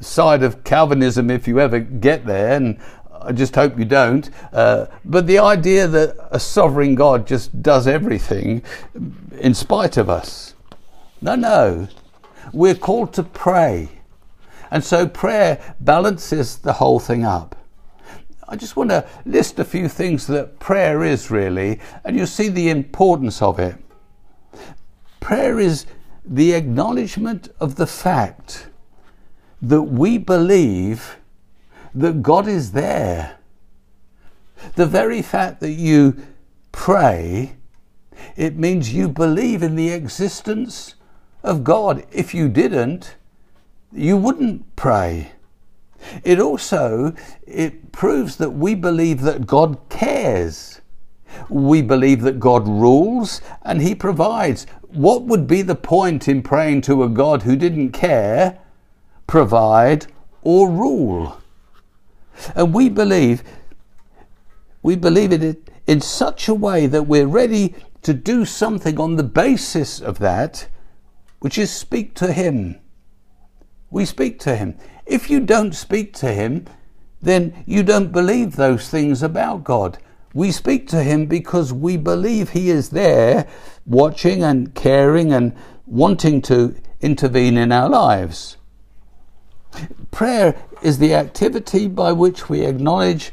side 0.00 0.42
of 0.42 0.64
Calvinism 0.64 1.30
if 1.30 1.46
you 1.46 1.60
ever 1.60 1.80
get 1.80 2.24
there, 2.24 2.54
and 2.54 2.78
I 3.22 3.32
just 3.32 3.54
hope 3.54 3.78
you 3.78 3.84
don't. 3.84 4.30
Uh, 4.52 4.86
but 5.04 5.26
the 5.26 5.38
idea 5.38 5.86
that 5.86 6.16
a 6.30 6.40
sovereign 6.40 6.94
God 6.94 7.26
just 7.26 7.62
does 7.62 7.86
everything 7.86 8.62
in 9.38 9.54
spite 9.54 9.96
of 9.96 10.08
us. 10.08 10.54
No, 11.20 11.34
no. 11.34 11.88
We're 12.52 12.74
called 12.74 13.12
to 13.14 13.22
pray. 13.22 13.88
And 14.70 14.82
so 14.84 15.06
prayer 15.06 15.74
balances 15.80 16.58
the 16.58 16.74
whole 16.74 17.00
thing 17.00 17.24
up. 17.24 17.56
I 18.48 18.56
just 18.56 18.76
want 18.76 18.90
to 18.90 19.06
list 19.24 19.58
a 19.58 19.64
few 19.64 19.88
things 19.88 20.26
that 20.26 20.58
prayer 20.58 21.04
is 21.04 21.30
really, 21.30 21.78
and 22.04 22.16
you'll 22.16 22.26
see 22.26 22.48
the 22.48 22.68
importance 22.68 23.42
of 23.42 23.60
it. 23.60 23.76
Prayer 25.20 25.60
is 25.60 25.86
the 26.24 26.52
acknowledgement 26.52 27.48
of 27.60 27.76
the 27.76 27.86
fact 27.86 28.66
that 29.62 29.82
we 29.82 30.18
believe 30.18 31.16
that 31.94 32.22
God 32.22 32.46
is 32.46 32.72
there. 32.72 33.38
The 34.74 34.86
very 34.86 35.22
fact 35.22 35.60
that 35.60 35.72
you 35.72 36.16
pray, 36.72 37.56
it 38.36 38.56
means 38.56 38.92
you 38.92 39.08
believe 39.08 39.62
in 39.62 39.76
the 39.76 39.90
existence 39.90 40.94
of 41.42 41.64
God. 41.64 42.04
If 42.12 42.34
you 42.34 42.48
didn't, 42.48 43.16
you 43.92 44.16
wouldn't 44.16 44.76
pray. 44.76 45.32
It 46.24 46.38
also 46.40 47.14
it 47.46 47.92
proves 47.92 48.36
that 48.36 48.50
we 48.50 48.74
believe 48.74 49.22
that 49.22 49.46
God 49.46 49.78
cares. 49.88 50.80
We 51.48 51.82
believe 51.82 52.22
that 52.22 52.40
God 52.40 52.66
rules 52.66 53.40
and 53.62 53.80
he 53.80 53.94
provides. 53.94 54.66
What 54.88 55.22
would 55.22 55.46
be 55.46 55.62
the 55.62 55.74
point 55.74 56.28
in 56.28 56.42
praying 56.42 56.82
to 56.82 57.04
a 57.04 57.08
God 57.08 57.42
who 57.42 57.56
didn't 57.56 57.92
care 57.92 58.58
provide, 59.30 60.08
or 60.42 60.68
rule. 60.68 61.39
And 62.54 62.74
we 62.74 62.88
believe, 62.88 63.42
we 64.82 64.96
believe 64.96 65.32
it 65.32 65.70
in 65.86 66.00
such 66.00 66.48
a 66.48 66.54
way 66.54 66.86
that 66.86 67.04
we're 67.04 67.26
ready 67.26 67.74
to 68.02 68.14
do 68.14 68.44
something 68.44 68.98
on 68.98 69.16
the 69.16 69.22
basis 69.22 70.00
of 70.00 70.18
that, 70.18 70.68
which 71.40 71.58
is 71.58 71.70
speak 71.70 72.14
to 72.14 72.32
Him. 72.32 72.80
We 73.90 74.04
speak 74.04 74.38
to 74.40 74.56
Him. 74.56 74.76
If 75.06 75.28
you 75.28 75.40
don't 75.40 75.74
speak 75.74 76.14
to 76.14 76.32
Him, 76.32 76.66
then 77.20 77.64
you 77.66 77.82
don't 77.82 78.12
believe 78.12 78.56
those 78.56 78.88
things 78.88 79.22
about 79.22 79.64
God. 79.64 79.98
We 80.32 80.52
speak 80.52 80.86
to 80.88 81.02
Him 81.02 81.26
because 81.26 81.72
we 81.72 81.96
believe 81.96 82.50
He 82.50 82.70
is 82.70 82.90
there, 82.90 83.48
watching 83.84 84.42
and 84.42 84.74
caring 84.74 85.32
and 85.32 85.54
wanting 85.86 86.40
to 86.42 86.76
intervene 87.00 87.56
in 87.56 87.72
our 87.72 87.88
lives. 87.88 88.56
Prayer 90.10 90.56
is 90.82 90.98
the 90.98 91.14
activity 91.14 91.88
by 91.88 92.12
which 92.12 92.48
we 92.48 92.62
acknowledge 92.62 93.32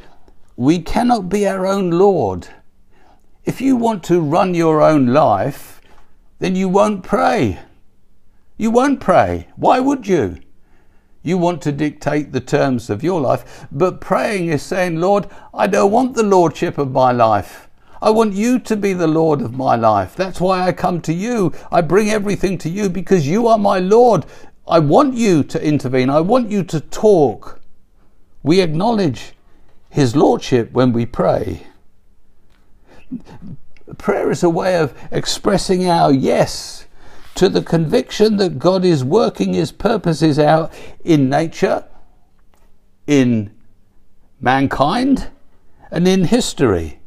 we 0.55 0.79
cannot 0.79 1.29
be 1.29 1.47
our 1.47 1.65
own 1.65 1.91
Lord. 1.91 2.47
If 3.45 3.61
you 3.61 3.75
want 3.75 4.03
to 4.05 4.19
run 4.19 4.53
your 4.53 4.81
own 4.81 5.07
life, 5.07 5.81
then 6.39 6.55
you 6.55 6.67
won't 6.67 7.03
pray. 7.03 7.59
You 8.57 8.71
won't 8.71 8.99
pray. 8.99 9.47
Why 9.55 9.79
would 9.79 10.07
you? 10.07 10.37
You 11.23 11.37
want 11.37 11.61
to 11.63 11.71
dictate 11.71 12.31
the 12.31 12.39
terms 12.39 12.89
of 12.89 13.03
your 13.03 13.21
life, 13.21 13.67
but 13.71 14.01
praying 14.01 14.49
is 14.49 14.63
saying, 14.63 14.99
Lord, 14.99 15.27
I 15.53 15.67
don't 15.67 15.91
want 15.91 16.15
the 16.15 16.23
lordship 16.23 16.77
of 16.77 16.91
my 16.91 17.11
life. 17.11 17.69
I 18.01 18.11
want 18.11 18.33
you 18.33 18.59
to 18.59 18.75
be 18.75 18.93
the 18.93 19.07
Lord 19.07 19.41
of 19.41 19.53
my 19.53 19.75
life. 19.75 20.15
That's 20.15 20.39
why 20.39 20.67
I 20.67 20.71
come 20.71 21.01
to 21.01 21.13
you. 21.13 21.51
I 21.71 21.81
bring 21.81 22.09
everything 22.09 22.57
to 22.59 22.69
you 22.69 22.89
because 22.89 23.27
you 23.27 23.47
are 23.47 23.57
my 23.57 23.79
Lord. 23.79 24.25
I 24.67 24.79
want 24.79 25.13
you 25.13 25.43
to 25.43 25.63
intervene. 25.63 26.09
I 26.09 26.19
want 26.19 26.51
you 26.51 26.63
to 26.63 26.79
talk. 26.79 27.61
We 28.43 28.59
acknowledge 28.59 29.33
His 29.89 30.15
Lordship 30.15 30.71
when 30.73 30.91
we 30.91 31.05
pray. 31.05 31.67
Prayer 33.97 34.29
is 34.29 34.43
a 34.43 34.49
way 34.49 34.77
of 34.77 34.93
expressing 35.11 35.89
our 35.89 36.11
yes 36.11 36.85
to 37.35 37.47
the 37.47 37.61
conviction 37.61 38.37
that 38.37 38.59
God 38.59 38.83
is 38.83 39.03
working 39.03 39.53
His 39.53 39.71
purposes 39.71 40.37
out 40.37 40.73
in 41.05 41.29
nature, 41.29 41.85
in 43.05 43.51
mankind, 44.41 45.29
and 45.91 46.07
in 46.07 46.25
history. 46.25 46.99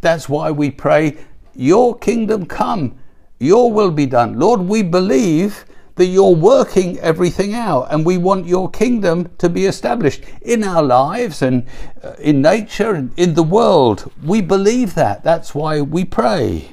That's 0.00 0.28
why 0.28 0.52
we 0.52 0.70
pray, 0.70 1.16
Your 1.56 1.98
kingdom 1.98 2.46
come, 2.46 2.96
Your 3.40 3.72
will 3.72 3.90
be 3.90 4.06
done. 4.06 4.38
Lord, 4.38 4.60
we 4.60 4.82
believe 4.82 5.64
that 6.00 6.06
you're 6.06 6.34
working 6.34 6.98
everything 7.00 7.52
out 7.52 7.86
and 7.90 8.06
we 8.06 8.16
want 8.16 8.46
your 8.46 8.70
kingdom 8.70 9.30
to 9.36 9.50
be 9.50 9.66
established 9.66 10.24
in 10.40 10.64
our 10.64 10.82
lives 10.82 11.42
and 11.42 11.66
uh, 12.02 12.14
in 12.18 12.40
nature 12.40 12.94
and 12.94 13.12
in 13.18 13.34
the 13.34 13.42
world. 13.42 14.10
We 14.24 14.40
believe 14.40 14.94
that. 14.94 15.22
That's 15.22 15.54
why 15.54 15.82
we 15.82 16.06
pray. 16.06 16.70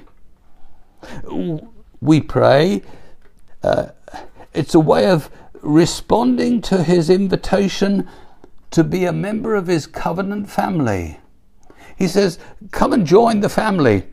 We 1.99 2.21
pray. 2.21 2.84
Uh, 3.61 3.88
it's 4.53 4.73
a 4.73 4.80
way 4.80 5.07
of 5.07 5.30
responding 5.61 6.61
to 6.61 6.82
his 6.82 7.09
invitation 7.09 8.07
to 8.71 8.82
be 8.82 9.03
a 9.03 9.11
member 9.11 9.55
of 9.55 9.67
his 9.67 9.88
covenant 9.88 10.49
family. 10.49 11.19
He 11.97 12.07
says, 12.07 12.39
Come 12.71 12.93
and 12.93 13.05
join 13.05 13.41
the 13.41 13.49
family. 13.49 14.05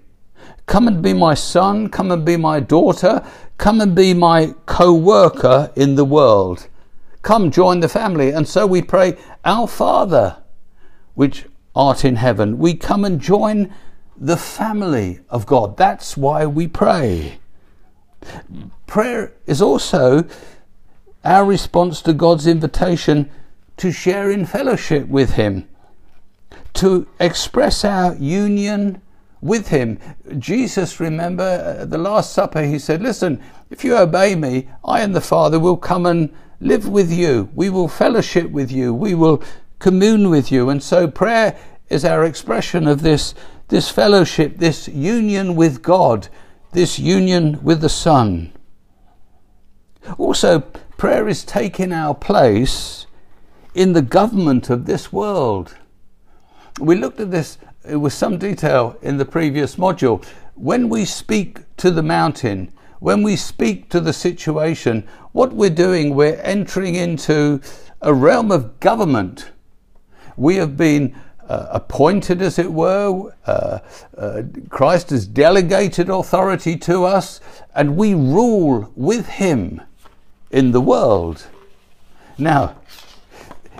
Come 0.67 0.89
and 0.89 1.01
be 1.01 1.12
my 1.12 1.35
son. 1.35 1.89
Come 1.89 2.11
and 2.11 2.25
be 2.25 2.37
my 2.37 2.59
daughter. 2.59 3.25
Come 3.59 3.81
and 3.81 3.95
be 3.95 4.15
my 4.15 4.55
co 4.67 4.93
worker 4.93 5.73
in 5.77 5.95
the 5.95 6.05
world. 6.05 6.69
Come 7.23 7.51
join 7.51 7.81
the 7.81 7.89
family. 7.89 8.31
And 8.31 8.47
so 8.47 8.67
we 8.67 8.83
pray, 8.83 9.17
Our 9.45 9.67
Father, 9.67 10.39
which 11.15 11.47
art 11.75 12.05
in 12.05 12.17
heaven. 12.17 12.59
We 12.59 12.75
come 12.75 13.05
and 13.05 13.21
join 13.21 13.73
the 14.17 14.37
family 14.37 15.21
of 15.29 15.47
God. 15.47 15.77
That's 15.77 16.17
why 16.17 16.47
we 16.47 16.69
pray. 16.69 17.39
Prayer 18.87 19.33
is 19.47 19.61
also 19.61 20.27
our 21.25 21.45
response 21.45 22.03
to 22.03 22.13
God's 22.13 22.47
invitation 22.47 23.31
to 23.77 23.91
share 23.91 24.31
in 24.31 24.47
fellowship 24.47 25.09
with 25.09 25.33
Him, 25.33 25.69
to 26.75 27.07
express 27.19 27.85
our 27.85 28.15
union 28.17 29.01
with 29.45 29.69
him. 29.69 29.99
Jesus, 30.39 30.99
remember, 30.99 31.43
at 31.43 31.81
uh, 31.81 31.85
the 31.85 31.99
Last 31.99 32.33
Supper, 32.33 32.63
he 32.63 32.79
said, 32.79 33.03
Listen, 33.03 33.41
if 33.71 33.85
you 33.85 33.95
obey 33.95 34.35
me, 34.35 34.69
I 34.83 35.03
and 35.03 35.15
the 35.15 35.21
Father 35.21 35.61
will 35.61 35.77
come 35.77 36.07
and 36.07 36.35
live 36.61 36.89
with 36.89 37.13
you. 37.13 37.51
We 37.55 37.69
will 37.69 37.87
fellowship 37.87 38.51
with 38.51 38.73
you. 38.73 38.95
We 38.95 39.15
will 39.15 39.43
commune 39.79 40.31
with 40.31 40.51
you. 40.51 40.71
And 40.71 40.83
so 40.83 41.07
prayer 41.07 41.59
is 41.91 42.07
our 42.07 42.25
expression 42.25 42.87
of 42.87 43.03
this, 43.03 43.35
this 43.69 43.91
fellowship, 43.91 44.57
this 44.57 44.89
union 44.89 45.57
with 45.57 45.83
God, 45.83 46.29
this 46.73 46.99
union 46.99 47.63
with 47.63 47.83
the 47.83 47.91
Son. 47.91 48.51
Also, 50.17 50.61
prayer 50.97 51.29
is 51.29 51.45
taking 51.45 51.93
our 51.93 52.15
place 52.15 53.07
in 53.75 53.93
the 53.93 54.03
government 54.03 54.71
of 54.71 54.87
this 54.87 55.13
world. 55.13 55.77
We 56.81 56.97
looked 56.97 57.21
at 57.21 57.31
this 57.31 57.59
with 57.85 58.12
some 58.12 58.39
detail 58.39 58.97
in 59.03 59.16
the 59.16 59.24
previous 59.24 59.76
module. 59.76 60.24
When 60.55 60.89
we 60.89 61.05
speak 61.05 61.61
to 61.78 61.91
the 61.91 62.03
mountain, 62.03 62.72
when 63.01 63.22
we 63.22 63.37
speak 63.37 63.89
to 63.91 64.01
the 64.01 64.12
situation, 64.12 65.07
what 65.32 65.53
we're 65.53 65.70
doing, 65.70 66.14
we're 66.14 66.41
entering 66.41 66.95
into 66.95 67.61
a 68.01 68.14
realm 68.14 68.51
of 68.51 68.80
government. 68.80 69.51
We 70.37 70.57
have 70.57 70.76
been 70.76 71.14
uh, 71.49 71.66
appointed, 71.70 72.41
as 72.41 72.59
it 72.59 72.72
were. 72.72 73.35
Uh, 73.47 73.78
uh, 74.16 74.43
Christ 74.70 75.11
has 75.11 75.26
delegated 75.26 76.09
authority 76.09 76.76
to 76.78 77.05
us, 77.05 77.41
and 77.74 77.97
we 77.97 78.14
rule 78.14 78.91
with 78.97 79.26
Him 79.26 79.82
in 80.51 80.72
the 80.72 80.80
world. 80.80 81.47
Now, 82.39 82.76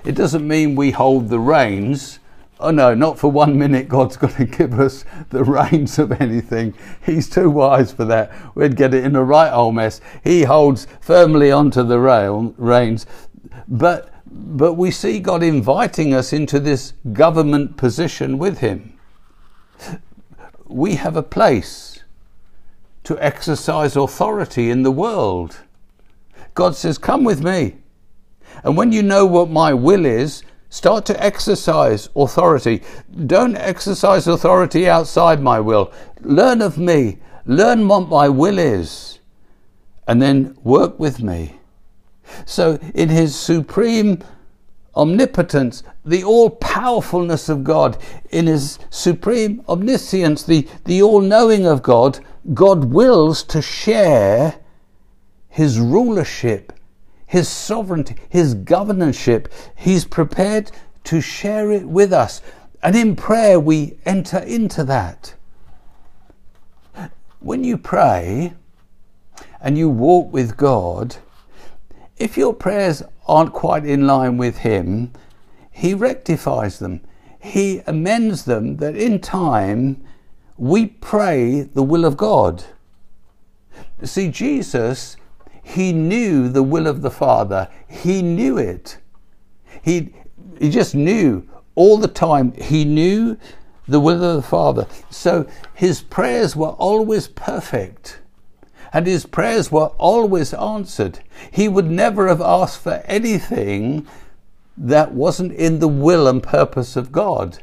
it 0.05 0.15
doesn't 0.15 0.47
mean 0.47 0.77
we 0.77 0.91
hold 0.91 1.31
the 1.31 1.41
reins 1.41 2.19
Oh 2.65 2.71
no, 2.71 2.95
not 2.95 3.19
for 3.19 3.31
one 3.31 3.59
minute 3.59 3.89
God's 3.89 4.17
going 4.17 4.35
to 4.37 4.47
give 4.47 4.81
us 4.81 5.05
the 5.29 5.45
reins 5.45 5.99
of 5.99 6.13
anything. 6.13 6.73
He's 7.05 7.29
too 7.29 7.51
wise 7.51 7.93
for 7.93 8.07
that. 8.07 8.33
We'd 8.57 8.75
get 8.75 8.95
it 8.95 9.05
in 9.05 9.15
a 9.17 9.23
right 9.23 9.53
old 9.53 9.75
mess. 9.75 10.01
He 10.25 10.45
holds 10.45 10.87
firmly 10.99 11.53
onto 11.53 11.83
the 11.83 11.99
rail, 11.99 12.55
reins. 12.57 13.05
But, 13.69 14.15
but 14.25 14.75
we 14.75 14.91
see 14.91 15.21
God 15.21 15.43
inviting 15.43 16.15
us 16.15 16.33
into 16.33 16.59
this 16.59 16.95
government 17.13 17.77
position 17.77 18.39
with 18.39 18.61
Him. 18.61 18.99
We 20.65 20.95
have 20.95 21.17
a 21.17 21.23
place 21.23 22.03
to 23.03 23.23
exercise 23.23 23.95
authority 23.95 24.71
in 24.71 24.85
the 24.85 24.91
world. 24.91 25.59
God 26.55 26.77
says, 26.77 26.97
Come 26.97 27.25
with 27.25 27.45
me. 27.45 27.77
And 28.63 28.75
when 28.75 28.91
you 28.91 29.03
know 29.03 29.27
what 29.27 29.51
my 29.51 29.75
will 29.75 30.07
is, 30.07 30.43
Start 30.75 31.07
to 31.07 31.25
exercise 31.25 32.09
authority. 32.17 32.83
Don't 33.27 33.55
exercise 33.55 34.27
authority 34.27 34.89
outside 34.89 35.41
my 35.41 35.61
will. 35.61 35.93
Learn 36.21 36.61
of 36.61 36.79
me. 36.79 37.19
Learn 37.47 37.87
what 37.87 38.09
my 38.09 38.29
will 38.29 38.59
is. 38.59 39.21
And 40.09 40.21
then 40.21 40.59
work 40.65 40.99
with 40.99 41.23
me. 41.23 41.61
So, 42.45 42.81
in 42.93 43.09
His 43.09 43.37
supreme 43.37 44.25
omnipotence, 44.97 45.85
the 46.05 46.25
all 46.25 46.51
powerfulness 46.51 47.49
of 47.49 47.63
God, 47.63 47.97
in 48.31 48.49
His 48.49 48.81
supreme 48.91 49.63
omniscience, 49.69 50.43
the, 50.43 50.67
the 50.87 51.01
all 51.03 51.21
knowing 51.21 51.67
of 51.67 51.85
God, 51.85 52.19
God 52.53 52.87
wills 52.87 53.45
to 53.45 53.63
share 53.63 54.57
His 55.49 55.79
rulership 55.79 56.73
his 57.27 57.49
sovereignty, 57.49 58.17
His 58.29 58.55
governorship. 58.55 59.53
He's 59.75 60.05
prepared 60.05 60.71
to 61.05 61.21
share 61.21 61.73
it 61.73 61.85
with 61.85 62.13
us. 62.13 62.43
And 62.83 62.95
in 62.95 63.17
prayer, 63.17 63.59
we 63.59 63.97
enter 64.05 64.39
into 64.39 64.85
that. 64.85 65.35
When 67.41 67.65
you 67.65 67.77
pray 67.77 68.55
and 69.61 69.77
you 69.77 69.89
walk 69.89 70.33
with 70.33 70.57
God, 70.57 71.17
if 72.17 72.37
your 72.37 72.55
prayers 72.55 73.03
aren't 73.27 73.53
quite 73.53 73.85
in 73.85 74.07
line 74.07 74.37
with 74.37 74.59
Him, 74.59 75.13
He 75.71 75.95
rectifies 75.95 76.79
them. 76.79 77.01
He 77.41 77.81
amends 77.87 78.45
them 78.45 78.77
that 78.77 78.97
in 78.97 79.19
time 79.21 80.03
we 80.57 80.87
pray 80.87 81.63
the 81.63 81.83
will 81.83 82.05
of 82.05 82.17
God. 82.17 82.65
See, 84.03 84.29
Jesus 84.29 85.17
he 85.65 85.93
knew 85.93 86.49
the 86.49 86.63
will 86.63 86.87
of 86.87 87.03
the 87.03 87.11
Father. 87.11 87.69
He 87.89 88.23
knew 88.23 88.59
it. 88.59 88.99
He, 89.83 90.15
he 90.61 90.71
just 90.71 90.95
knew 90.95 91.49
all 91.75 91.97
the 91.97 92.07
time. 92.07 92.53
He 92.53 92.85
knew 92.85 93.39
the 93.89 93.99
will 93.99 94.23
of 94.23 94.37
the 94.37 94.49
Father. 94.49 94.87
So 95.11 95.47
his 95.73 96.03
prayers 96.03 96.55
were 96.55 96.69
always 96.69 97.29
perfect. 97.29 98.21
And 98.93 99.07
his 99.07 99.27
prayers 99.27 99.73
were 99.73 99.89
always 99.99 100.55
answered. 100.55 101.21
He 101.51 101.67
would 101.67 101.91
never 101.91 102.29
have 102.29 102.43
asked 102.43 102.81
for 102.81 103.03
anything 103.07 104.07
that 104.77 105.13
wasn't 105.13 105.53
in 105.53 105.79
the 105.79 105.89
will 105.89 106.29
and 106.29 106.43
purpose 106.43 106.95
of 106.95 107.11
God. 107.11 107.59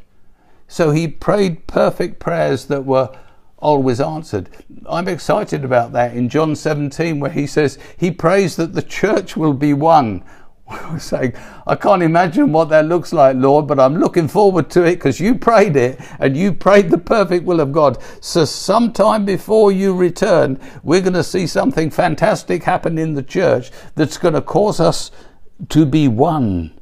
So 0.68 0.92
he 0.92 1.08
prayed 1.08 1.68
perfect 1.68 2.20
prayers 2.20 2.66
that 2.66 2.86
were 2.86 3.16
always 3.62 4.02
answered. 4.02 4.50
I'm 4.88 5.08
excited 5.08 5.64
about 5.64 5.94
that 5.94 6.16
in 6.16 6.28
John 6.30 6.56
17, 6.56 7.20
where 7.20 7.32
he 7.32 7.48
says 7.48 7.78
he 7.98 8.12
prays 8.12 8.56
that 8.58 8.74
the 8.74 8.82
church 8.82 9.38
will 9.38 9.54
be 9.54 9.74
one. 9.74 10.24
We're 10.92 11.00
saying, 11.00 11.34
I 11.68 11.76
can't 11.76 12.04
imagine 12.04 12.52
what 12.52 12.70
that 12.70 12.86
looks 12.86 13.14
like, 13.14 13.36
Lord, 13.38 13.68
but 13.68 13.80
I'm 13.80 13.98
looking 13.98 14.28
forward 14.28 14.70
to 14.72 14.84
it 14.84 14.96
because 14.96 15.20
you 15.20 15.36
prayed 15.36 15.76
it 15.76 16.00
and 16.20 16.36
you 16.36 16.54
prayed 16.54 16.90
the 16.90 16.98
perfect 16.98 17.46
will 17.46 17.60
of 17.60 17.72
God. 17.72 18.02
So, 18.22 18.46
sometime 18.46 19.26
before 19.26 19.72
you 19.72 19.96
return, 19.96 20.60
we're 20.84 21.02
going 21.02 21.14
to 21.14 21.24
see 21.24 21.48
something 21.48 21.90
fantastic 21.90 22.64
happen 22.64 22.98
in 22.98 23.14
the 23.14 23.24
church 23.24 23.72
that's 23.96 24.18
going 24.18 24.34
to 24.34 24.42
cause 24.42 24.80
us 24.80 25.12
to 25.70 25.86
be 25.86 26.08
one. 26.08 26.74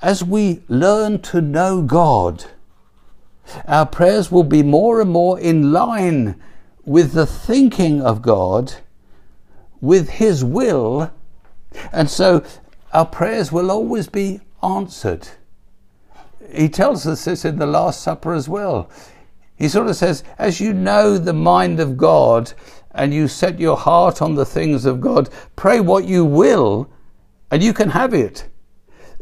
As 0.00 0.24
we 0.24 0.62
learn 0.68 1.20
to 1.22 1.40
know 1.40 1.82
God, 1.82 2.46
our 3.66 3.86
prayers 3.86 4.30
will 4.30 4.44
be 4.44 4.62
more 4.62 5.00
and 5.00 5.10
more 5.10 5.38
in 5.38 5.72
line 5.72 6.40
with 6.84 7.12
the 7.12 7.26
thinking 7.26 8.02
of 8.02 8.22
God, 8.22 8.74
with 9.80 10.08
His 10.08 10.44
will, 10.44 11.12
and 11.92 12.08
so 12.10 12.44
our 12.92 13.06
prayers 13.06 13.50
will 13.52 13.70
always 13.70 14.08
be 14.08 14.40
answered. 14.62 15.28
He 16.54 16.68
tells 16.68 17.06
us 17.06 17.24
this 17.24 17.44
in 17.44 17.58
the 17.58 17.66
Last 17.66 18.02
Supper 18.02 18.34
as 18.34 18.48
well. 18.48 18.90
He 19.56 19.68
sort 19.68 19.88
of 19.88 19.96
says, 19.96 20.24
as 20.38 20.60
you 20.60 20.72
know 20.72 21.18
the 21.18 21.32
mind 21.32 21.80
of 21.80 21.96
God 21.96 22.52
and 22.90 23.14
you 23.14 23.28
set 23.28 23.58
your 23.60 23.76
heart 23.76 24.20
on 24.20 24.34
the 24.34 24.44
things 24.44 24.84
of 24.84 25.00
God, 25.00 25.30
pray 25.56 25.80
what 25.80 26.04
you 26.04 26.24
will 26.24 26.90
and 27.50 27.62
you 27.62 27.72
can 27.72 27.90
have 27.90 28.12
it. 28.12 28.48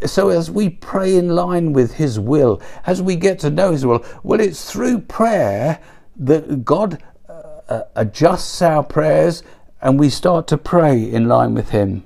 So 0.07 0.31
as 0.31 0.51
we 0.51 0.71
pray 0.71 1.17
in 1.17 1.31
line 1.31 1.73
with 1.73 1.95
His 1.95 2.19
will, 2.19 2.61
as 2.87 3.03
we 3.03 3.17
get 3.17 3.39
to 3.41 3.51
know 3.51 3.73
His 3.73 3.85
will, 3.85 4.05
well, 4.23 4.41
it's 4.41 4.71
through 4.71 5.01
prayer 5.01 5.81
that 6.17 6.65
God 6.65 7.03
uh, 7.29 7.33
uh, 7.69 7.83
adjusts 7.97 8.63
our 8.63 8.83
prayers 8.83 9.43
and 9.83 9.99
we 9.99 10.11
start 10.11 10.47
to 10.49 10.59
pray 10.59 11.03
in 11.03 11.29
line 11.29 11.55
with 11.55 11.71
Him. 11.71 12.05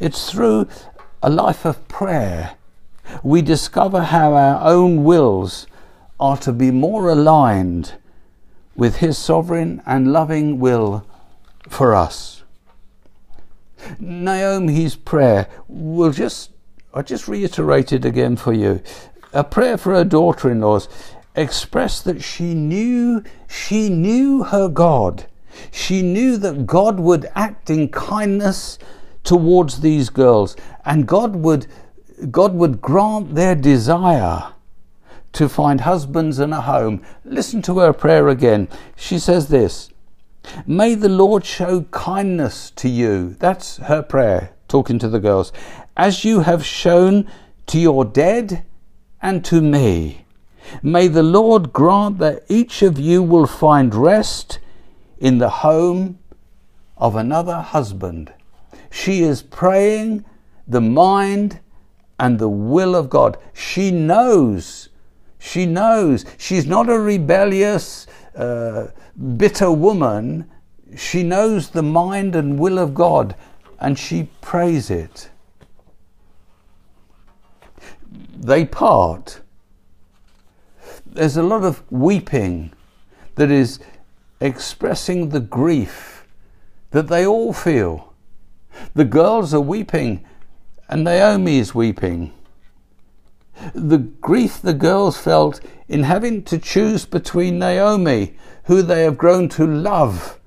It's 0.00 0.30
through 0.30 0.68
a 1.22 1.30
life 1.30 1.64
of 1.64 1.86
prayer 1.88 2.56
we 3.22 3.42
discover 3.42 4.02
how 4.02 4.34
our 4.34 4.66
own 4.66 5.04
wills 5.04 5.66
are 6.18 6.36
to 6.38 6.52
be 6.52 6.70
more 6.70 7.10
aligned 7.10 7.94
with 8.76 8.96
His 8.96 9.18
sovereign 9.18 9.82
and 9.84 10.12
loving 10.12 10.58
will 10.58 11.06
for 11.68 11.94
us. 11.94 12.41
Naomi's 13.98 14.96
prayer 14.96 15.48
We'll 15.68 16.12
just, 16.12 16.50
I 16.94 17.02
just 17.02 17.28
reiterate 17.28 17.92
it 17.92 18.04
again 18.04 18.36
for 18.36 18.52
you. 18.52 18.82
A 19.32 19.44
prayer 19.44 19.78
for 19.78 19.94
her 19.94 20.04
daughter 20.04 20.50
in 20.50 20.60
laws 20.60 20.88
expressed 21.34 22.04
that 22.04 22.22
she 22.22 22.54
knew, 22.54 23.22
she 23.48 23.88
knew 23.88 24.44
her 24.44 24.68
God. 24.68 25.26
She 25.70 26.02
knew 26.02 26.36
that 26.38 26.66
God 26.66 27.00
would 27.00 27.30
act 27.34 27.70
in 27.70 27.88
kindness 27.88 28.78
towards 29.24 29.80
these 29.80 30.10
girls 30.10 30.56
and 30.84 31.06
God 31.06 31.36
would, 31.36 31.66
God 32.30 32.54
would 32.54 32.80
grant 32.80 33.34
their 33.34 33.54
desire 33.54 34.52
to 35.32 35.48
find 35.48 35.80
husbands 35.80 36.38
and 36.38 36.52
a 36.52 36.60
home. 36.60 37.02
Listen 37.24 37.62
to 37.62 37.78
her 37.78 37.92
prayer 37.92 38.28
again. 38.28 38.68
She 38.96 39.18
says 39.18 39.48
this 39.48 39.91
May 40.66 40.94
the 40.94 41.08
Lord 41.08 41.44
show 41.44 41.82
kindness 41.90 42.70
to 42.76 42.88
you. 42.88 43.36
That's 43.38 43.78
her 43.78 44.02
prayer, 44.02 44.50
talking 44.68 44.98
to 44.98 45.08
the 45.08 45.20
girls, 45.20 45.52
as 45.96 46.24
you 46.24 46.40
have 46.40 46.64
shown 46.64 47.30
to 47.66 47.78
your 47.78 48.04
dead 48.04 48.64
and 49.20 49.44
to 49.44 49.60
me. 49.60 50.24
May 50.82 51.08
the 51.08 51.22
Lord 51.22 51.72
grant 51.72 52.18
that 52.18 52.44
each 52.48 52.82
of 52.82 52.98
you 52.98 53.22
will 53.22 53.46
find 53.46 53.94
rest 53.94 54.58
in 55.18 55.38
the 55.38 55.50
home 55.50 56.18
of 56.96 57.16
another 57.16 57.60
husband. 57.60 58.32
She 58.90 59.22
is 59.22 59.42
praying 59.42 60.24
the 60.66 60.80
mind 60.80 61.60
and 62.18 62.38
the 62.38 62.48
will 62.48 62.94
of 62.94 63.10
God. 63.10 63.36
She 63.52 63.90
knows 63.90 64.88
she 65.42 65.66
knows 65.66 66.24
she's 66.38 66.66
not 66.66 66.88
a 66.88 66.96
rebellious, 66.96 68.06
uh, 68.36 68.86
bitter 69.36 69.70
woman. 69.70 70.50
She 70.96 71.22
knows 71.22 71.70
the 71.70 71.82
mind 71.82 72.34
and 72.34 72.58
will 72.58 72.78
of 72.78 72.94
God 72.94 73.34
and 73.78 73.98
she 73.98 74.28
prays 74.40 74.90
it. 74.90 75.30
They 78.36 78.64
part. 78.64 79.40
There's 81.06 81.36
a 81.36 81.42
lot 81.42 81.64
of 81.64 81.82
weeping 81.90 82.72
that 83.34 83.50
is 83.50 83.80
expressing 84.40 85.28
the 85.30 85.40
grief 85.40 86.26
that 86.90 87.08
they 87.08 87.26
all 87.26 87.52
feel. 87.52 88.12
The 88.94 89.04
girls 89.04 89.54
are 89.54 89.60
weeping 89.60 90.24
and 90.88 91.04
Naomi 91.04 91.58
is 91.58 91.74
weeping 91.74 92.32
the 93.74 93.98
grief 93.98 94.60
the 94.60 94.74
girls 94.74 95.16
felt 95.18 95.60
in 95.88 96.04
having 96.04 96.42
to 96.44 96.58
choose 96.58 97.04
between 97.04 97.58
Naomi, 97.58 98.36
who 98.64 98.82
they 98.82 99.02
have 99.02 99.18
grown 99.18 99.48
to 99.50 99.66
love 99.66 100.38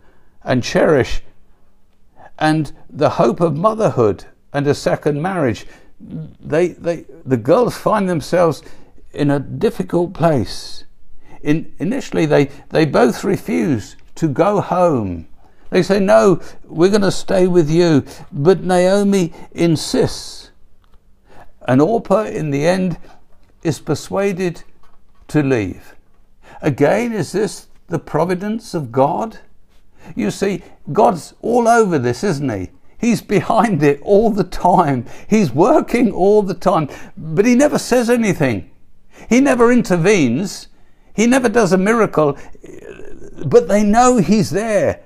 and 0.43 0.63
cherish, 0.63 1.21
and 2.37 2.71
the 2.89 3.11
hope 3.11 3.39
of 3.39 3.55
motherhood 3.55 4.25
and 4.53 4.67
a 4.67 4.73
second 4.73 5.21
marriage. 5.21 5.65
They, 5.99 6.69
they, 6.69 7.05
the 7.25 7.37
girls 7.37 7.77
find 7.77 8.09
themselves 8.09 8.61
in 9.13 9.31
a 9.31 9.39
difficult 9.39 10.13
place. 10.13 10.83
In, 11.41 11.73
initially, 11.79 12.25
they, 12.25 12.45
they 12.69 12.85
both 12.85 13.23
refuse 13.23 13.95
to 14.15 14.27
go 14.27 14.61
home. 14.61 15.27
They 15.69 15.83
say, 15.83 15.99
No, 15.99 16.41
we're 16.63 16.89
going 16.89 17.01
to 17.01 17.11
stay 17.11 17.47
with 17.47 17.69
you. 17.69 18.05
But 18.31 18.63
Naomi 18.63 19.33
insists 19.51 20.51
and 21.67 21.81
Orpah, 21.81 22.23
in 22.23 22.51
the 22.51 22.65
end, 22.65 22.97
is 23.63 23.79
persuaded 23.79 24.63
to 25.27 25.41
leave. 25.41 25.95
Again, 26.61 27.11
is 27.13 27.31
this 27.31 27.67
the 27.87 27.99
providence 27.99 28.73
of 28.73 28.91
God? 28.91 29.39
You 30.15 30.31
see, 30.31 30.61
God's 30.93 31.33
all 31.41 31.67
over 31.67 31.97
this, 31.97 32.23
isn't 32.23 32.49
He? 32.49 32.71
He's 32.97 33.21
behind 33.21 33.83
it 33.83 33.99
all 34.01 34.29
the 34.29 34.43
time. 34.43 35.05
He's 35.27 35.51
working 35.51 36.11
all 36.11 36.41
the 36.41 36.53
time, 36.53 36.89
but 37.17 37.45
He 37.45 37.55
never 37.55 37.77
says 37.77 38.09
anything. 38.09 38.69
He 39.29 39.41
never 39.41 39.71
intervenes. 39.71 40.67
He 41.13 41.27
never 41.27 41.49
does 41.49 41.71
a 41.71 41.77
miracle, 41.77 42.37
but 43.45 43.67
they 43.67 43.83
know 43.83 44.17
He's 44.17 44.49
there. 44.49 45.03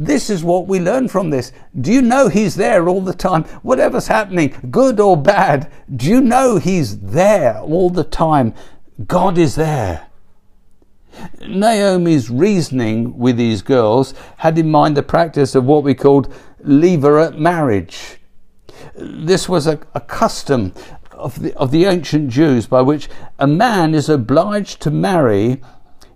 This 0.00 0.30
is 0.30 0.42
what 0.42 0.66
we 0.66 0.80
learn 0.80 1.08
from 1.08 1.28
this. 1.28 1.52
Do 1.78 1.92
you 1.92 2.00
know 2.00 2.28
He's 2.28 2.54
there 2.54 2.88
all 2.88 3.02
the 3.02 3.12
time? 3.12 3.44
Whatever's 3.60 4.06
happening, 4.06 4.54
good 4.70 4.98
or 4.98 5.14
bad, 5.14 5.70
do 5.94 6.06
you 6.06 6.22
know 6.22 6.56
He's 6.56 6.98
there 7.00 7.60
all 7.60 7.90
the 7.90 8.02
time? 8.02 8.54
God 9.06 9.36
is 9.36 9.56
there. 9.56 10.06
Naomi's 11.46 12.30
reasoning 12.30 13.18
with 13.18 13.36
these 13.36 13.60
girls 13.60 14.14
had 14.38 14.58
in 14.58 14.70
mind 14.70 14.96
the 14.96 15.02
practice 15.02 15.54
of 15.54 15.66
what 15.66 15.84
we 15.84 15.94
called 15.94 16.32
levirate 16.64 17.36
marriage. 17.36 18.20
This 18.96 19.50
was 19.50 19.66
a, 19.66 19.80
a 19.94 20.00
custom 20.00 20.72
of 21.12 21.42
the, 21.42 21.54
of 21.58 21.72
the 21.72 21.84
ancient 21.84 22.30
Jews 22.30 22.66
by 22.66 22.80
which 22.80 23.10
a 23.38 23.46
man 23.46 23.94
is 23.94 24.08
obliged 24.08 24.80
to 24.80 24.90
marry 24.90 25.60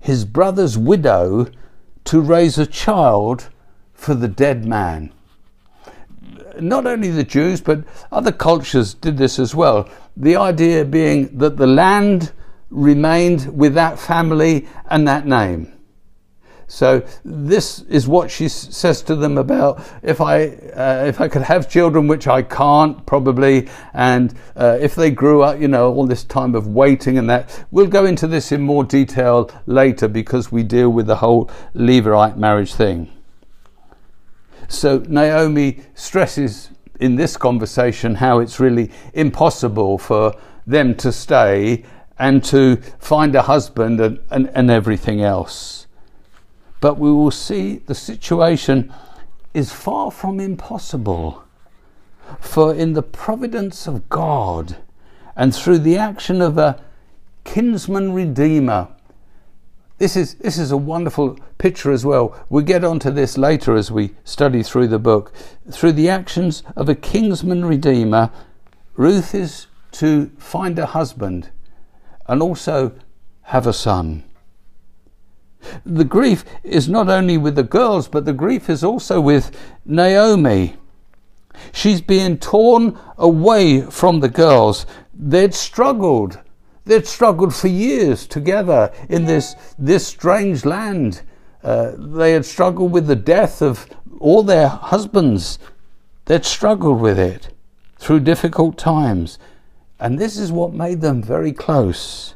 his 0.00 0.24
brother's 0.24 0.78
widow 0.78 1.48
to 2.04 2.20
raise 2.22 2.56
a 2.56 2.64
child 2.64 3.50
for 3.94 4.14
the 4.14 4.28
dead 4.28 4.64
man. 4.64 5.12
Not 6.60 6.86
only 6.86 7.10
the 7.10 7.24
Jews, 7.24 7.60
but 7.60 7.84
other 8.12 8.32
cultures 8.32 8.94
did 8.94 9.16
this 9.16 9.38
as 9.38 9.54
well. 9.54 9.88
The 10.16 10.36
idea 10.36 10.84
being 10.84 11.36
that 11.38 11.56
the 11.56 11.66
land 11.66 12.32
remained 12.70 13.56
with 13.56 13.74
that 13.74 13.98
family 13.98 14.66
and 14.90 15.06
that 15.08 15.26
name. 15.26 15.74
So 16.66 17.06
this 17.24 17.80
is 17.82 18.08
what 18.08 18.30
she 18.30 18.48
says 18.48 19.02
to 19.02 19.14
them 19.14 19.36
about 19.36 19.84
if 20.02 20.20
I 20.20 20.46
uh, 20.46 21.04
if 21.06 21.20
I 21.20 21.28
could 21.28 21.42
have 21.42 21.68
children, 21.68 22.08
which 22.08 22.26
I 22.26 22.42
can't 22.42 23.04
probably, 23.06 23.68
and 23.92 24.34
uh, 24.56 24.78
if 24.80 24.94
they 24.94 25.10
grew 25.10 25.42
up, 25.42 25.60
you 25.60 25.68
know, 25.68 25.92
all 25.92 26.06
this 26.06 26.24
time 26.24 26.54
of 26.54 26.66
waiting 26.66 27.18
and 27.18 27.28
that. 27.28 27.64
We'll 27.70 27.86
go 27.86 28.06
into 28.06 28.26
this 28.26 28.50
in 28.50 28.62
more 28.62 28.82
detail 28.82 29.50
later 29.66 30.08
because 30.08 30.50
we 30.50 30.62
deal 30.62 30.88
with 30.88 31.06
the 31.06 31.16
whole 31.16 31.50
Levirate 31.74 32.36
marriage 32.36 32.74
thing. 32.74 33.10
So 34.68 34.98
Naomi 35.08 35.80
stresses 35.94 36.70
in 37.00 37.16
this 37.16 37.36
conversation 37.36 38.16
how 38.16 38.38
it's 38.38 38.60
really 38.60 38.90
impossible 39.12 39.98
for 39.98 40.34
them 40.66 40.94
to 40.96 41.12
stay 41.12 41.84
and 42.18 42.44
to 42.44 42.76
find 42.98 43.34
a 43.34 43.42
husband 43.42 44.00
and, 44.00 44.18
and, 44.30 44.48
and 44.54 44.70
everything 44.70 45.20
else. 45.22 45.86
But 46.80 46.98
we 46.98 47.10
will 47.10 47.30
see 47.30 47.76
the 47.76 47.94
situation 47.94 48.92
is 49.52 49.72
far 49.72 50.10
from 50.10 50.40
impossible. 50.40 51.42
For 52.40 52.74
in 52.74 52.92
the 52.92 53.02
providence 53.02 53.86
of 53.86 54.08
God 54.08 54.76
and 55.36 55.54
through 55.54 55.78
the 55.78 55.96
action 55.96 56.40
of 56.40 56.58
a 56.58 56.80
kinsman 57.44 58.12
redeemer, 58.12 58.88
this 59.98 60.16
is, 60.16 60.34
this 60.34 60.58
is 60.58 60.70
a 60.70 60.76
wonderful 60.76 61.38
picture 61.58 61.92
as 61.92 62.04
well. 62.04 62.38
We 62.48 62.64
get 62.64 62.84
onto 62.84 63.10
this 63.10 63.38
later 63.38 63.76
as 63.76 63.90
we 63.90 64.14
study 64.24 64.62
through 64.62 64.88
the 64.88 64.98
book. 64.98 65.32
Through 65.70 65.92
the 65.92 66.08
actions 66.08 66.62
of 66.76 66.88
a 66.88 66.94
kinsman 66.94 67.64
redeemer, 67.64 68.30
Ruth 68.96 69.34
is 69.34 69.66
to 69.92 70.30
find 70.38 70.78
a 70.78 70.86
husband 70.86 71.50
and 72.26 72.42
also 72.42 72.92
have 73.42 73.66
a 73.66 73.72
son. 73.72 74.24
The 75.86 76.04
grief 76.04 76.44
is 76.62 76.88
not 76.88 77.08
only 77.08 77.38
with 77.38 77.54
the 77.54 77.62
girls, 77.62 78.08
but 78.08 78.24
the 78.24 78.32
grief 78.32 78.68
is 78.68 78.84
also 78.84 79.20
with 79.20 79.56
Naomi. 79.84 80.76
She's 81.72 82.00
being 82.00 82.38
torn 82.38 82.98
away 83.16 83.82
from 83.82 84.20
the 84.20 84.28
girls. 84.28 84.86
They'd 85.14 85.54
struggled 85.54 86.38
They'd 86.84 87.06
struggled 87.06 87.54
for 87.54 87.68
years 87.68 88.26
together 88.26 88.92
in 89.08 89.24
this, 89.24 89.56
this 89.78 90.06
strange 90.06 90.64
land. 90.64 91.22
Uh, 91.62 91.92
they 91.96 92.32
had 92.32 92.44
struggled 92.44 92.92
with 92.92 93.06
the 93.06 93.16
death 93.16 93.62
of 93.62 93.88
all 94.20 94.42
their 94.42 94.68
husbands. 94.68 95.58
They'd 96.26 96.44
struggled 96.44 97.00
with 97.00 97.18
it 97.18 97.48
through 97.96 98.20
difficult 98.20 98.76
times. 98.76 99.38
And 99.98 100.18
this 100.18 100.36
is 100.36 100.52
what 100.52 100.74
made 100.74 101.00
them 101.00 101.22
very 101.22 101.52
close. 101.52 102.34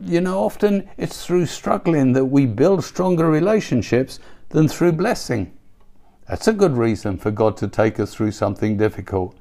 You 0.00 0.20
know, 0.20 0.42
often 0.42 0.88
it's 0.96 1.24
through 1.24 1.46
struggling 1.46 2.12
that 2.12 2.24
we 2.24 2.46
build 2.46 2.82
stronger 2.82 3.30
relationships 3.30 4.18
than 4.48 4.66
through 4.66 4.92
blessing. 4.92 5.52
That's 6.28 6.48
a 6.48 6.52
good 6.52 6.76
reason 6.76 7.18
for 7.18 7.30
God 7.30 7.56
to 7.58 7.68
take 7.68 8.00
us 8.00 8.14
through 8.14 8.32
something 8.32 8.76
difficult 8.76 9.36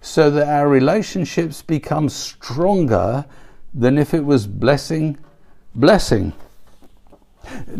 so 0.00 0.30
that 0.30 0.48
our 0.48 0.68
relationships 0.68 1.62
become 1.62 2.08
stronger 2.08 3.24
than 3.74 3.98
if 3.98 4.14
it 4.14 4.24
was 4.24 4.46
blessing, 4.46 5.18
blessing. 5.74 6.32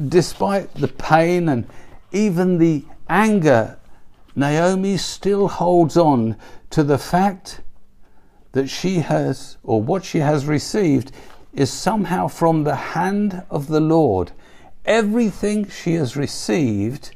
Despite 0.08 0.74
the 0.74 0.88
pain 0.88 1.48
and 1.48 1.66
even 2.12 2.58
the 2.58 2.84
anger, 3.08 3.78
Naomi 4.34 4.96
still 4.96 5.48
holds 5.48 5.96
on 5.96 6.36
to 6.70 6.82
the 6.82 6.98
fact 6.98 7.60
that 8.52 8.68
she 8.68 8.96
has, 8.96 9.56
or 9.62 9.82
what 9.82 10.04
she 10.04 10.18
has 10.18 10.46
received, 10.46 11.12
is 11.52 11.72
somehow 11.72 12.28
from 12.28 12.64
the 12.64 12.74
hand 12.74 13.42
of 13.50 13.68
the 13.68 13.80
Lord. 13.80 14.32
Everything 14.84 15.68
she 15.68 15.94
has 15.94 16.16
received 16.16 17.10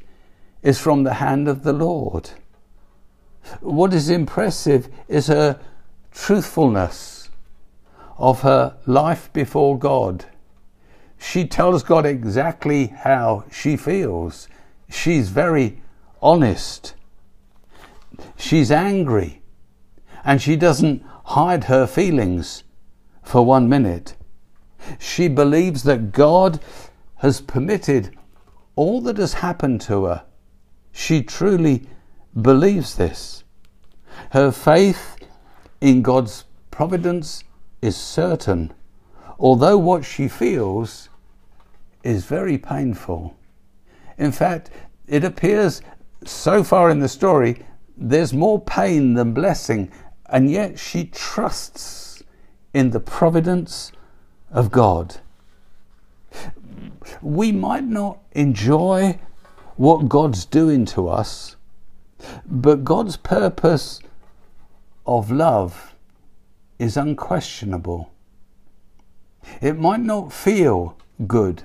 is 0.61 0.79
from 0.79 1.03
the 1.03 1.15
hand 1.15 1.47
of 1.47 1.63
the 1.63 1.73
Lord. 1.73 2.29
What 3.61 3.93
is 3.93 4.09
impressive 4.09 4.89
is 5.07 5.27
her 5.27 5.59
truthfulness 6.11 7.29
of 8.17 8.41
her 8.41 8.77
life 8.85 9.31
before 9.33 9.77
God. 9.77 10.25
She 11.17 11.45
tells 11.45 11.83
God 11.83 12.05
exactly 12.05 12.87
how 12.87 13.45
she 13.51 13.77
feels. 13.77 14.47
She's 14.89 15.29
very 15.29 15.81
honest. 16.21 16.95
She's 18.37 18.71
angry 18.71 19.41
and 20.23 20.41
she 20.41 20.55
doesn't 20.55 21.03
hide 21.25 21.65
her 21.65 21.87
feelings 21.87 22.63
for 23.23 23.45
one 23.45 23.67
minute. 23.67 24.15
She 24.99 25.27
believes 25.27 25.83
that 25.83 26.11
God 26.11 26.59
has 27.17 27.41
permitted 27.41 28.15
all 28.75 29.01
that 29.01 29.17
has 29.17 29.33
happened 29.33 29.81
to 29.81 30.05
her. 30.05 30.25
She 30.91 31.23
truly 31.23 31.87
believes 32.41 32.95
this. 32.95 33.43
Her 34.31 34.51
faith 34.51 35.17
in 35.81 36.01
God's 36.01 36.45
providence 36.71 37.43
is 37.81 37.95
certain, 37.95 38.73
although 39.37 39.77
what 39.77 40.05
she 40.05 40.27
feels 40.27 41.09
is 42.03 42.25
very 42.25 42.57
painful. 42.57 43.35
In 44.17 44.31
fact, 44.31 44.69
it 45.07 45.23
appears 45.23 45.81
so 46.25 46.63
far 46.63 46.89
in 46.89 46.99
the 46.99 47.09
story 47.09 47.65
there's 47.95 48.33
more 48.33 48.59
pain 48.59 49.13
than 49.13 49.33
blessing, 49.33 49.91
and 50.27 50.49
yet 50.49 50.79
she 50.79 51.05
trusts 51.05 52.23
in 52.73 52.89
the 52.89 52.99
providence 52.99 53.91
of 54.51 54.71
God. 54.71 55.17
We 57.21 57.51
might 57.51 57.83
not 57.83 58.19
enjoy 58.31 59.19
what 59.75 60.09
God's 60.09 60.45
doing 60.45 60.85
to 60.85 61.07
us, 61.07 61.55
but 62.45 62.83
God's 62.83 63.17
purpose 63.17 63.99
of 65.05 65.31
love 65.31 65.95
is 66.79 66.97
unquestionable. 66.97 68.11
It 69.61 69.77
might 69.77 69.99
not 69.99 70.31
feel 70.31 70.97
good, 71.27 71.63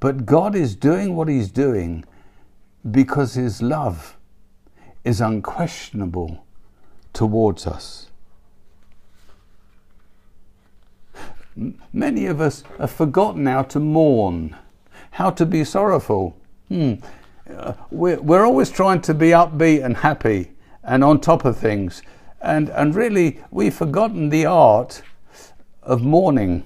but 0.00 0.26
God 0.26 0.54
is 0.54 0.74
doing 0.74 1.14
what 1.14 1.28
He's 1.28 1.50
doing 1.50 2.04
because 2.90 3.34
His 3.34 3.62
love 3.62 4.16
is 5.04 5.20
unquestionable 5.20 6.44
towards 7.12 7.66
us. 7.66 8.06
Many 11.92 12.26
of 12.26 12.40
us 12.40 12.62
have 12.78 12.90
forgotten 12.90 13.46
how 13.46 13.62
to 13.62 13.80
mourn, 13.80 14.56
how 15.12 15.30
to 15.30 15.44
be 15.44 15.64
sorrowful. 15.64 16.36
Hmm. 16.68 16.94
We're, 17.90 18.20
we're 18.20 18.44
always 18.44 18.70
trying 18.70 19.00
to 19.02 19.14
be 19.14 19.28
upbeat 19.28 19.84
and 19.84 19.96
happy 19.96 20.52
and 20.82 21.04
on 21.04 21.20
top 21.20 21.44
of 21.44 21.56
things. 21.56 22.02
And, 22.40 22.68
and 22.70 22.94
really, 22.94 23.40
we've 23.50 23.74
forgotten 23.74 24.30
the 24.30 24.46
art 24.46 25.02
of 25.82 26.02
mourning. 26.02 26.64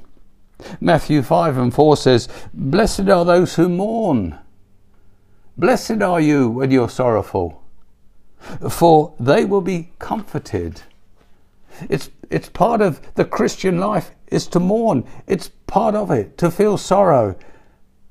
Matthew 0.80 1.22
5 1.22 1.58
and 1.58 1.74
4 1.74 1.96
says, 1.96 2.28
Blessed 2.52 3.08
are 3.08 3.24
those 3.24 3.56
who 3.56 3.68
mourn. 3.68 4.38
Blessed 5.56 6.02
are 6.02 6.20
you 6.20 6.48
when 6.48 6.70
you're 6.70 6.88
sorrowful, 6.88 7.62
for 8.68 9.14
they 9.20 9.44
will 9.44 9.60
be 9.60 9.90
comforted. 9.98 10.82
It's, 11.88 12.10
it's 12.30 12.48
part 12.48 12.80
of 12.80 13.00
the 13.14 13.24
Christian 13.24 13.78
life 13.78 14.10
is 14.28 14.46
to 14.48 14.60
mourn. 14.60 15.04
It's 15.26 15.50
part 15.66 15.94
of 15.94 16.10
it 16.10 16.38
to 16.38 16.50
feel 16.50 16.76
sorrow 16.76 17.36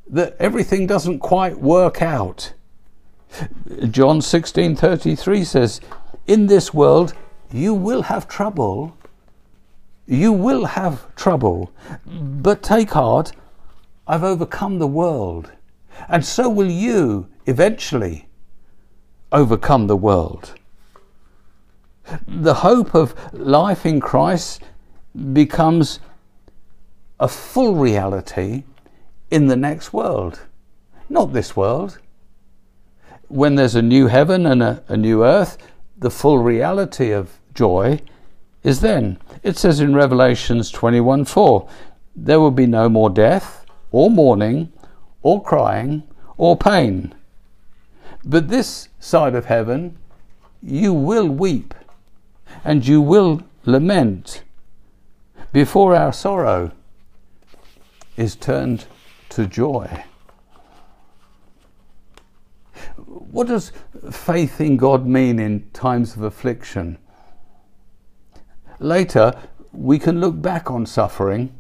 that 0.07 0.35
everything 0.39 0.87
doesn't 0.87 1.19
quite 1.19 1.59
work 1.59 2.01
out. 2.01 2.53
John 3.89 4.21
16:33 4.21 5.43
says, 5.43 5.81
"In 6.27 6.47
this 6.47 6.73
world 6.73 7.13
you 7.51 7.73
will 7.73 8.03
have 8.03 8.27
trouble. 8.27 8.95
You 10.05 10.31
will 10.31 10.65
have 10.65 11.13
trouble, 11.15 11.71
but 12.05 12.61
take 12.61 12.91
heart, 12.91 13.31
I've 14.07 14.23
overcome 14.23 14.79
the 14.79 14.87
world." 14.87 15.51
And 16.09 16.25
so 16.25 16.49
will 16.49 16.69
you 16.69 17.27
eventually 17.45 18.27
overcome 19.31 19.87
the 19.87 19.97
world. 19.97 20.53
The 22.27 22.55
hope 22.55 22.93
of 22.93 23.15
life 23.33 23.85
in 23.85 23.99
Christ 23.99 24.61
becomes 25.33 25.99
a 27.19 27.27
full 27.27 27.75
reality 27.75 28.63
in 29.31 29.47
the 29.47 29.55
next 29.55 29.93
world, 29.93 30.41
not 31.09 31.33
this 31.33 31.55
world. 31.55 31.99
When 33.33 33.55
there's 33.55 33.73
a 33.73 33.81
new 33.81 34.05
heaven 34.05 34.45
and 34.45 34.61
a, 34.61 34.83
a 34.87 34.95
new 34.95 35.23
earth, 35.23 35.57
the 35.97 36.11
full 36.11 36.37
reality 36.37 37.09
of 37.09 37.39
joy 37.55 37.99
is 38.61 38.81
then. 38.81 39.17
It 39.41 39.57
says 39.57 39.79
in 39.79 39.95
Revelations 39.95 40.69
21 40.69 41.25
4, 41.25 41.67
there 42.15 42.39
will 42.39 42.51
be 42.51 42.67
no 42.67 42.89
more 42.89 43.09
death, 43.09 43.65
or 43.91 44.11
mourning, 44.11 44.71
or 45.23 45.41
crying, 45.41 46.03
or 46.37 46.55
pain. 46.55 47.15
But 48.23 48.49
this 48.49 48.89
side 48.99 49.33
of 49.33 49.45
heaven, 49.45 49.97
you 50.61 50.93
will 50.93 51.27
weep, 51.27 51.73
and 52.63 52.85
you 52.85 53.01
will 53.01 53.41
lament 53.65 54.43
before 55.51 55.95
our 55.95 56.13
sorrow 56.13 56.71
is 58.15 58.35
turned 58.35 58.85
to 59.29 59.47
joy. 59.47 60.03
What 63.33 63.47
does 63.47 63.71
faith 64.11 64.61
in 64.61 64.77
God 64.77 65.07
mean 65.07 65.39
in 65.39 65.67
times 65.71 66.15
of 66.15 66.21
affliction? 66.21 66.99
Later, 68.77 69.33
we 69.71 69.97
can 69.97 70.19
look 70.19 70.39
back 70.39 70.69
on 70.69 70.85
suffering 70.85 71.51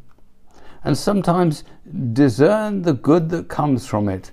and 0.83 0.95
sometimes 0.95 1.63
discern 2.13 2.83
the 2.83 2.93
good 2.93 3.29
that 3.29 3.47
comes 3.47 3.87
from 3.87 4.07
it. 4.07 4.31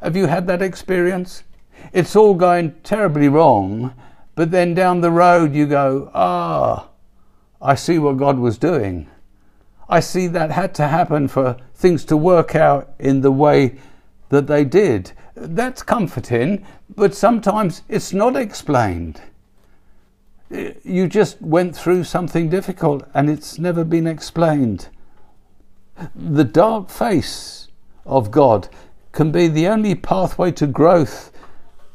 Have 0.00 0.16
you 0.16 0.24
had 0.24 0.46
that 0.46 0.62
experience? 0.62 1.42
It's 1.92 2.16
all 2.16 2.32
going 2.32 2.72
terribly 2.82 3.28
wrong, 3.28 3.92
but 4.34 4.50
then 4.50 4.72
down 4.72 5.02
the 5.02 5.10
road 5.10 5.54
you 5.54 5.66
go, 5.66 6.10
ah, 6.14 6.88
I 7.60 7.74
see 7.74 7.98
what 7.98 8.16
God 8.16 8.38
was 8.38 8.56
doing. 8.56 9.06
I 9.86 10.00
see 10.00 10.28
that 10.28 10.50
had 10.50 10.74
to 10.76 10.88
happen 10.88 11.28
for 11.28 11.58
things 11.74 12.06
to 12.06 12.16
work 12.16 12.54
out 12.54 12.94
in 12.98 13.20
the 13.20 13.32
way 13.32 13.76
that 14.30 14.46
they 14.46 14.64
did. 14.64 15.12
That's 15.42 15.82
comforting, 15.82 16.66
but 16.94 17.14
sometimes 17.14 17.80
it's 17.88 18.12
not 18.12 18.36
explained. 18.36 19.22
You 20.50 21.08
just 21.08 21.40
went 21.40 21.74
through 21.74 22.04
something 22.04 22.50
difficult 22.50 23.08
and 23.14 23.30
it's 23.30 23.58
never 23.58 23.82
been 23.82 24.06
explained. 24.06 24.88
The 26.14 26.44
dark 26.44 26.90
face 26.90 27.68
of 28.04 28.30
God 28.30 28.68
can 29.12 29.32
be 29.32 29.48
the 29.48 29.66
only 29.66 29.94
pathway 29.94 30.52
to 30.52 30.66
growth 30.66 31.32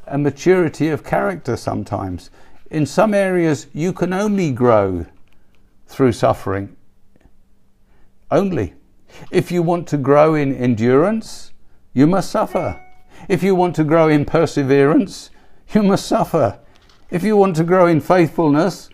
and 0.07 0.23
maturity 0.23 0.89
of 0.89 1.03
character 1.03 1.55
sometimes. 1.55 2.31
In 2.71 2.87
some 2.87 3.13
areas, 3.13 3.67
you 3.73 3.93
can 3.93 4.11
only 4.11 4.51
grow 4.51 5.05
through 5.85 6.13
suffering 6.13 6.75
only. 8.31 8.73
If 9.29 9.51
you 9.51 9.61
want 9.61 9.87
to 9.89 9.97
grow 9.97 10.33
in 10.33 10.55
endurance, 10.55 11.51
you 11.93 12.07
must 12.07 12.31
suffer. 12.31 12.81
If 13.27 13.43
you 13.43 13.55
want 13.55 13.75
to 13.75 13.83
grow 13.83 14.07
in 14.07 14.25
perseverance, 14.25 15.29
you 15.73 15.83
must 15.83 16.07
suffer. 16.07 16.59
If 17.09 17.23
you 17.23 17.37
want 17.37 17.55
to 17.57 17.63
grow 17.63 17.87
in 17.87 18.01
faithfulness, 18.01 18.89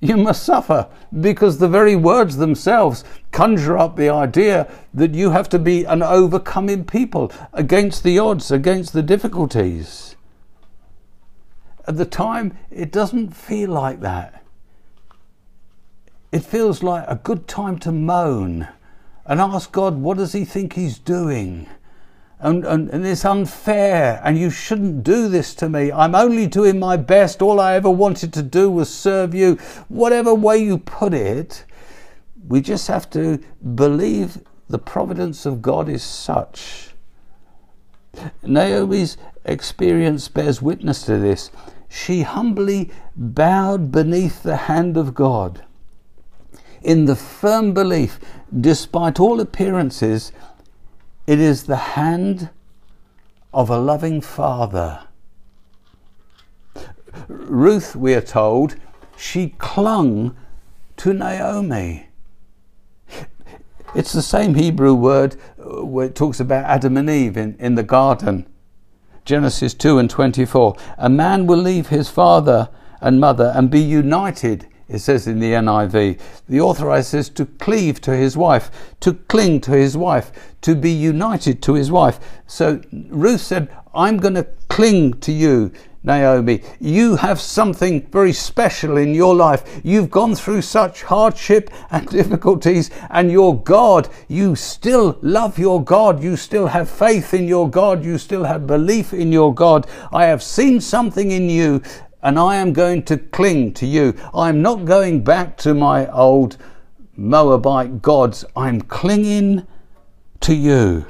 you 0.00 0.16
must 0.16 0.42
suffer 0.42 0.88
because 1.20 1.58
the 1.58 1.68
very 1.68 1.96
words 1.96 2.36
themselves 2.36 3.04
conjure 3.32 3.78
up 3.78 3.96
the 3.96 4.10
idea 4.10 4.70
that 4.92 5.14
you 5.14 5.30
have 5.30 5.48
to 5.48 5.58
be 5.58 5.84
an 5.84 6.02
overcoming 6.02 6.84
people 6.84 7.32
against 7.52 8.02
the 8.02 8.18
odds, 8.18 8.50
against 8.50 8.92
the 8.92 9.02
difficulties. 9.02 10.16
At 11.86 11.96
the 11.96 12.04
time, 12.04 12.56
it 12.70 12.92
doesn't 12.92 13.34
feel 13.34 13.70
like 13.70 14.00
that. 14.00 14.42
It 16.32 16.44
feels 16.44 16.82
like 16.82 17.04
a 17.08 17.20
good 17.22 17.46
time 17.48 17.78
to 17.80 17.92
moan 17.92 18.68
and 19.24 19.40
ask 19.40 19.72
God, 19.72 19.96
what 19.96 20.18
does 20.18 20.32
He 20.32 20.44
think 20.44 20.74
He's 20.74 20.98
doing? 20.98 21.68
And, 22.38 22.66
and, 22.66 22.90
and, 22.90 23.06
it's 23.06 23.24
unfair, 23.24 24.20
and 24.22 24.38
you 24.38 24.50
shouldn't 24.50 25.02
do 25.02 25.28
this 25.28 25.54
to 25.54 25.70
me. 25.70 25.90
I'm 25.90 26.14
only 26.14 26.46
doing 26.46 26.78
my 26.78 26.98
best. 26.98 27.40
All 27.40 27.58
I 27.58 27.74
ever 27.74 27.88
wanted 27.88 28.32
to 28.34 28.42
do 28.42 28.70
was 28.70 28.92
serve 28.94 29.34
you. 29.34 29.54
Whatever 29.88 30.34
way 30.34 30.58
you 30.58 30.76
put 30.76 31.14
it, 31.14 31.64
we 32.46 32.60
just 32.60 32.88
have 32.88 33.08
to 33.10 33.38
believe 33.74 34.38
the 34.68 34.78
providence 34.78 35.46
of 35.46 35.62
God 35.62 35.88
is 35.88 36.02
such. 36.02 36.90
Naomi's 38.42 39.16
experience 39.46 40.28
bears 40.28 40.60
witness 40.60 41.02
to 41.04 41.18
this. 41.18 41.50
She 41.88 42.22
humbly 42.22 42.90
bowed 43.16 43.90
beneath 43.90 44.42
the 44.42 44.56
hand 44.56 44.96
of 44.96 45.14
God 45.14 45.64
in 46.82 47.06
the 47.06 47.16
firm 47.16 47.74
belief, 47.74 48.20
despite 48.60 49.18
all 49.18 49.40
appearances, 49.40 50.32
it 51.26 51.40
is 51.40 51.64
the 51.64 51.76
hand 51.76 52.50
of 53.52 53.70
a 53.70 53.78
loving 53.78 54.20
father. 54.20 55.00
Ruth, 57.28 57.96
we 57.96 58.14
are 58.14 58.20
told, 58.20 58.76
she 59.16 59.50
clung 59.58 60.36
to 60.98 61.12
Naomi. 61.12 62.08
It's 63.94 64.12
the 64.12 64.22
same 64.22 64.54
Hebrew 64.54 64.94
word 64.94 65.36
uh, 65.58 65.84
where 65.84 66.06
it 66.06 66.14
talks 66.14 66.38
about 66.38 66.64
Adam 66.66 66.98
and 66.98 67.08
Eve 67.08 67.36
in, 67.38 67.56
in 67.58 67.76
the 67.76 67.82
garden. 67.82 68.46
Genesis 69.24 69.72
2 69.74 69.98
and 69.98 70.10
24. 70.10 70.76
A 70.98 71.08
man 71.08 71.46
will 71.46 71.58
leave 71.58 71.88
his 71.88 72.10
father 72.10 72.68
and 73.00 73.18
mother 73.18 73.52
and 73.56 73.70
be 73.70 73.80
united, 73.80 74.66
it 74.88 75.00
says 75.00 75.26
in 75.26 75.40
the 75.40 75.52
NIV. 75.52 76.18
The 76.48 76.60
authorized 76.60 77.08
says 77.08 77.28
to 77.30 77.46
cleave 77.46 78.00
to 78.02 78.16
his 78.16 78.36
wife, 78.36 78.94
to 79.00 79.14
cling 79.14 79.60
to 79.62 79.72
his 79.72 79.96
wife, 79.96 80.30
to 80.62 80.74
be 80.74 80.90
united 80.90 81.62
to 81.62 81.74
his 81.74 81.90
wife. 81.90 82.20
So 82.46 82.80
Ruth 83.08 83.40
said, 83.40 83.68
I'm 83.94 84.18
going 84.18 84.34
to 84.34 84.46
cling 84.68 85.14
to 85.20 85.32
you. 85.32 85.72
Naomi, 86.06 86.62
you 86.78 87.16
have 87.16 87.40
something 87.40 88.06
very 88.12 88.32
special 88.32 88.96
in 88.96 89.12
your 89.12 89.34
life. 89.34 89.80
You've 89.82 90.08
gone 90.08 90.36
through 90.36 90.62
such 90.62 91.02
hardship 91.02 91.68
and 91.90 92.08
difficulties, 92.10 92.92
and 93.10 93.32
your 93.32 93.60
God, 93.60 94.08
you 94.28 94.54
still 94.54 95.18
love 95.20 95.58
your 95.58 95.82
God. 95.82 96.22
You 96.22 96.36
still 96.36 96.68
have 96.68 96.88
faith 96.88 97.34
in 97.34 97.48
your 97.48 97.68
God. 97.68 98.04
You 98.04 98.18
still 98.18 98.44
have 98.44 98.68
belief 98.68 99.12
in 99.12 99.32
your 99.32 99.52
God. 99.52 99.88
I 100.12 100.26
have 100.26 100.44
seen 100.44 100.80
something 100.80 101.32
in 101.32 101.50
you, 101.50 101.82
and 102.26 102.40
I 102.40 102.56
am 102.56 102.72
going 102.72 103.04
to 103.04 103.18
cling 103.18 103.72
to 103.74 103.86
you. 103.86 104.12
I'm 104.34 104.60
not 104.60 104.84
going 104.84 105.22
back 105.22 105.56
to 105.58 105.74
my 105.74 106.10
old 106.10 106.56
Moabite 107.14 108.02
gods. 108.02 108.44
I'm 108.56 108.80
clinging 108.80 109.64
to 110.40 110.52
you. 110.52 111.06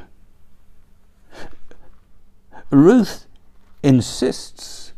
Ruth 2.69 3.27
insists 3.83 4.93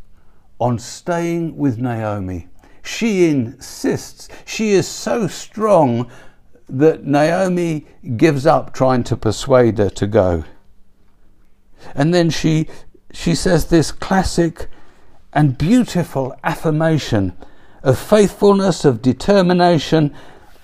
on 0.59 0.77
staying 0.77 1.55
with 1.55 1.77
Naomi. 1.77 2.49
She 2.83 3.29
insists. 3.29 4.27
She 4.43 4.71
is 4.71 4.89
so 4.89 5.25
strong 5.27 6.11
that 6.67 7.05
Naomi 7.05 7.87
gives 8.17 8.45
up 8.45 8.73
trying 8.73 9.05
to 9.05 9.15
persuade 9.15 9.77
her 9.77 9.89
to 9.91 10.05
go. 10.05 10.43
And 11.95 12.13
then 12.13 12.29
she 12.29 12.67
she 13.13 13.33
says 13.35 13.67
this 13.67 13.93
classic 13.93 14.67
and 15.33 15.57
beautiful 15.57 16.35
affirmation 16.43 17.33
of 17.83 17.97
faithfulness, 17.97 18.85
of 18.85 19.01
determination, 19.01 20.13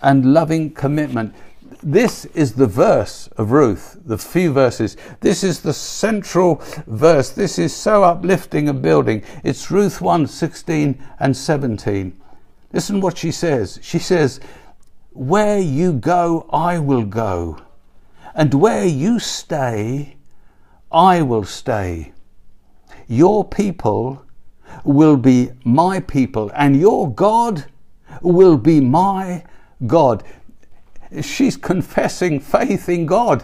and 0.01 0.33
loving 0.33 0.71
commitment. 0.71 1.33
This 1.81 2.25
is 2.25 2.53
the 2.53 2.67
verse 2.67 3.27
of 3.37 3.51
Ruth, 3.51 3.99
the 4.05 4.17
few 4.17 4.51
verses. 4.51 4.97
This 5.19 5.43
is 5.43 5.61
the 5.61 5.73
central 5.73 6.61
verse. 6.87 7.29
This 7.29 7.59
is 7.59 7.75
so 7.75 8.03
uplifting 8.03 8.67
and 8.69 8.81
building. 8.81 9.23
It's 9.43 9.69
Ruth 9.69 10.01
1 10.01 10.27
16 10.27 11.03
and 11.19 11.37
17. 11.37 12.19
Listen 12.73 13.01
what 13.01 13.17
she 13.17 13.31
says. 13.31 13.79
She 13.81 13.99
says, 13.99 14.39
Where 15.11 15.59
you 15.59 15.93
go, 15.93 16.49
I 16.51 16.79
will 16.79 17.05
go, 17.05 17.59
and 18.33 18.53
where 18.53 18.85
you 18.85 19.19
stay, 19.19 20.17
I 20.91 21.21
will 21.21 21.45
stay. 21.45 22.13
Your 23.07 23.45
people 23.45 24.24
will 24.85 25.17
be 25.17 25.51
my 25.63 25.99
people, 25.99 26.51
and 26.55 26.75
your 26.79 27.11
God 27.11 27.65
will 28.21 28.57
be 28.57 28.79
my 28.79 29.43
God 29.85 30.23
she's 31.21 31.57
confessing 31.57 32.39
faith 32.39 32.89
in 32.89 33.05
God. 33.05 33.43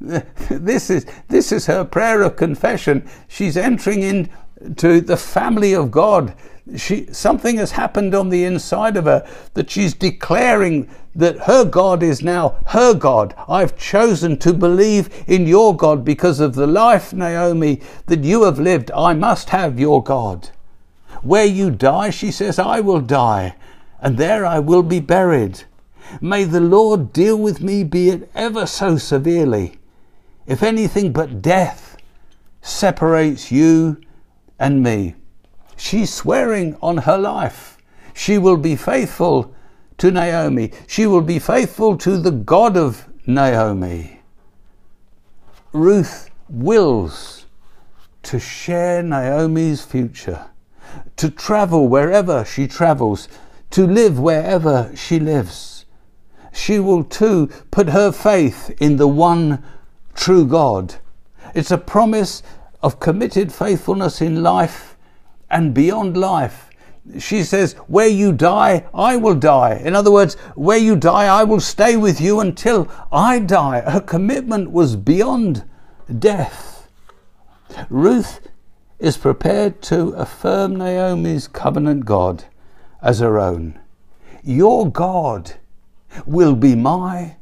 This 0.50 0.90
is, 0.90 1.06
this 1.28 1.52
is 1.52 1.66
her 1.66 1.84
prayer 1.84 2.22
of 2.22 2.36
confession. 2.36 3.08
She's 3.28 3.56
entering 3.56 4.02
into 4.02 5.00
the 5.00 5.16
family 5.16 5.74
of 5.74 5.92
God. 5.92 6.34
She, 6.76 7.06
something 7.12 7.56
has 7.56 7.72
happened 7.72 8.14
on 8.14 8.28
the 8.28 8.44
inside 8.44 8.96
of 8.96 9.04
her 9.04 9.26
that 9.54 9.70
she's 9.70 9.94
declaring 9.94 10.88
that 11.14 11.38
her 11.40 11.64
God 11.64 12.02
is 12.02 12.22
now 12.22 12.56
her 12.66 12.94
God. 12.94 13.34
I've 13.48 13.76
chosen 13.76 14.38
to 14.38 14.52
believe 14.52 15.24
in 15.28 15.46
your 15.46 15.76
God 15.76 16.04
because 16.04 16.40
of 16.40 16.54
the 16.54 16.66
life, 16.66 17.12
Naomi, 17.12 17.80
that 18.06 18.24
you 18.24 18.42
have 18.44 18.58
lived. 18.58 18.90
I 18.92 19.14
must 19.14 19.50
have 19.50 19.78
your 19.78 20.02
God. 20.02 20.50
Where 21.22 21.44
you 21.44 21.70
die, 21.70 22.10
she 22.10 22.30
says, 22.30 22.58
I 22.58 22.80
will 22.80 23.00
die, 23.00 23.54
and 24.00 24.16
there 24.16 24.46
I 24.46 24.58
will 24.58 24.82
be 24.82 25.00
buried. 25.00 25.64
May 26.20 26.44
the 26.44 26.60
Lord 26.60 27.12
deal 27.12 27.36
with 27.36 27.60
me, 27.60 27.84
be 27.84 28.08
it 28.08 28.30
ever 28.34 28.66
so 28.66 28.96
severely, 28.96 29.78
if 30.46 30.62
anything 30.62 31.12
but 31.12 31.42
death 31.42 31.96
separates 32.60 33.52
you 33.52 34.00
and 34.58 34.82
me. 34.82 35.14
She's 35.76 36.12
swearing 36.12 36.76
on 36.80 36.98
her 36.98 37.18
life. 37.18 37.78
She 38.14 38.38
will 38.38 38.56
be 38.56 38.76
faithful 38.76 39.54
to 39.98 40.10
Naomi. 40.10 40.72
She 40.86 41.06
will 41.06 41.22
be 41.22 41.38
faithful 41.38 41.96
to 41.98 42.16
the 42.18 42.30
God 42.30 42.76
of 42.76 43.08
Naomi. 43.26 44.20
Ruth 45.72 46.30
wills 46.48 47.46
to 48.24 48.38
share 48.38 49.02
Naomi's 49.02 49.84
future, 49.84 50.46
to 51.16 51.30
travel 51.30 51.88
wherever 51.88 52.44
she 52.44 52.66
travels, 52.66 53.28
to 53.70 53.86
live 53.86 54.18
wherever 54.18 54.90
she 54.94 55.18
lives 55.18 55.72
she 56.52 56.78
will 56.78 57.02
too 57.02 57.48
put 57.70 57.88
her 57.88 58.12
faith 58.12 58.70
in 58.80 58.96
the 58.96 59.08
one 59.08 59.62
true 60.14 60.46
God. 60.46 60.96
It's 61.54 61.70
a 61.70 61.78
promise 61.78 62.42
of 62.82 63.00
committed 63.00 63.52
faithfulness 63.52 64.20
in 64.20 64.42
life 64.42 64.96
and 65.50 65.74
beyond 65.74 66.16
life. 66.16 66.68
She 67.18 67.42
says, 67.42 67.72
Where 67.88 68.06
you 68.06 68.32
die, 68.32 68.86
I 68.94 69.16
will 69.16 69.34
die. 69.34 69.80
In 69.84 69.96
other 69.96 70.12
words, 70.12 70.34
where 70.54 70.78
you 70.78 70.94
die, 70.94 71.26
I 71.26 71.42
will 71.42 71.60
stay 71.60 71.96
with 71.96 72.20
you 72.20 72.40
until 72.40 72.88
I 73.10 73.40
die. 73.40 73.80
Her 73.80 74.00
commitment 74.00 74.70
was 74.70 74.94
beyond 74.94 75.64
death. 76.18 76.88
Ruth 77.88 78.40
is 79.02 79.16
prepared 79.16 79.82
to 79.82 80.10
affirm 80.10 80.76
Naomi's 80.76 81.48
covenant 81.48 82.04
God 82.04 82.44
as 83.02 83.18
her 83.18 83.36
own. 83.36 83.80
Your 84.44 84.88
God 84.88 85.54
will 86.24 86.54
be 86.54 86.76
my 86.76 87.34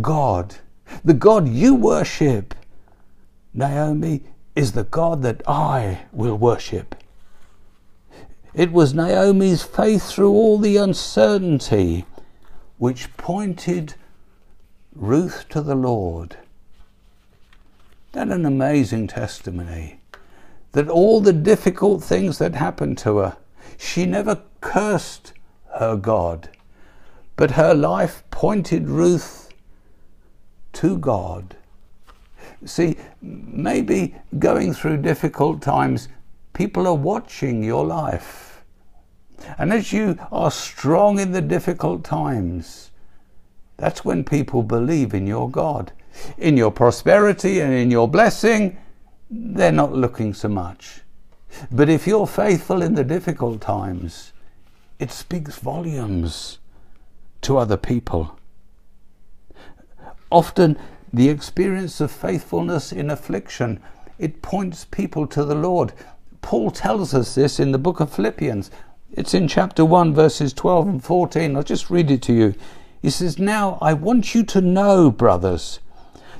God. 0.00 0.56
The 1.04 1.12
God 1.12 1.46
you 1.48 1.74
worship, 1.74 2.54
Naomi, 3.52 4.22
is 4.56 4.72
the 4.72 4.84
God 4.84 5.20
that 5.20 5.42
I 5.46 6.06
will 6.12 6.38
worship. 6.38 6.94
It 8.54 8.72
was 8.72 8.94
Naomi's 8.94 9.62
faith 9.62 10.10
through 10.10 10.32
all 10.32 10.56
the 10.56 10.78
uncertainty 10.78 12.06
which 12.78 13.14
pointed 13.18 13.96
Ruth 14.94 15.44
to 15.50 15.60
the 15.60 15.74
Lord. 15.74 16.38
That 18.12 18.28
an 18.28 18.46
amazing 18.46 19.08
testimony. 19.08 20.01
That 20.72 20.88
all 20.88 21.20
the 21.20 21.32
difficult 21.32 22.02
things 22.02 22.38
that 22.38 22.54
happened 22.54 22.98
to 22.98 23.18
her, 23.18 23.36
she 23.78 24.06
never 24.06 24.42
cursed 24.60 25.32
her 25.78 25.96
God 25.96 26.48
but 27.36 27.52
her 27.52 27.74
life 27.74 28.22
pointed 28.30 28.88
Ruth 28.88 29.52
to 30.74 30.96
God. 30.98 31.56
See, 32.64 32.96
maybe 33.20 34.14
going 34.38 34.72
through 34.72 34.98
difficult 34.98 35.60
times, 35.60 36.08
people 36.52 36.86
are 36.86 36.94
watching 36.94 37.62
your 37.62 37.84
life. 37.84 38.62
And 39.58 39.72
as 39.72 39.92
you 39.92 40.18
are 40.30 40.50
strong 40.50 41.18
in 41.18 41.32
the 41.32 41.40
difficult 41.40 42.04
times, 42.04 42.92
that's 43.76 44.04
when 44.04 44.22
people 44.22 44.62
believe 44.62 45.14
in 45.14 45.26
your 45.26 45.50
God. 45.50 45.92
In 46.38 46.56
your 46.56 46.70
prosperity 46.70 47.60
and 47.60 47.72
in 47.72 47.90
your 47.90 48.06
blessing, 48.06 48.78
they're 49.32 49.72
not 49.72 49.92
looking 49.92 50.34
so 50.34 50.48
much. 50.48 51.00
But 51.70 51.88
if 51.88 52.06
you're 52.06 52.26
faithful 52.26 52.82
in 52.82 52.94
the 52.94 53.04
difficult 53.04 53.60
times, 53.60 54.32
it 54.98 55.10
speaks 55.10 55.58
volumes 55.58 56.58
to 57.40 57.56
other 57.56 57.76
people. 57.76 58.38
Often 60.30 60.78
the 61.12 61.28
experience 61.28 62.00
of 62.00 62.10
faithfulness 62.10 62.92
in 62.92 63.10
affliction, 63.10 63.80
it 64.18 64.42
points 64.42 64.84
people 64.84 65.26
to 65.28 65.44
the 65.44 65.54
Lord. 65.54 65.92
Paul 66.42 66.70
tells 66.70 67.14
us 67.14 67.34
this 67.34 67.58
in 67.58 67.72
the 67.72 67.78
book 67.78 68.00
of 68.00 68.12
Philippians. 68.12 68.70
It's 69.12 69.34
in 69.34 69.48
chapter 69.48 69.84
1, 69.84 70.14
verses 70.14 70.52
12 70.52 70.88
and 70.88 71.04
14. 71.04 71.56
I'll 71.56 71.62
just 71.62 71.90
read 71.90 72.10
it 72.10 72.22
to 72.22 72.32
you. 72.32 72.54
He 73.00 73.10
says, 73.10 73.38
Now 73.38 73.78
I 73.80 73.94
want 73.94 74.34
you 74.34 74.42
to 74.44 74.60
know, 74.60 75.10
brothers, 75.10 75.80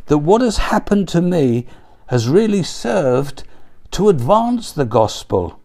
that 0.07 0.19
what 0.19 0.41
has 0.41 0.59
happened 0.59 1.09
to 1.09 1.21
me 1.21 1.67
has 2.09 2.29
really 2.29 2.63
served 2.63 3.45
to 3.93 4.09
advance 4.09 4.73
the 4.73 4.85
gospel. 4.85 5.61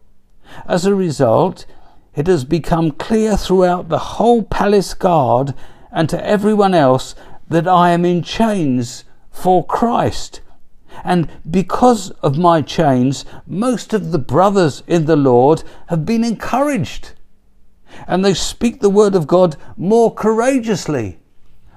As 0.66 0.86
a 0.86 0.94
result, 0.94 1.66
it 2.14 2.26
has 2.26 2.44
become 2.44 2.90
clear 2.90 3.36
throughout 3.36 3.88
the 3.88 3.98
whole 3.98 4.42
palace 4.42 4.94
guard 4.94 5.54
and 5.92 6.08
to 6.08 6.26
everyone 6.26 6.74
else 6.74 7.14
that 7.48 7.68
I 7.68 7.90
am 7.90 8.04
in 8.04 8.22
chains 8.22 9.04
for 9.30 9.64
Christ. 9.64 10.40
And 11.04 11.28
because 11.48 12.10
of 12.22 12.38
my 12.38 12.60
chains, 12.62 13.24
most 13.46 13.94
of 13.94 14.10
the 14.10 14.18
brothers 14.18 14.82
in 14.86 15.04
the 15.04 15.16
Lord 15.16 15.62
have 15.88 16.04
been 16.04 16.24
encouraged. 16.24 17.12
And 18.06 18.24
they 18.24 18.34
speak 18.34 18.80
the 18.80 18.90
word 18.90 19.14
of 19.14 19.26
God 19.26 19.56
more 19.76 20.12
courageously 20.12 21.18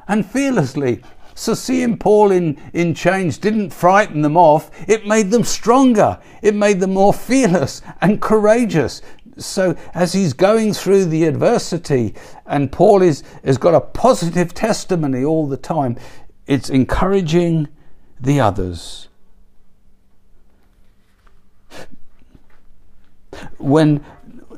and 0.08 0.26
fearlessly. 0.26 1.02
So 1.42 1.56
seeing 1.56 1.98
Paul 1.98 2.30
in, 2.30 2.62
in 2.72 2.94
chains 2.94 3.40
didn't 3.40 3.72
frighten 3.72 4.22
them 4.22 4.38
off, 4.38 4.70
it 4.88 5.08
made 5.08 5.32
them 5.32 5.44
stronger. 5.44 6.20
It 6.44 6.54
made 6.54 6.80
them 6.80 6.94
more 6.94 7.16
fearless 7.16 7.82
and 8.00 8.22
courageous. 8.22 9.02
So 9.38 9.76
as 9.96 10.14
he's 10.14 10.34
going 10.34 10.74
through 10.74 11.06
the 11.06 11.26
adversity, 11.26 12.14
and 12.46 12.72
Paul 12.72 13.02
is, 13.02 13.24
has 13.44 13.58
got 13.58 13.74
a 13.74 13.82
positive 13.82 14.54
testimony 14.54 15.24
all 15.24 15.48
the 15.48 15.58
time, 15.58 15.98
it's 16.46 16.70
encouraging 16.70 17.70
the 18.20 18.40
others. 18.40 19.08
When 23.58 24.06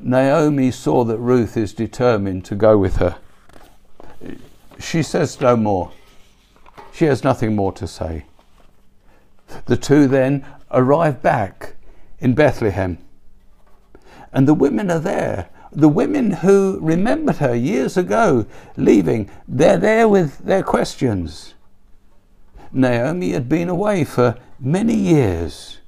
Naomi 0.02 0.70
saw 0.72 1.06
that 1.06 1.18
Ruth 1.18 1.56
is 1.56 1.74
determined 1.74 2.44
to 2.44 2.56
go 2.56 2.78
with 2.78 2.98
her, 2.98 3.16
she 4.80 5.02
says 5.02 5.40
no 5.40 5.56
more. 5.56 5.94
She 6.94 7.06
has 7.06 7.24
nothing 7.24 7.56
more 7.56 7.72
to 7.74 7.88
say. 7.88 8.26
The 9.66 9.78
two 9.78 10.08
then 10.08 10.46
arrive 10.70 11.24
back 11.24 11.74
in 12.20 12.36
Bethlehem. 12.36 13.00
And 14.32 14.48
the 14.48 14.54
women 14.54 14.92
are 14.92 15.00
there. 15.00 15.50
The 15.72 15.90
women 15.90 16.32
who 16.32 16.78
remembered 16.80 17.38
her 17.38 17.56
years 17.56 17.98
ago 17.98 18.46
leaving, 18.78 19.30
they're 19.48 19.80
there 19.80 20.08
with 20.08 20.38
their 20.40 20.62
questions. 20.62 21.56
Naomi 22.72 23.32
had 23.32 23.50
been 23.50 23.70
away 23.70 24.04
for 24.04 24.38
many 24.60 24.96
years. 24.96 25.80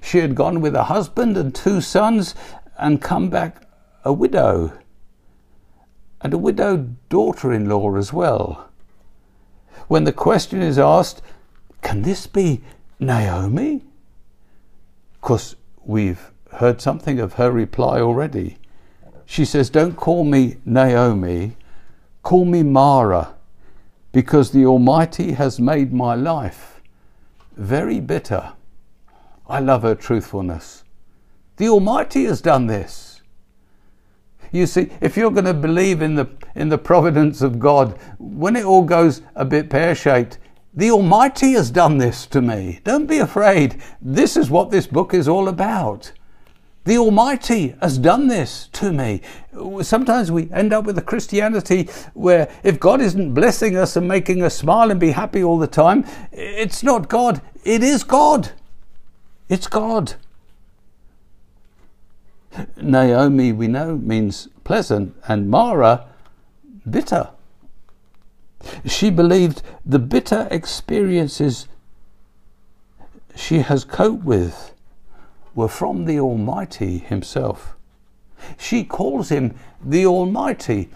She 0.00 0.18
had 0.18 0.36
gone 0.36 0.60
with 0.60 0.76
a 0.76 0.84
husband 0.84 1.36
and 1.36 1.52
two 1.52 1.80
sons 1.80 2.36
and 2.78 3.02
come 3.02 3.28
back 3.28 3.66
a 4.04 4.12
widow 4.12 4.72
and 6.20 6.32
a 6.32 6.38
widowed 6.38 6.96
daughter 7.08 7.52
in 7.52 7.68
law 7.68 7.96
as 7.96 8.12
well. 8.12 8.70
When 9.88 10.04
the 10.04 10.12
question 10.12 10.62
is 10.62 10.78
asked, 10.78 11.22
can 11.82 12.02
this 12.02 12.26
be 12.26 12.62
Naomi? 12.98 13.82
Of 15.14 15.20
course, 15.20 15.56
we've 15.84 16.30
heard 16.52 16.80
something 16.80 17.20
of 17.20 17.34
her 17.34 17.50
reply 17.50 18.00
already. 18.00 18.56
She 19.26 19.44
says, 19.44 19.70
Don't 19.70 19.96
call 19.96 20.24
me 20.24 20.56
Naomi, 20.64 21.56
call 22.22 22.44
me 22.44 22.62
Mara, 22.62 23.34
because 24.12 24.50
the 24.50 24.64
Almighty 24.64 25.32
has 25.32 25.58
made 25.60 25.92
my 25.92 26.14
life 26.14 26.80
very 27.56 28.00
bitter. 28.00 28.52
I 29.46 29.60
love 29.60 29.82
her 29.82 29.94
truthfulness. 29.94 30.84
The 31.56 31.68
Almighty 31.68 32.24
has 32.24 32.40
done 32.40 32.66
this. 32.66 33.13
You 34.54 34.66
see, 34.66 34.88
if 35.00 35.16
you're 35.16 35.32
going 35.32 35.46
to 35.46 35.52
believe 35.52 36.00
in 36.00 36.14
the, 36.14 36.28
in 36.54 36.68
the 36.68 36.78
providence 36.78 37.42
of 37.42 37.58
God, 37.58 37.98
when 38.20 38.54
it 38.54 38.64
all 38.64 38.84
goes 38.84 39.20
a 39.34 39.44
bit 39.44 39.68
pear 39.68 39.96
shaped, 39.96 40.38
the 40.72 40.92
Almighty 40.92 41.54
has 41.54 41.72
done 41.72 41.98
this 41.98 42.24
to 42.26 42.40
me. 42.40 42.78
Don't 42.84 43.06
be 43.06 43.18
afraid. 43.18 43.82
This 44.00 44.36
is 44.36 44.50
what 44.50 44.70
this 44.70 44.86
book 44.86 45.12
is 45.12 45.26
all 45.26 45.48
about. 45.48 46.12
The 46.84 46.96
Almighty 46.98 47.74
has 47.82 47.98
done 47.98 48.28
this 48.28 48.68
to 48.74 48.92
me. 48.92 49.22
Sometimes 49.82 50.30
we 50.30 50.48
end 50.52 50.72
up 50.72 50.84
with 50.84 50.98
a 50.98 51.02
Christianity 51.02 51.88
where 52.12 52.48
if 52.62 52.78
God 52.78 53.00
isn't 53.00 53.34
blessing 53.34 53.76
us 53.76 53.96
and 53.96 54.06
making 54.06 54.40
us 54.44 54.56
smile 54.56 54.92
and 54.92 55.00
be 55.00 55.10
happy 55.10 55.42
all 55.42 55.58
the 55.58 55.66
time, 55.66 56.04
it's 56.30 56.84
not 56.84 57.08
God. 57.08 57.42
It 57.64 57.82
is 57.82 58.04
God. 58.04 58.52
It's 59.48 59.66
God. 59.66 60.14
Naomi, 62.80 63.52
we 63.52 63.68
know, 63.68 63.96
means 63.96 64.48
pleasant, 64.64 65.14
and 65.26 65.50
Mara, 65.50 66.06
bitter. 66.88 67.30
She 68.86 69.10
believed 69.10 69.62
the 69.84 69.98
bitter 69.98 70.48
experiences 70.50 71.68
she 73.34 73.58
has 73.58 73.84
coped 73.84 74.24
with 74.24 74.72
were 75.54 75.68
from 75.68 76.04
the 76.04 76.18
Almighty 76.18 76.98
Himself. 76.98 77.76
She 78.58 78.84
calls 78.84 79.28
Him 79.28 79.54
the 79.82 80.06
Almighty. 80.06 80.90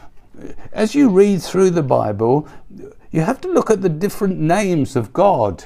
As 0.73 0.95
you 0.95 1.09
read 1.09 1.43
through 1.43 1.71
the 1.71 1.83
Bible, 1.83 2.49
you 3.11 3.23
have 3.23 3.41
to 3.43 3.49
look 3.49 3.71
at 3.71 3.83
the 3.83 3.89
different 3.89 4.39
names 4.39 4.97
of 4.97 5.13
God. 5.13 5.65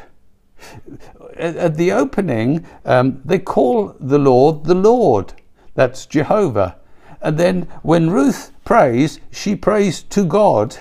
At 1.36 1.76
the 1.76 1.93
opening, 1.93 2.64
um, 2.84 3.20
they 3.24 3.38
call 3.38 3.97
the 3.99 4.18
Lord 4.18 4.64
the 4.64 4.74
Lord. 4.74 5.34
That's 5.75 6.07
Jehovah. 6.07 6.77
And 7.20 7.39
then 7.39 7.62
when 7.83 8.11
Ruth 8.11 8.53
prays, 8.64 9.20
she 9.31 9.55
prays 9.57 10.03
to 10.05 10.25
God. 10.25 10.79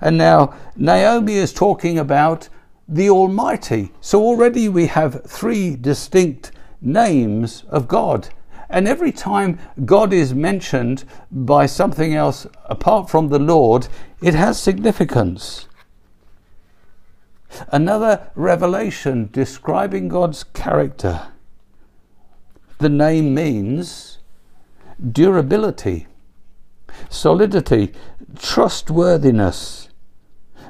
And 0.00 0.18
now 0.18 0.54
Naomi 0.76 1.34
is 1.34 1.52
talking 1.52 1.98
about 1.98 2.48
the 2.86 3.08
Almighty. 3.08 3.92
So 4.00 4.22
already 4.22 4.68
we 4.68 4.86
have 4.86 5.24
three 5.24 5.76
distinct 5.76 6.52
names 6.80 7.64
of 7.68 7.88
God. 7.88 8.28
And 8.68 8.86
every 8.86 9.10
time 9.10 9.58
God 9.84 10.12
is 10.12 10.34
mentioned 10.34 11.04
by 11.30 11.66
something 11.66 12.14
else 12.14 12.46
apart 12.66 13.10
from 13.10 13.28
the 13.28 13.38
Lord, 13.38 13.88
it 14.22 14.34
has 14.34 14.62
significance. 14.62 15.66
Another 17.72 18.30
revelation 18.36 19.28
describing 19.32 20.08
God's 20.08 20.44
character. 20.44 21.28
The 22.78 22.88
name 22.88 23.34
means 23.34 24.09
durability, 25.12 26.06
solidity, 27.08 27.92
trustworthiness. 28.38 29.88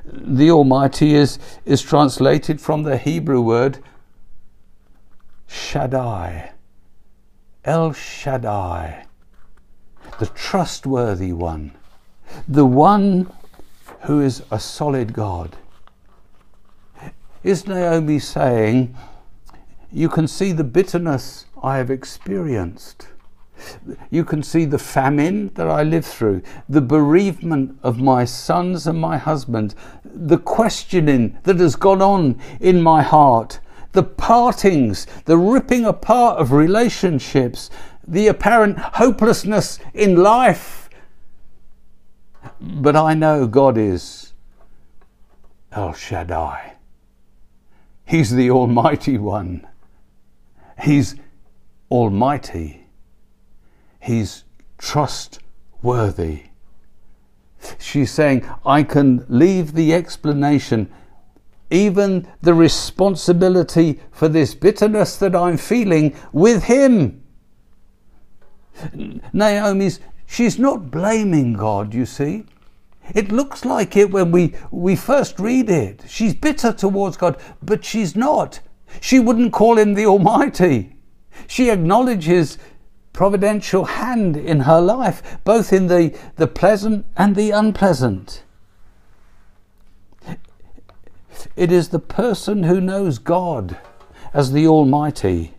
The 0.04 0.50
Almighty 0.50 1.14
is, 1.14 1.38
is 1.64 1.82
translated 1.82 2.60
from 2.60 2.82
the 2.82 2.96
Hebrew 2.96 3.40
word 3.40 3.78
Shaddai, 5.46 6.52
El 7.64 7.92
Shaddai, 7.92 9.04
the 10.18 10.26
trustworthy 10.26 11.32
one, 11.32 11.72
the 12.46 12.66
one 12.66 13.30
who 14.02 14.20
is 14.20 14.42
a 14.50 14.58
solid 14.60 15.12
God. 15.12 15.56
Is 17.42 17.66
Naomi 17.66 18.18
saying, 18.18 18.94
You 19.90 20.08
can 20.08 20.28
see 20.28 20.52
the 20.52 20.64
bitterness 20.64 21.46
I 21.62 21.78
have 21.78 21.90
experienced? 21.90 23.08
You 24.10 24.24
can 24.24 24.42
see 24.42 24.64
the 24.64 24.78
famine 24.78 25.50
that 25.54 25.68
I 25.68 25.82
lived 25.82 26.06
through, 26.06 26.42
the 26.68 26.80
bereavement 26.80 27.78
of 27.82 28.00
my 28.00 28.24
sons 28.24 28.86
and 28.86 29.00
my 29.00 29.18
husband, 29.18 29.74
the 30.04 30.38
questioning 30.38 31.38
that 31.44 31.58
has 31.58 31.76
gone 31.76 32.02
on 32.02 32.40
in 32.60 32.82
my 32.82 33.02
heart 33.02 33.60
the 33.92 34.02
partings, 34.02 35.06
the 35.24 35.36
ripping 35.36 35.84
apart 35.84 36.38
of 36.38 36.52
relationships, 36.52 37.70
the 38.06 38.28
apparent 38.28 38.78
hopelessness 38.78 39.78
in 39.94 40.16
life. 40.16 40.88
But 42.60 42.96
I 42.96 43.14
know 43.14 43.46
God 43.46 43.76
is 43.76 44.32
El 45.72 45.92
Shaddai. 45.92 46.74
He's 48.04 48.30
the 48.30 48.50
Almighty 48.50 49.18
One. 49.18 49.66
He's 50.82 51.16
Almighty. 51.90 52.79
He's 54.00 54.44
trustworthy. 54.78 56.44
She's 57.78 58.10
saying, 58.10 58.48
I 58.64 58.82
can 58.82 59.24
leave 59.28 59.74
the 59.74 59.92
explanation 59.92 60.90
even 61.70 62.26
the 62.42 62.54
responsibility 62.54 64.00
for 64.10 64.28
this 64.28 64.54
bitterness 64.54 65.16
that 65.16 65.36
I'm 65.36 65.56
feeling 65.56 66.14
with 66.32 66.64
him. 66.64 67.22
Naomi's, 69.32 70.00
she's 70.26 70.58
not 70.58 70.90
blaming 70.90 71.52
God, 71.52 71.94
you 71.94 72.06
see. 72.06 72.44
It 73.14 73.32
looks 73.32 73.64
like 73.64 73.96
it 73.96 74.10
when 74.10 74.30
we, 74.30 74.54
we 74.70 74.96
first 74.96 75.38
read 75.38 75.70
it. 75.70 76.04
She's 76.08 76.34
bitter 76.34 76.72
towards 76.72 77.16
God, 77.16 77.40
but 77.62 77.84
she's 77.84 78.14
not. 78.16 78.60
She 79.00 79.20
wouldn't 79.20 79.52
call 79.52 79.78
him 79.78 79.94
the 79.94 80.06
Almighty. 80.06 80.96
She 81.46 81.70
acknowledges 81.70 82.58
providential 83.12 83.84
hand 83.84 84.36
in 84.36 84.60
her 84.60 84.80
life, 84.80 85.38
both 85.44 85.72
in 85.72 85.88
the, 85.88 86.16
the 86.36 86.46
pleasant 86.46 87.06
and 87.16 87.36
the 87.36 87.50
unpleasant. 87.50 88.42
It 91.56 91.72
is 91.72 91.88
the 91.88 91.98
person 91.98 92.64
who 92.64 92.80
knows 92.80 93.18
God 93.18 93.78
as 94.32 94.52
the 94.52 94.66
Almighty, 94.66 95.54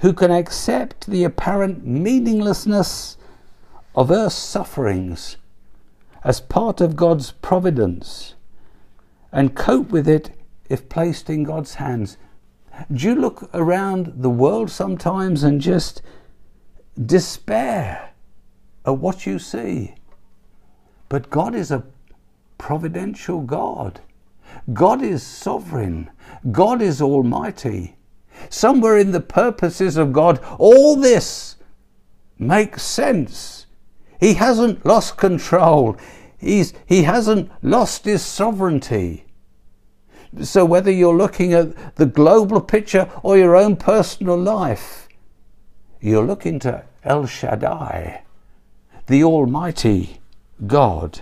who 0.00 0.12
can 0.12 0.30
accept 0.30 1.06
the 1.06 1.24
apparent 1.24 1.86
meaninglessness 1.86 3.16
of 3.94 4.10
earth's 4.10 4.34
sufferings 4.36 5.36
as 6.22 6.40
part 6.40 6.80
of 6.80 6.96
God's 6.96 7.32
providence 7.32 8.34
and 9.32 9.54
cope 9.54 9.90
with 9.90 10.08
it 10.08 10.30
if 10.68 10.88
placed 10.88 11.30
in 11.30 11.44
God's 11.44 11.74
hands. 11.74 12.18
Do 12.92 13.06
you 13.06 13.14
look 13.14 13.48
around 13.54 14.12
the 14.16 14.30
world 14.30 14.70
sometimes 14.70 15.42
and 15.42 15.60
just 15.60 16.02
despair 17.04 18.10
at 18.84 18.98
what 18.98 19.26
you 19.26 19.38
see? 19.38 19.94
But 21.08 21.30
God 21.30 21.54
is 21.54 21.70
a 21.70 21.84
providential 22.58 23.40
God. 23.42 24.00
God 24.72 25.02
is 25.02 25.22
sovereign. 25.22 26.10
God 26.50 26.82
is 26.82 27.00
almighty. 27.00 27.96
Somewhere 28.50 28.98
in 28.98 29.12
the 29.12 29.20
purposes 29.20 29.96
of 29.96 30.12
God, 30.12 30.40
all 30.58 30.96
this 30.96 31.56
makes 32.38 32.82
sense. 32.82 33.66
He 34.20 34.34
hasn't 34.34 34.84
lost 34.84 35.16
control. 35.16 35.96
He's, 36.38 36.74
he 36.86 37.02
hasn't 37.02 37.50
lost 37.62 38.04
his 38.04 38.24
sovereignty. 38.24 39.24
So, 40.42 40.64
whether 40.64 40.90
you're 40.90 41.16
looking 41.16 41.54
at 41.54 41.96
the 41.96 42.06
global 42.06 42.60
picture 42.60 43.10
or 43.22 43.38
your 43.38 43.56
own 43.56 43.76
personal 43.76 44.36
life, 44.36 45.05
you're 46.00 46.24
looking 46.24 46.58
to 46.60 46.84
El 47.04 47.26
Shaddai, 47.26 48.22
the 49.06 49.24
Almighty 49.24 50.20
God. 50.66 51.20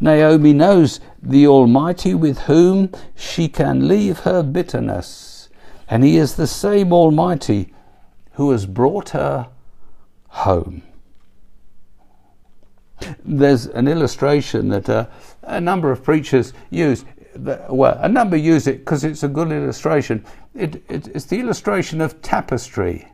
Naomi 0.00 0.52
knows 0.52 1.00
the 1.22 1.46
Almighty 1.46 2.14
with 2.14 2.40
whom 2.40 2.90
she 3.14 3.48
can 3.48 3.86
leave 3.86 4.20
her 4.20 4.42
bitterness, 4.42 5.48
and 5.88 6.02
He 6.02 6.16
is 6.16 6.34
the 6.34 6.46
same 6.46 6.92
Almighty 6.92 7.72
who 8.32 8.50
has 8.50 8.66
brought 8.66 9.10
her 9.10 9.48
home. 10.28 10.82
There's 13.24 13.66
an 13.66 13.86
illustration 13.88 14.68
that 14.70 14.88
uh, 14.88 15.06
a 15.42 15.60
number 15.60 15.90
of 15.90 16.02
preachers 16.02 16.52
use. 16.70 17.04
Well, 17.36 17.98
a 18.00 18.08
number 18.08 18.36
use 18.36 18.66
it 18.66 18.78
because 18.78 19.04
it's 19.04 19.22
a 19.22 19.28
good 19.28 19.50
illustration. 19.50 20.24
It, 20.54 20.76
it, 20.88 21.08
it's 21.08 21.24
the 21.24 21.40
illustration 21.40 22.00
of 22.00 22.22
tapestry. 22.22 23.08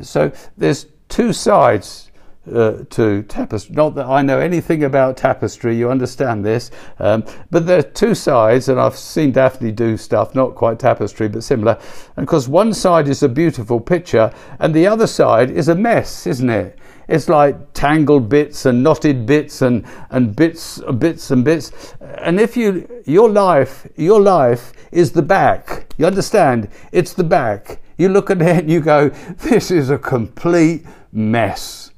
So 0.00 0.32
there's 0.56 0.86
two 1.08 1.32
sides 1.32 2.10
uh, 2.52 2.84
to 2.90 3.22
tapestry. 3.24 3.74
Not 3.74 3.94
that 3.94 4.06
I 4.06 4.22
know 4.22 4.38
anything 4.40 4.82
about 4.84 5.16
tapestry, 5.16 5.76
you 5.76 5.90
understand 5.90 6.44
this, 6.44 6.70
um, 6.98 7.24
but 7.50 7.66
there 7.66 7.78
are 7.78 7.82
two 7.82 8.14
sides, 8.14 8.68
and 8.68 8.80
I've 8.80 8.96
seen 8.96 9.30
Daphne 9.30 9.70
do 9.70 9.96
stuff, 9.96 10.34
not 10.34 10.54
quite 10.54 10.78
tapestry, 10.78 11.28
but 11.28 11.44
similar. 11.44 11.78
And 12.16 12.28
one 12.48 12.74
side 12.74 13.08
is 13.08 13.22
a 13.22 13.28
beautiful 13.28 13.78
picture, 13.78 14.32
and 14.58 14.74
the 14.74 14.86
other 14.86 15.06
side 15.06 15.50
is 15.50 15.68
a 15.68 15.74
mess, 15.74 16.26
isn't 16.26 16.50
it? 16.50 16.78
It's 17.12 17.28
like 17.28 17.74
tangled 17.74 18.30
bits 18.30 18.64
and 18.64 18.82
knotted 18.82 19.26
bits 19.26 19.60
and, 19.60 19.84
and 20.08 20.34
bits, 20.34 20.80
bits 20.98 21.30
and 21.30 21.44
bits. 21.44 21.94
And 22.00 22.40
if 22.40 22.56
you, 22.56 23.02
your 23.04 23.28
life, 23.28 23.86
your 23.96 24.18
life 24.18 24.72
is 24.90 25.12
the 25.12 25.20
back. 25.20 25.92
You 25.98 26.06
understand? 26.06 26.68
It's 26.90 27.12
the 27.12 27.24
back. 27.24 27.82
You 27.98 28.08
look 28.08 28.30
at 28.30 28.40
it 28.40 28.60
and 28.60 28.70
you 28.70 28.80
go, 28.80 29.10
this 29.10 29.70
is 29.70 29.90
a 29.90 29.98
complete 29.98 30.86
mess 31.12 31.90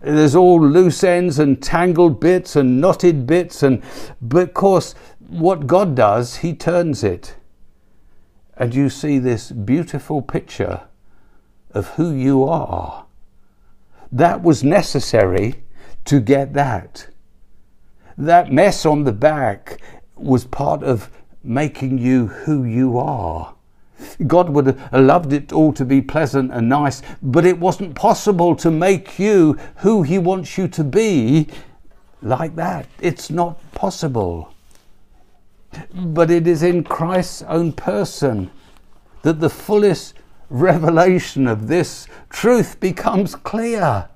there's 0.00 0.34
all 0.34 0.60
loose 0.60 1.02
ends 1.02 1.38
and 1.38 1.62
tangled 1.62 2.20
bits 2.20 2.56
and 2.56 2.80
knotted 2.80 3.26
bits 3.26 3.62
and 3.62 3.82
but 4.20 4.48
of 4.48 4.54
course 4.54 4.94
what 5.18 5.66
God 5.66 5.94
does 5.94 6.36
he 6.36 6.54
turns 6.54 7.02
it 7.02 7.36
and 8.56 8.74
you 8.74 8.90
see 8.90 9.18
this 9.18 9.50
beautiful 9.50 10.20
picture 10.20 10.82
of 11.70 11.88
who 11.90 12.12
you 12.12 12.44
are 12.44 13.03
that 14.14 14.42
was 14.42 14.64
necessary 14.64 15.62
to 16.04 16.20
get 16.20 16.54
that 16.54 17.08
that 18.16 18.52
mess 18.52 18.86
on 18.86 19.04
the 19.04 19.12
back 19.12 19.80
was 20.16 20.44
part 20.44 20.82
of 20.82 21.10
making 21.42 21.98
you 21.98 22.26
who 22.28 22.64
you 22.64 22.98
are 22.98 23.54
God 24.26 24.50
would 24.50 24.66
have 24.66 24.92
loved 24.92 25.32
it 25.32 25.52
all 25.52 25.72
to 25.72 25.84
be 25.84 26.00
pleasant 26.02 26.52
and 26.52 26.68
nice, 26.68 27.02
but 27.22 27.46
it 27.46 27.58
wasn't 27.58 27.94
possible 27.94 28.54
to 28.56 28.70
make 28.70 29.18
you 29.18 29.58
who 29.76 30.02
He 30.02 30.18
wants 30.18 30.58
you 30.58 30.68
to 30.68 30.84
be 30.84 31.48
like 32.22 32.56
that. 32.56 32.86
It's 33.00 33.30
not 33.30 33.58
possible. 33.72 34.52
But 35.92 36.30
it 36.30 36.46
is 36.46 36.62
in 36.62 36.84
Christ's 36.84 37.42
own 37.42 37.72
person 37.72 38.50
that 39.22 39.40
the 39.40 39.50
fullest 39.50 40.14
revelation 40.54 41.48
of 41.48 41.66
this 41.66 42.06
truth 42.30 42.78
becomes 42.78 43.34
clear. 43.34 44.08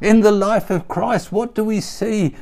In 0.00 0.20
the 0.20 0.32
life 0.32 0.70
of 0.70 0.88
Christ, 0.88 1.30
what 1.30 1.54
do 1.54 1.64
we 1.64 1.80
see? 1.80 2.34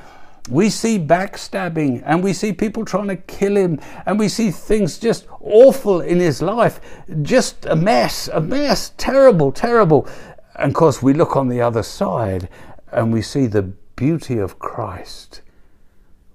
we 0.48 0.70
see 0.70 0.96
backstabbing 0.98 2.02
and 2.06 2.22
we 2.22 2.32
see 2.32 2.52
people 2.52 2.84
trying 2.84 3.08
to 3.08 3.16
kill 3.16 3.56
him 3.56 3.80
and 4.06 4.16
we 4.16 4.28
see 4.28 4.50
things 4.50 4.96
just 4.96 5.26
awful 5.40 6.00
in 6.00 6.20
his 6.20 6.40
life 6.40 6.80
just 7.22 7.66
a 7.66 7.74
mess 7.74 8.28
a 8.28 8.40
mess 8.40 8.92
terrible 8.96 9.50
terrible 9.50 10.06
and 10.54 10.70
of 10.70 10.74
course 10.74 11.02
we 11.02 11.12
look 11.12 11.36
on 11.36 11.48
the 11.48 11.60
other 11.60 11.82
side 11.82 12.48
and 12.92 13.12
we 13.12 13.20
see 13.20 13.46
the 13.46 13.62
beauty 13.62 14.38
of 14.38 14.58
Christ 14.60 15.42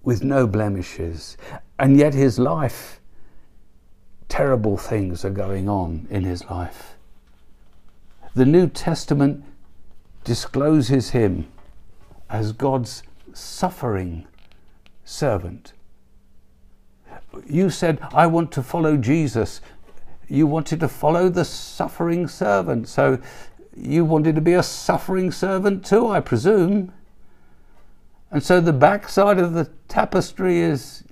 with 0.03 0.23
no 0.23 0.45
blemishes 0.45 1.38
and 1.80 1.97
yet 1.97 2.13
his 2.13 2.38
life 2.38 3.01
terrible 4.31 4.77
things 4.77 5.25
are 5.25 5.29
going 5.29 5.67
on 5.67 6.07
in 6.09 6.23
his 6.23 6.43
life 6.45 6.95
the 8.33 8.45
New 8.45 8.67
Testament 8.67 9.43
discloses 10.23 11.09
him 11.09 11.47
as 12.29 12.53
God's 12.53 13.03
suffering 13.33 14.25
servant. 15.03 15.73
You 17.45 17.69
said, 17.69 17.99
I 18.13 18.27
want 18.27 18.51
to 18.53 18.63
follow 18.63 18.95
Jesus. 18.95 19.59
You 20.29 20.47
wanted 20.47 20.79
to 20.79 20.87
follow 20.87 21.27
the 21.27 21.43
suffering 21.43 22.27
servant. 22.27 22.87
So 22.87 23.19
you 23.75 24.05
wanted 24.05 24.35
to 24.35 24.41
be 24.41 24.53
a 24.53 24.63
suffering 24.63 25.31
servant 25.31 25.85
too, 25.85 26.07
I 26.07 26.21
presume. 26.21 26.93
And 28.29 28.41
so 28.41 28.61
the 28.61 28.73
back 28.73 29.09
side 29.09 29.39
of 29.39 29.53
the 29.53 29.69
tapestry 29.89 30.59
is 30.59 31.03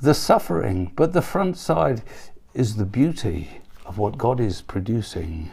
the 0.00 0.14
suffering, 0.14 0.90
but 0.96 1.12
the 1.12 1.22
front 1.22 1.56
side 1.56 2.02
is 2.54 2.76
the 2.76 2.84
beauty 2.84 3.60
of 3.86 3.98
what 3.98 4.18
God 4.18 4.40
is 4.40 4.62
producing. 4.62 5.50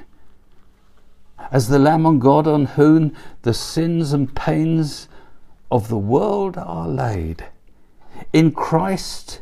As 1.52 1.70
the 1.70 1.80
Lamb 1.80 2.06
on 2.06 2.20
God 2.20 2.48
on 2.48 2.66
whom 2.66 3.16
the 3.44 3.54
sins 3.54 4.14
and 4.14 4.36
pains 4.36 5.08
of 5.72 5.88
the 5.88 5.98
world 5.98 6.58
are 6.58 6.88
laid. 6.88 7.46
In 8.34 8.52
Christ, 8.52 9.42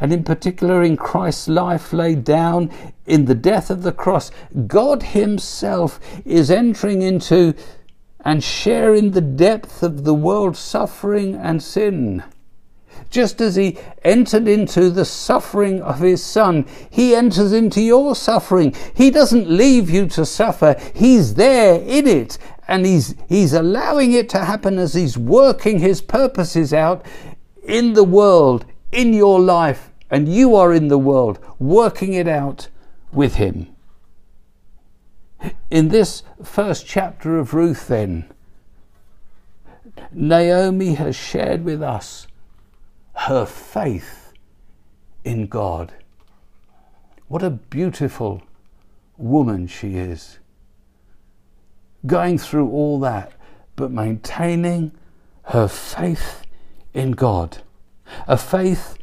and 0.00 0.12
in 0.12 0.24
particular 0.24 0.82
in 0.82 0.96
Christ's 0.96 1.48
life 1.48 1.92
laid 1.92 2.24
down 2.24 2.70
in 3.06 3.26
the 3.26 3.34
death 3.34 3.70
of 3.70 3.82
the 3.82 3.92
cross, 3.92 4.30
God 4.66 5.02
Himself 5.02 6.00
is 6.24 6.50
entering 6.50 7.02
into 7.02 7.54
and 8.24 8.42
sharing 8.42 9.10
the 9.10 9.20
depth 9.20 9.82
of 9.82 10.04
the 10.04 10.14
world's 10.14 10.58
suffering 10.58 11.34
and 11.34 11.62
sin. 11.62 12.24
Just 13.14 13.40
as 13.40 13.54
He 13.54 13.78
entered 14.02 14.48
into 14.48 14.90
the 14.90 15.04
suffering 15.04 15.80
of 15.82 16.00
His 16.00 16.20
Son, 16.20 16.66
He 16.90 17.14
enters 17.14 17.52
into 17.52 17.80
your 17.80 18.16
suffering. 18.16 18.74
He 18.92 19.12
doesn't 19.12 19.48
leave 19.48 19.88
you 19.88 20.08
to 20.08 20.26
suffer, 20.26 20.74
He's 20.92 21.34
there 21.34 21.80
in 21.80 22.08
it 22.08 22.38
and 22.66 22.86
he's 22.86 23.14
he's 23.28 23.52
allowing 23.52 24.12
it 24.12 24.28
to 24.30 24.38
happen 24.38 24.78
as 24.78 24.94
he's 24.94 25.18
working 25.18 25.78
his 25.78 26.00
purposes 26.00 26.72
out 26.72 27.04
in 27.62 27.92
the 27.92 28.02
world 28.02 28.64
in 28.90 29.12
your 29.12 29.38
life 29.38 29.90
and 30.10 30.28
you 30.28 30.54
are 30.54 30.72
in 30.72 30.88
the 30.88 30.98
world 30.98 31.38
working 31.58 32.14
it 32.14 32.26
out 32.26 32.68
with 33.12 33.34
him. 33.34 33.68
In 35.70 35.88
this 35.88 36.22
first 36.42 36.86
chapter 36.86 37.38
of 37.38 37.52
Ruth 37.52 37.88
then 37.88 38.24
Naomi 40.10 40.94
has 40.94 41.14
shared 41.14 41.64
with 41.64 41.82
us 41.82 42.26
her 43.14 43.46
faith 43.46 44.32
in 45.24 45.46
God 45.46 45.92
what 47.28 47.42
a 47.42 47.50
beautiful 47.50 48.42
woman 49.16 49.66
she 49.66 49.96
is 49.96 50.38
going 52.06 52.38
through 52.38 52.68
all 52.68 53.00
that, 53.00 53.32
but 53.76 53.90
maintaining 53.90 54.92
her 55.46 55.66
faith 55.66 56.42
in 56.92 57.12
God. 57.12 57.62
A 58.28 58.36
faith 58.36 58.96